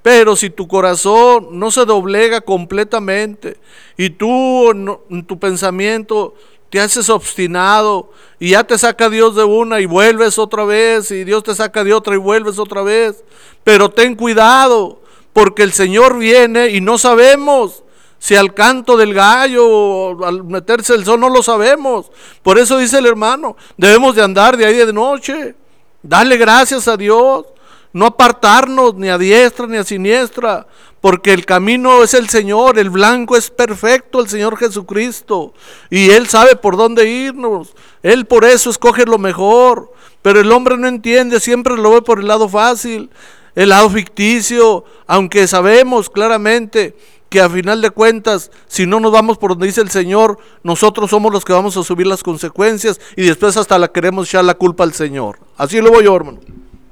Pero 0.03 0.35
si 0.35 0.49
tu 0.49 0.67
corazón 0.67 1.47
no 1.57 1.71
se 1.71 1.85
doblega 1.85 2.41
completamente 2.41 3.57
y 3.97 4.11
tú 4.11 4.69
en 4.71 5.25
tu 5.25 5.39
pensamiento 5.39 6.35
te 6.69 6.81
haces 6.81 7.09
obstinado 7.09 8.11
y 8.37 8.49
ya 8.49 8.65
te 8.65 8.77
saca 8.77 9.09
Dios 9.09 9.35
de 9.35 9.45
una 9.45 9.79
y 9.79 9.85
vuelves 9.85 10.37
otra 10.37 10.65
vez 10.65 11.09
y 11.11 11.23
Dios 11.23 11.43
te 11.43 11.55
saca 11.55 11.85
de 11.85 11.93
otra 11.93 12.15
y 12.15 12.17
vuelves 12.17 12.59
otra 12.59 12.81
vez. 12.81 13.23
Pero 13.63 13.89
ten 13.89 14.15
cuidado 14.15 14.99
porque 15.31 15.63
el 15.63 15.71
Señor 15.71 16.17
viene 16.17 16.67
y 16.67 16.81
no 16.81 16.97
sabemos 16.97 17.83
si 18.19 18.35
al 18.35 18.53
canto 18.53 18.97
del 18.97 19.13
gallo 19.13 19.67
o 19.67 20.25
al 20.25 20.43
meterse 20.43 20.95
el 20.95 21.05
sol 21.05 21.21
no 21.21 21.29
lo 21.29 21.43
sabemos. 21.43 22.11
Por 22.41 22.57
eso 22.57 22.77
dice 22.77 22.97
el 22.97 23.05
hermano, 23.05 23.55
debemos 23.77 24.15
de 24.15 24.23
andar 24.23 24.57
de 24.57 24.65
ahí 24.65 24.75
de 24.75 24.91
noche. 24.91 25.55
Dale 26.01 26.35
gracias 26.35 26.89
a 26.89 26.97
Dios 26.97 27.45
no 27.93 28.07
apartarnos 28.07 28.95
ni 28.95 29.09
a 29.09 29.17
diestra 29.17 29.67
ni 29.67 29.77
a 29.77 29.83
siniestra, 29.83 30.67
porque 30.99 31.33
el 31.33 31.45
camino 31.45 32.03
es 32.03 32.13
el 32.13 32.29
Señor, 32.29 32.79
el 32.79 32.89
blanco 32.89 33.37
es 33.37 33.49
perfecto, 33.49 34.19
el 34.19 34.29
Señor 34.29 34.57
Jesucristo, 34.57 35.53
y 35.89 36.09
Él 36.09 36.27
sabe 36.27 36.55
por 36.55 36.75
dónde 36.75 37.09
irnos, 37.09 37.75
Él 38.01 38.25
por 38.25 38.45
eso 38.45 38.69
escoge 38.69 39.05
lo 39.05 39.17
mejor, 39.17 39.91
pero 40.21 40.39
el 40.39 40.51
hombre 40.51 40.77
no 40.77 40.87
entiende, 40.87 41.39
siempre 41.39 41.77
lo 41.77 41.91
ve 41.91 42.01
por 42.01 42.19
el 42.19 42.27
lado 42.27 42.49
fácil, 42.49 43.09
el 43.55 43.69
lado 43.69 43.89
ficticio, 43.89 44.85
aunque 45.05 45.47
sabemos 45.47 46.09
claramente 46.09 46.95
que 47.29 47.41
a 47.41 47.49
final 47.49 47.81
de 47.81 47.89
cuentas, 47.89 48.51
si 48.67 48.85
no 48.85 48.99
nos 48.99 49.11
vamos 49.11 49.37
por 49.37 49.51
donde 49.51 49.65
dice 49.65 49.81
el 49.81 49.89
Señor, 49.89 50.37
nosotros 50.63 51.09
somos 51.09 51.33
los 51.33 51.43
que 51.43 51.51
vamos 51.51 51.75
a 51.77 51.83
subir 51.83 52.07
las 52.07 52.23
consecuencias 52.23 53.01
y 53.15 53.23
después 53.23 53.57
hasta 53.57 53.77
la 53.79 53.91
queremos 53.91 54.29
echar 54.29 54.45
la 54.45 54.53
culpa 54.53 54.83
al 54.83 54.93
Señor. 54.93 55.39
Así 55.57 55.81
lo 55.81 55.91
voy 55.91 56.05
yo, 56.05 56.15
hermano. 56.15 56.39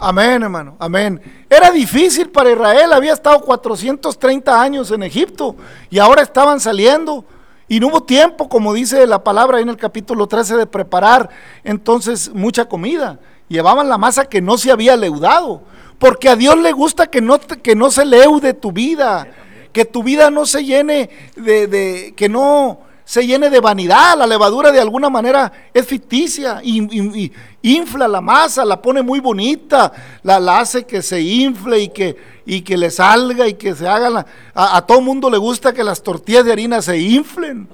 Amén, 0.04 0.42
hermano, 0.42 0.76
amén. 0.80 1.22
Era 1.48 1.70
difícil 1.70 2.28
para 2.32 2.50
Israel, 2.50 2.92
había 2.92 3.14
estado 3.14 3.40
430 3.40 4.60
años 4.60 4.90
en 4.90 5.04
Egipto 5.04 5.56
y 5.92 6.00
ahora 6.00 6.24
estaban 6.24 6.60
saliendo. 6.60 7.24
Y 7.68 7.80
no 7.80 7.90
hubo 7.90 8.02
tiempo, 8.02 8.50
como 8.50 8.74
dice 8.74 9.06
la 9.06 9.24
palabra 9.24 9.60
en 9.60 9.70
el 9.70 9.78
capítulo 9.78 10.26
13, 10.26 10.58
de 10.58 10.66
preparar 10.66 11.30
entonces 11.64 12.34
mucha 12.34 12.66
comida. 12.66 13.20
Llevaban 13.48 13.90
la 13.90 14.00
masa 14.00 14.26
que 14.26 14.42
no 14.42 14.58
se 14.58 14.72
había 14.72 14.98
leudado. 14.98 15.62
Porque 16.00 16.30
a 16.30 16.36
Dios 16.36 16.58
le 16.58 16.72
gusta 16.72 17.06
que 17.06 17.22
no, 17.22 17.40
que 17.40 17.76
no 17.76 17.92
se 17.92 18.04
leude 18.04 18.56
tu 18.56 18.72
vida. 18.72 19.28
Que 19.72 19.86
tu 19.86 20.02
vida 20.02 20.32
no 20.32 20.48
se 20.48 20.66
llene 20.66 21.12
de, 21.36 21.68
de 21.68 22.14
que 22.18 22.28
no 22.28 22.80
se 23.12 23.28
llene 23.28 23.50
de 23.50 23.60
vanidad. 23.60 24.18
La 24.18 24.26
levadura 24.26 24.72
de 24.72 24.80
alguna 24.80 25.10
manera 25.10 25.52
es 25.74 25.86
ficticia. 25.86 26.62
Y, 26.64 27.30
infla 27.62 28.08
la 28.08 28.22
masa, 28.22 28.64
la 28.64 28.82
pone 28.82 29.02
muy 29.02 29.20
bonita, 29.20 29.92
la, 30.24 30.60
hace 30.60 30.86
que 30.86 31.02
se 31.02 31.20
infle 31.20 31.80
y 31.80 31.90
que, 31.90 32.16
y 32.46 32.62
que 32.62 32.78
le 32.78 32.90
salga 32.90 33.50
y 33.50 33.56
que 33.56 33.76
se 33.76 33.86
haga. 33.86 34.26
a, 34.56 34.82
todo 34.86 35.02
mundo 35.02 35.30
le 35.30 35.38
gusta 35.38 35.74
que 35.74 35.84
las 35.84 36.02
tortillas 36.02 36.46
de 36.46 36.54
harina 36.54 36.82
se 36.82 37.00
inflen 37.00 37.68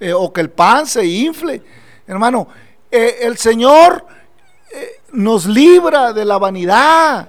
eh, 0.00 0.12
o 0.12 0.32
que 0.32 0.40
el 0.40 0.50
pan 0.50 0.84
se 0.88 1.06
infle. 1.06 1.62
Hermano, 2.04 2.48
eh, 2.90 3.18
el 3.20 3.36
Señor 3.36 4.04
eh, 4.74 5.00
nos 5.12 5.46
libra 5.46 6.12
de 6.12 6.24
la 6.24 6.38
vanidad. 6.38 7.28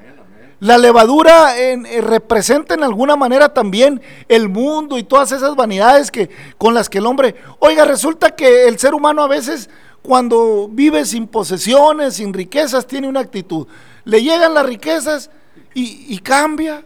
La 0.59 0.79
levadura 0.79 1.57
eh, 1.59 2.01
representa 2.01 2.73
en 2.73 2.83
alguna 2.83 3.15
manera 3.15 3.53
también 3.53 4.01
el 4.27 4.49
mundo 4.49 4.97
y 4.97 5.03
todas 5.03 5.31
esas 5.31 5.55
vanidades 5.55 6.09
que, 6.09 6.29
con 6.57 6.73
las 6.73 6.89
que 6.89 6.97
el 6.97 7.05
hombre... 7.05 7.35
Oiga, 7.59 7.85
resulta 7.85 8.31
que 8.31 8.67
el 8.67 8.79
ser 8.79 8.95
humano 8.95 9.23
a 9.23 9.27
veces 9.27 9.69
cuando 10.01 10.67
vive 10.71 11.05
sin 11.05 11.27
posesiones, 11.27 12.15
sin 12.15 12.33
riquezas, 12.33 12.87
tiene 12.87 13.07
una 13.07 13.19
actitud. 13.19 13.67
Le 14.03 14.23
llegan 14.23 14.53
las 14.53 14.65
riquezas 14.65 15.29
y, 15.75 16.05
y 16.07 16.17
cambia. 16.19 16.83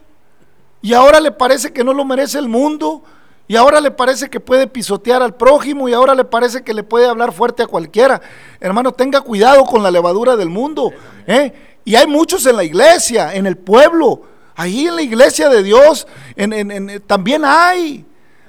Y 0.82 0.92
ahora 0.92 1.20
le 1.20 1.30
parece 1.30 1.72
que 1.72 1.84
no 1.84 1.94
lo 1.94 2.04
merece 2.04 2.38
el 2.38 2.48
mundo. 2.48 3.02
Y 3.48 3.56
ahora 3.56 3.80
le 3.80 3.90
parece 3.90 4.28
que 4.28 4.40
puede 4.40 4.66
pisotear 4.66 5.22
al 5.22 5.34
prójimo. 5.34 5.88
Y 5.88 5.94
ahora 5.94 6.14
le 6.14 6.24
parece 6.24 6.62
que 6.62 6.74
le 6.74 6.82
puede 6.82 7.06
hablar 7.06 7.32
fuerte 7.32 7.62
a 7.62 7.66
cualquiera. 7.66 8.20
Hermano, 8.60 8.92
tenga 8.92 9.20
cuidado 9.20 9.64
con 9.64 9.82
la 9.82 9.90
levadura 9.90 10.36
del 10.36 10.48
mundo. 10.48 10.90
¿eh? 11.26 11.52
Y 11.84 11.94
hay 11.96 12.06
muchos 12.06 12.46
en 12.46 12.56
la 12.56 12.64
iglesia, 12.64 13.34
en 13.34 13.46
el 13.46 13.56
pueblo. 13.56 14.22
Ahí 14.54 14.86
en 14.86 14.96
la 14.96 15.02
iglesia 15.02 15.48
de 15.48 15.62
Dios 15.62 16.06
en- 16.36 16.52
en- 16.52 16.70
en- 16.70 17.00
también 17.06 17.44
hay. 17.44 18.04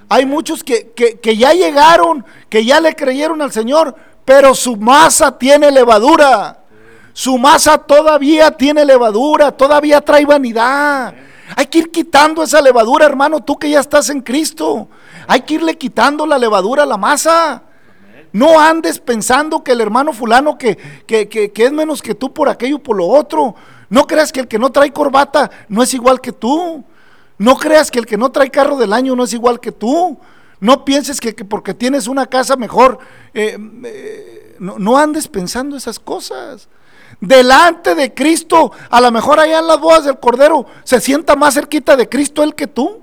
Hay 0.10 0.26
muchos 0.26 0.64
que, 0.64 0.92
que- 0.92 1.20
que 1.20 1.38
ya 1.38 1.54
llegaron, 1.54 2.26
que 2.50 2.64
ya 2.66 2.80
le 2.80 2.96
creyeron 2.96 3.42
al 3.42 3.52
Señor, 3.52 3.96
pero 4.26 4.54
su 4.54 4.76
masa 4.76 5.38
tiene 5.38 5.72
levadura. 5.72 6.60
Su 7.14 7.38
masa 7.38 7.78
todavía 7.78 8.52
tiene 8.52 8.86
levadura, 8.86 9.52
todavía 9.52 10.02
trae 10.02 10.26
vanidad. 10.26 11.14
Hay 11.56 11.68
que 11.68 11.80
ir 11.80 11.92
quitando 11.92 12.44
esa 12.44 12.62
levadura, 12.62 13.06
hermano, 13.06 13.44
tú 13.44 13.58
que 13.58 13.70
ya 13.70 13.80
estás 13.80 14.10
en 14.10 14.22
Cristo. 14.22 14.88
Hay 15.28 15.42
que 15.42 15.56
irle 15.56 15.78
quitando 15.78 16.26
la 16.26 16.38
levadura 16.38 16.84
a 16.84 16.86
la 16.88 16.98
masa. 16.98 17.64
No 18.34 18.60
andes 18.60 19.00
pensando 19.00 19.64
que 19.64 19.72
el 19.72 19.80
hermano 19.82 20.12
fulano 20.12 20.58
que, 20.58 20.76
que, 21.08 21.30
que- 21.30 21.52
que 21.52 21.66
es 21.66 21.72
menos 21.72 22.02
que 22.02 22.16
tú 22.16 22.34
por 22.34 22.50
aquello 22.50 22.80
por 22.80 22.98
lo 22.98 23.08
otro. 23.08 23.56
No 23.90 24.06
creas 24.08 24.32
que 24.32 24.40
el 24.42 24.48
que 24.48 24.58
no 24.60 24.72
trae 24.72 24.92
corbata 24.92 25.50
no 25.70 25.82
es 25.84 25.94
igual 25.94 26.20
que 26.20 26.32
tú. 26.34 26.84
No 27.38 27.56
creas 27.58 27.90
que 27.92 28.00
el 28.00 28.06
que 28.06 28.18
no 28.18 28.32
trae 28.32 28.50
carro 28.50 28.76
del 28.78 28.92
año 28.92 29.16
no 29.16 29.24
es 29.24 29.34
igual 29.34 29.60
que 29.60 29.72
tú. 29.72 30.18
No 30.60 30.84
pienses 30.86 31.20
que, 31.22 31.36
que 31.36 31.46
porque 31.46 31.74
tienes 31.74 32.08
una 32.08 32.26
casa 32.26 32.56
mejor, 32.56 32.98
eh, 33.34 33.58
eh, 33.86 34.56
no, 34.60 34.80
no 34.80 34.98
andes 34.98 35.28
pensando 35.28 35.76
esas 35.76 36.00
cosas. 36.00 36.70
Delante 37.20 37.96
de 37.96 38.14
Cristo, 38.14 38.72
a 38.90 39.00
lo 39.02 39.12
mejor 39.12 39.40
allá 39.40 39.60
en 39.60 39.68
las 39.68 39.80
bodas 39.80 40.06
del 40.06 40.20
Cordero, 40.20 40.66
se 40.84 41.00
sienta 41.02 41.36
más 41.36 41.54
cerquita 41.54 41.96
de 41.96 42.08
Cristo 42.10 42.42
él 42.44 42.56
que 42.56 42.68
tú. 42.68 43.02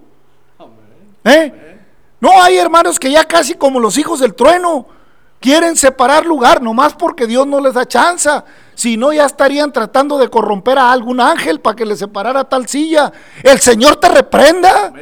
¿Eh? 1.25 1.79
No, 2.21 2.43
hay 2.43 2.57
hermanos 2.57 2.99
que 2.99 3.11
ya 3.11 3.25
casi 3.25 3.55
como 3.55 3.79
los 3.79 3.97
hijos 3.99 4.21
del 4.21 4.35
trueno 4.35 4.87
quieren 5.41 5.77
separar 5.77 6.27
lugar, 6.27 6.63
nomás 6.63 6.95
porque 6.95 7.27
Dios 7.27 7.47
no 7.47 7.61
les 7.61 7.75
da 7.75 7.87
chance. 7.87 8.31
Si 8.75 8.97
no, 8.97 9.13
ya 9.13 9.27
estarían 9.27 9.73
tratando 9.73 10.19
de 10.19 10.29
corromper 10.29 10.79
a 10.79 10.93
algún 10.93 11.21
ángel 11.21 11.61
para 11.61 11.77
que 11.77 11.85
le 11.85 11.97
separara 11.97 12.45
tal 12.45 12.69
silla. 12.69 13.13
El 13.43 13.59
Señor 13.59 13.97
te 13.97 14.09
reprenda. 14.09 14.93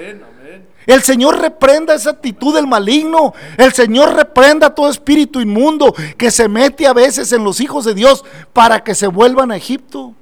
El 0.87 1.03
Señor 1.03 1.39
reprenda 1.39 1.95
esa 1.95 2.11
actitud 2.11 2.55
del 2.55 2.67
maligno. 2.67 3.35
El 3.59 3.75
Señor 3.75 4.15
reprenda 4.15 4.75
todo 4.75 4.89
espíritu 4.89 5.41
inmundo 5.41 5.95
que 6.17 6.31
se 6.31 6.49
mete 6.49 6.87
a 6.87 6.95
veces 6.95 7.31
en 7.33 7.45
los 7.45 7.61
hijos 7.61 7.85
de 7.85 7.95
Dios 7.95 8.25
para 8.55 8.83
que 8.83 8.95
se 8.95 9.07
vuelvan 9.07 9.53
a 9.53 9.57
Egipto. 9.57 10.15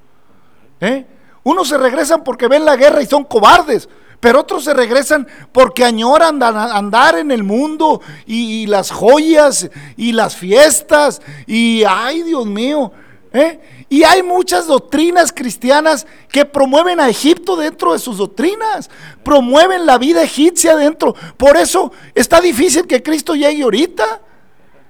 ¿Eh? 0.81 1.07
Unos 1.45 1.69
se 1.69 1.79
regresan 1.79 2.25
porque 2.25 2.49
ven 2.49 2.65
la 2.65 2.75
guerra 2.75 3.01
y 3.01 3.07
son 3.07 3.23
cobardes, 3.23 3.89
pero 4.27 4.41
otros 4.41 4.65
se 4.65 4.75
regresan 4.75 5.25
porque 5.53 5.85
añoran 5.85 6.43
andar 6.43 7.17
en 7.17 7.31
el 7.31 7.45
mundo 7.45 8.01
y, 8.27 8.63
y 8.63 8.67
las 8.67 8.91
joyas 8.91 9.71
y 9.97 10.11
las 10.11 10.35
fiestas 10.35 11.23
y, 11.47 11.85
ay 11.89 12.25
Dios 12.25 12.45
mío, 12.45 12.91
¿eh? 13.33 13.61
Y 13.89 14.03
hay 14.03 14.25
muchas 14.25 14.67
doctrinas 14.67 15.33
cristianas 15.33 16.09
que 16.29 16.45
promueven 16.45 16.99
a 16.99 17.09
Egipto 17.09 17.55
dentro 17.55 17.93
de 17.93 18.01
sus 18.01 18.19
doctrinas, 18.19 18.91
promueven 19.23 19.87
la 19.87 19.97
vida 19.97 20.25
egipcia 20.25 20.75
dentro. 20.75 21.15
Por 21.37 21.57
eso 21.57 21.93
está 22.13 22.41
difícil 22.41 22.85
que 22.89 23.05
Cristo 23.05 23.37
llegue 23.37 23.63
ahorita. 23.63 24.23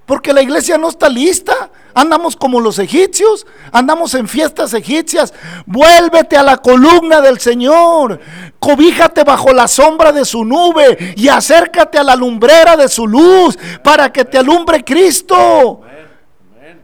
Porque 0.07 0.33
la 0.33 0.41
iglesia 0.41 0.79
no 0.79 0.89
está 0.89 1.09
lista. 1.09 1.71
Andamos 1.93 2.37
como 2.37 2.61
los 2.61 2.79
egipcios. 2.79 3.45
Andamos 3.73 4.15
en 4.15 4.29
fiestas 4.29 4.73
egipcias. 4.73 5.35
Vuélvete 5.67 6.37
a 6.37 6.45
la 6.45 6.59
columna 6.59 7.21
del 7.21 7.41
Señor. 7.41 8.21
Cobíjate 8.61 9.25
bajo 9.25 9.53
la 9.53 9.67
sombra 9.67 10.13
de 10.13 10.25
su 10.25 10.45
nube. 10.45 11.15
Y 11.17 11.29
acércate 11.29 11.99
a 11.99 12.05
la 12.05 12.15
lumbrera 12.15 12.77
de 12.77 12.89
su 12.89 13.07
luz. 13.07 13.59
Para 13.83 14.13
que 14.13 14.25
te 14.25 14.39
alumbre 14.39 14.85
Cristo. 14.85 15.83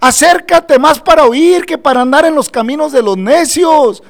Acércate 0.01 0.81
más 0.81 0.99
para 1.01 1.25
oír 1.25 1.65
que 1.65 1.79
para 1.79 2.01
andar 2.01 2.25
en 2.25 2.35
los 2.35 2.51
caminos 2.51 2.91
de 2.91 3.03
los 3.03 3.17
necios. 3.17 4.03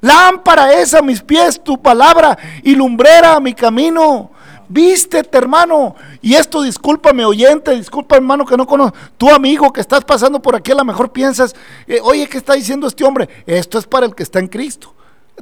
Lámpara 0.00 0.72
es 0.74 0.94
a 0.94 1.02
mis 1.02 1.20
pies 1.20 1.60
tu 1.60 1.82
palabra 1.82 2.38
y 2.62 2.76
lumbrera 2.76 3.34
a 3.34 3.40
mi 3.40 3.52
camino. 3.52 4.30
Vístete, 4.68 5.36
hermano. 5.36 5.96
Y 6.26 6.34
esto, 6.34 6.60
discúlpame, 6.62 7.24
oyente, 7.24 7.70
disculpa, 7.76 8.16
hermano, 8.16 8.44
que 8.44 8.56
no 8.56 8.66
conozco. 8.66 8.98
Tu 9.16 9.30
amigo 9.30 9.72
que 9.72 9.80
estás 9.80 10.04
pasando 10.04 10.42
por 10.42 10.56
aquí, 10.56 10.72
a 10.72 10.74
lo 10.74 10.84
mejor 10.84 11.12
piensas, 11.12 11.54
eh, 11.86 12.00
oye, 12.02 12.26
¿qué 12.26 12.36
está 12.36 12.54
diciendo 12.54 12.88
este 12.88 13.04
hombre? 13.04 13.28
Esto 13.46 13.78
es 13.78 13.86
para 13.86 14.06
el 14.06 14.12
que 14.16 14.24
está 14.24 14.40
en 14.40 14.48
Cristo. 14.48 14.92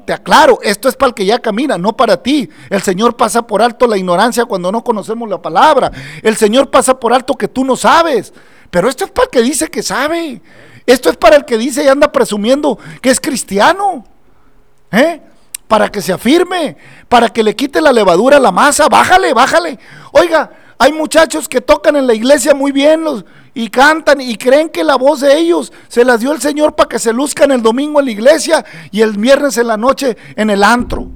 Te 0.05 0.13
aclaro, 0.13 0.59
esto 0.63 0.91
es 0.91 0.95
para 0.95 1.09
el 1.09 1.15
que 1.15 1.25
ya 1.25 1.39
camina, 1.39 1.79
no 1.79 1.97
para 1.97 2.23
ti. 2.23 2.51
El 2.69 2.83
Señor 2.83 3.17
pasa 3.17 3.47
por 3.47 3.63
alto 3.63 3.87
la 3.87 3.97
ignorancia 3.97 4.45
cuando 4.45 4.71
no 4.71 4.85
conocemos 4.85 5.27
la 5.27 5.41
palabra. 5.41 5.91
El 6.21 6.37
Señor 6.37 6.69
pasa 6.69 7.01
por 7.01 7.15
alto 7.15 7.35
que 7.35 7.49
tú 7.49 7.65
no 7.65 7.77
sabes. 7.77 8.35
Pero 8.71 8.87
esto 8.87 9.07
es 9.07 9.11
para 9.11 9.25
el 9.25 9.31
que 9.31 9.41
dice 9.41 9.69
que 9.69 9.83
sabe. 9.83 10.43
Esto 10.85 11.09
es 11.09 11.17
para 11.17 11.37
el 11.37 11.47
que 11.47 11.57
dice 11.57 11.83
y 11.83 11.89
anda 11.89 12.13
presumiendo 12.13 12.79
que 13.01 13.09
es 13.09 13.21
cristiano. 13.23 14.05
¿Eh? 14.93 15.23
Para 15.67 15.91
que 15.91 16.03
se 16.03 16.13
afirme, 16.13 16.77
para 17.09 17.31
que 17.31 17.43
le 17.43 17.57
quite 17.57 17.81
la 17.81 17.91
levadura 17.91 18.37
a 18.37 18.41
la 18.41 18.53
masa, 18.53 18.87
bájale, 18.91 19.33
bájale. 19.33 19.79
Oiga, 20.13 20.51
hay 20.79 20.93
muchachos 20.93 21.49
que 21.49 21.61
tocan 21.61 21.97
en 21.97 22.07
la 22.07 22.15
iglesia 22.15 22.55
muy 22.55 22.73
bien 22.73 23.05
los, 23.05 23.25
y 23.55 23.69
cantan 23.69 24.21
y 24.21 24.37
creen 24.37 24.69
que 24.69 24.83
la 24.83 24.97
voz 24.97 25.21
de 25.21 25.39
ellos 25.39 25.73
se 25.89 26.05
las 26.05 26.21
dio 26.21 26.33
el 26.33 26.41
Señor 26.41 26.75
para 26.75 26.89
que 26.89 26.99
se 26.99 27.13
luzcan 27.13 27.53
el 27.53 27.63
domingo 27.63 28.01
en 28.01 28.07
la 28.07 28.13
iglesia 28.13 28.65
y 28.91 29.01
el 29.01 29.13
viernes 29.13 29.57
en 29.59 29.69
la 29.69 29.77
noche 29.77 30.17
en 30.35 30.51
el 30.51 30.65
antro. 30.65 31.09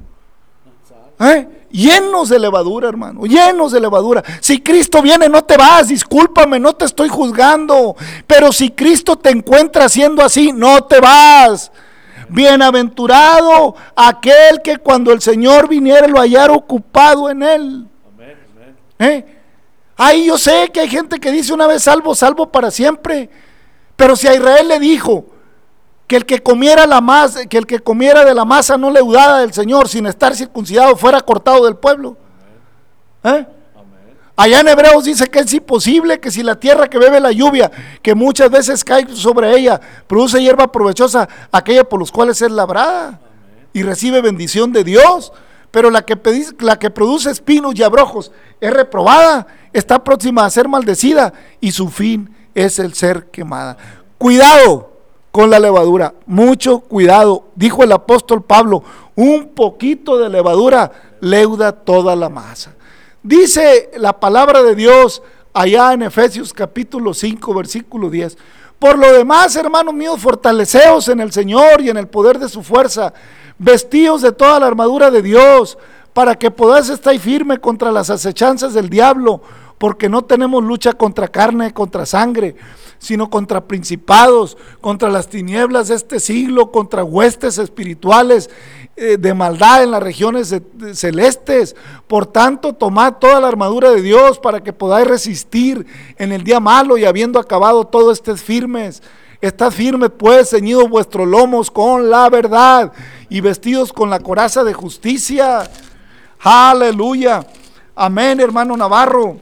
¿Eh? 1.19 1.47
Llenos 1.69 2.29
de 2.29 2.39
levadura, 2.39 2.87
hermano, 2.87 3.25
llenos 3.25 3.73
de 3.73 3.79
levadura. 3.79 4.23
Si 4.39 4.61
Cristo 4.61 5.01
viene, 5.01 5.27
no 5.29 5.43
te 5.43 5.57
vas, 5.57 5.89
discúlpame, 5.89 6.59
no 6.59 6.73
te 6.73 6.85
estoy 6.85 7.09
juzgando. 7.09 7.95
Pero 8.25 8.51
si 8.51 8.71
Cristo 8.71 9.17
te 9.17 9.29
encuentra 9.29 9.85
haciendo 9.85 10.23
así, 10.23 10.51
no 10.51 10.85
te 10.85 10.99
vas. 10.99 11.71
Bienaventurado 12.29 13.75
aquel 13.95 14.61
que 14.63 14.77
cuando 14.77 15.11
el 15.11 15.21
Señor 15.21 15.67
viniera 15.67 16.07
lo 16.07 16.19
hallara 16.19 16.53
ocupado 16.53 17.29
en 17.29 17.43
él. 17.43 17.87
¿Eh? 18.97 19.38
Ahí 20.01 20.27
yo 20.27 20.37
sé 20.37 20.69
que 20.73 20.79
hay 20.79 20.87
gente 20.87 21.19
que 21.19 21.29
dice 21.29 21.53
una 21.53 21.67
vez 21.67 21.83
salvo, 21.83 22.15
salvo 22.15 22.49
para 22.49 22.71
siempre. 22.71 23.29
Pero 23.97 24.15
si 24.15 24.29
a 24.29 24.33
Israel 24.33 24.69
le 24.69 24.79
dijo 24.79 25.25
que 26.07 26.15
el 26.15 26.25
que 26.25 26.41
comiera 26.41 26.87
la 26.87 27.01
masa, 27.01 27.45
que 27.47 27.57
el 27.57 27.67
que 27.67 27.79
comiera 27.79 28.23
de 28.23 28.33
la 28.33 28.45
masa 28.45 28.77
no 28.77 28.91
leudada 28.91 29.41
del 29.41 29.51
Señor 29.51 29.89
sin 29.89 30.05
estar 30.05 30.33
circuncidado 30.33 30.95
fuera 30.95 31.19
cortado 31.19 31.65
del 31.65 31.75
pueblo. 31.75 32.15
¿Eh? 33.25 33.45
Allá 34.37 34.61
en 34.61 34.69
Hebreos 34.69 35.03
dice 35.03 35.27
que 35.27 35.39
es 35.39 35.53
imposible 35.53 36.17
que 36.21 36.31
si 36.31 36.43
la 36.43 36.55
tierra 36.55 36.89
que 36.89 36.97
bebe 36.97 37.19
la 37.19 37.33
lluvia, 37.33 37.69
que 38.01 38.15
muchas 38.15 38.49
veces 38.49 38.85
cae 38.85 39.05
sobre 39.13 39.53
ella, 39.53 39.81
produce 40.07 40.41
hierba 40.41 40.71
provechosa, 40.71 41.27
aquella 41.51 41.83
por 41.83 41.99
los 41.99 42.09
cuales 42.09 42.41
es 42.41 42.51
labrada 42.51 43.19
y 43.73 43.83
recibe 43.83 44.21
bendición 44.21 44.71
de 44.71 44.85
Dios, 44.85 45.33
pero 45.71 45.89
la 45.91 46.01
que, 46.03 46.15
produce 46.15 47.29
espinos 47.29 47.73
y 47.75 47.83
abrojos 47.83 48.31
es 48.59 48.71
reprobada, 48.71 49.47
está 49.71 50.03
próxima 50.03 50.45
a 50.45 50.49
ser 50.49 50.67
maldecida 50.67 51.33
y 51.61 51.71
su 51.71 51.89
fin 51.89 52.35
es 52.55 52.79
el 52.79 52.93
ser 52.93 53.25
quemada. 53.27 53.77
Cuidado 54.17 54.91
con 55.31 55.49
la 55.49 55.59
levadura, 55.59 56.15
mucho 56.25 56.79
cuidado, 56.79 57.45
dijo 57.55 57.83
el 57.83 57.91
apóstol 57.91 58.43
Pablo, 58.43 58.83
un 59.15 59.49
poquito 59.49 60.17
de 60.17 60.29
levadura 60.29 60.91
leuda 61.21 61.71
toda 61.71 62.15
la 62.15 62.29
masa. 62.29 62.75
Dice 63.21 63.91
la 63.97 64.19
palabra 64.19 64.63
de 64.63 64.75
Dios 64.75 65.21
allá 65.53 65.93
en 65.93 66.03
Efesios 66.03 66.53
capítulo 66.53 67.13
5, 67.13 67.53
versículo 67.53 68.09
10. 68.09 68.37
Por 68.79 68.97
lo 68.97 69.11
demás, 69.11 69.55
hermanos 69.57 69.93
míos, 69.93 70.19
fortaleceos 70.21 71.09
en 71.09 71.19
el 71.19 71.33
Señor 71.33 71.81
y 71.81 71.89
en 71.89 71.97
el 71.97 72.07
poder 72.07 72.39
de 72.39 72.47
su 72.47 72.63
fuerza, 72.63 73.13
vestidos 73.59 74.21
de 74.21 74.31
toda 74.31 74.59
la 74.59 74.67
armadura 74.67 75.11
de 75.11 75.21
Dios, 75.21 75.77
para 76.13 76.35
que 76.35 76.49
podáis 76.49 76.89
estar 76.89 77.17
firme 77.19 77.59
contra 77.59 77.91
las 77.91 78.09
acechanzas 78.09 78.73
del 78.73 78.89
diablo, 78.89 79.41
porque 79.77 80.09
no 80.09 80.23
tenemos 80.23 80.63
lucha 80.63 80.93
contra 80.93 81.27
carne, 81.27 81.73
contra 81.73 82.05
sangre, 82.05 82.55
sino 82.97 83.29
contra 83.29 83.65
principados, 83.65 84.57
contra 84.81 85.09
las 85.09 85.29
tinieblas 85.29 85.87
de 85.87 85.95
este 85.95 86.19
siglo, 86.19 86.71
contra 86.71 87.03
huestes 87.03 87.57
espirituales 87.57 88.49
eh, 88.97 89.15
de 89.17 89.33
maldad 89.33 89.83
en 89.83 89.91
las 89.91 90.03
regiones 90.03 90.53
celestes. 90.93 91.77
Por 92.07 92.25
tanto, 92.25 92.73
tomad 92.73 93.13
toda 93.13 93.39
la 93.39 93.47
armadura 93.47 93.91
de 93.91 94.01
Dios 94.01 94.39
para 94.39 94.61
que 94.61 94.73
podáis 94.73 95.07
resistir 95.07 95.85
en 96.17 96.33
el 96.33 96.43
día 96.43 96.59
malo 96.59 96.97
y 96.97 97.05
habiendo 97.05 97.39
acabado 97.39 97.85
todo 97.85 98.11
estés 98.11 98.41
firmes. 98.41 99.01
Estad 99.41 99.71
firmes 99.71 100.11
pues, 100.17 100.49
ceñidos 100.49 100.89
vuestros 100.89 101.25
lomos 101.25 101.71
con 101.71 102.09
la 102.09 102.29
verdad 102.29 102.91
y 103.29 103.39
vestidos 103.39 103.93
con 103.93 104.09
la 104.09 104.19
coraza 104.19 104.65
de 104.65 104.73
justicia. 104.73 105.69
Aleluya. 106.41 107.45
Amén, 107.95 108.41
hermano 108.41 108.75
Navarro. 108.75 109.37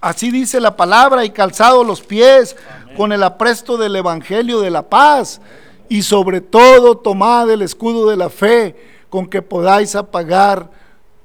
Así 0.00 0.30
dice 0.30 0.60
la 0.60 0.76
palabra 0.76 1.24
y 1.24 1.30
calzado 1.30 1.82
los 1.82 2.02
pies 2.02 2.56
con 2.96 3.12
el 3.12 3.24
apresto 3.24 3.76
del 3.76 3.96
Evangelio 3.96 4.60
de 4.60 4.70
la 4.70 4.88
paz 4.88 5.40
y 5.88 6.02
sobre 6.02 6.40
todo 6.40 6.98
tomad 6.98 7.50
el 7.50 7.62
escudo 7.62 8.08
de 8.08 8.16
la 8.16 8.28
fe 8.28 8.76
con 9.10 9.26
que 9.26 9.42
podáis 9.42 9.96
apagar 9.96 10.70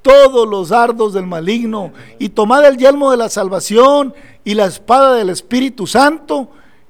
todos 0.02 0.48
los 0.48 0.70
dardos 0.70 1.14
del 1.14 1.28
maligno 1.28 1.92
y 2.18 2.30
tomad 2.30 2.66
el 2.66 2.78
yelmo 2.78 3.12
de 3.12 3.18
la 3.18 3.30
salvación 3.30 4.16
y 4.44 4.56
la 4.56 4.66
espada 4.66 5.14
del 5.14 5.30
Espíritu 5.30 5.86
Santo, 5.86 6.50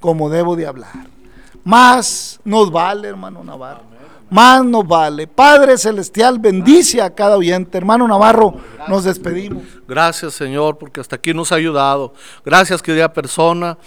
como 0.00 0.30
debo 0.30 0.56
de 0.56 0.66
hablar. 0.66 1.06
Más 1.64 2.40
nos 2.44 2.70
vale, 2.70 3.08
hermano 3.08 3.42
Navarro 3.44 3.88
más 4.30 4.64
nos 4.64 4.86
vale. 4.86 5.26
Padre 5.26 5.78
Celestial, 5.78 6.38
bendice 6.38 7.00
a 7.00 7.14
cada 7.14 7.36
oyente. 7.36 7.78
Hermano 7.78 8.06
Navarro, 8.06 8.54
nos 8.88 9.04
despedimos. 9.04 9.62
Gracias, 9.86 10.34
Señor, 10.34 10.78
porque 10.78 11.00
hasta 11.00 11.16
aquí 11.16 11.32
nos 11.32 11.52
ha 11.52 11.56
ayudado. 11.56 12.12
Gracias, 12.44 12.82
querida 12.82 13.12
persona. 13.12 13.78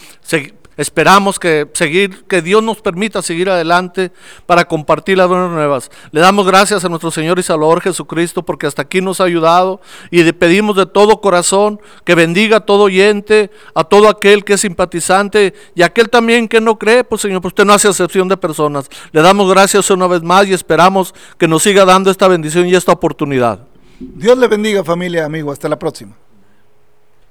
Esperamos 0.82 1.38
que 1.38 1.68
seguir, 1.74 2.24
que 2.24 2.42
Dios 2.42 2.64
nos 2.64 2.82
permita 2.82 3.22
seguir 3.22 3.52
adelante 3.52 4.12
para 4.48 4.66
compartir 4.66 5.16
las 5.16 5.28
buenas 5.28 5.52
nuevas. 5.52 5.92
Le 6.12 6.22
damos 6.22 6.48
gracias 6.48 6.84
a 6.84 6.90
nuestro 6.90 7.12
Señor 7.12 7.38
y 7.38 7.44
Salvador 7.44 7.82
Jesucristo 7.82 8.42
porque 8.42 8.66
hasta 8.66 8.82
aquí 8.82 9.00
nos 9.00 9.22
ha 9.22 9.26
ayudado 9.26 9.80
y 10.10 10.24
le 10.24 10.34
pedimos 10.34 10.76
de 10.76 10.88
todo 10.88 11.22
corazón 11.22 11.80
que 12.04 12.16
bendiga 12.16 12.58
a 12.58 12.60
todo 12.62 12.86
oyente, 12.86 13.52
a 13.76 13.84
todo 13.84 14.10
aquel 14.10 14.44
que 14.44 14.54
es 14.54 14.62
simpatizante 14.62 15.54
y 15.76 15.84
aquel 15.84 16.10
también 16.10 16.48
que 16.48 16.60
no 16.60 16.80
cree, 16.80 17.04
pues 17.04 17.22
Señor, 17.22 17.42
pues 17.42 17.52
usted 17.52 17.66
no 17.66 17.74
hace 17.74 17.88
excepción 17.88 18.28
de 18.28 18.38
personas. 18.38 18.90
Le 19.12 19.22
damos 19.22 19.52
gracias 19.52 19.92
una 19.92 20.08
vez 20.08 20.24
más 20.24 20.48
y 20.48 20.54
esperamos 20.54 21.14
que 21.38 21.48
nos 21.48 21.62
siga 21.62 21.86
dando 21.86 22.10
esta 22.10 22.28
bendición 22.28 22.66
y 22.66 22.74
esta 22.74 22.92
oportunidad. 22.92 23.68
Dios 24.00 24.36
le 24.36 24.48
bendiga 24.48 24.84
familia, 24.84 25.26
amigo. 25.26 25.52
Hasta 25.52 25.70
la 25.70 25.78
próxima. 25.78 26.16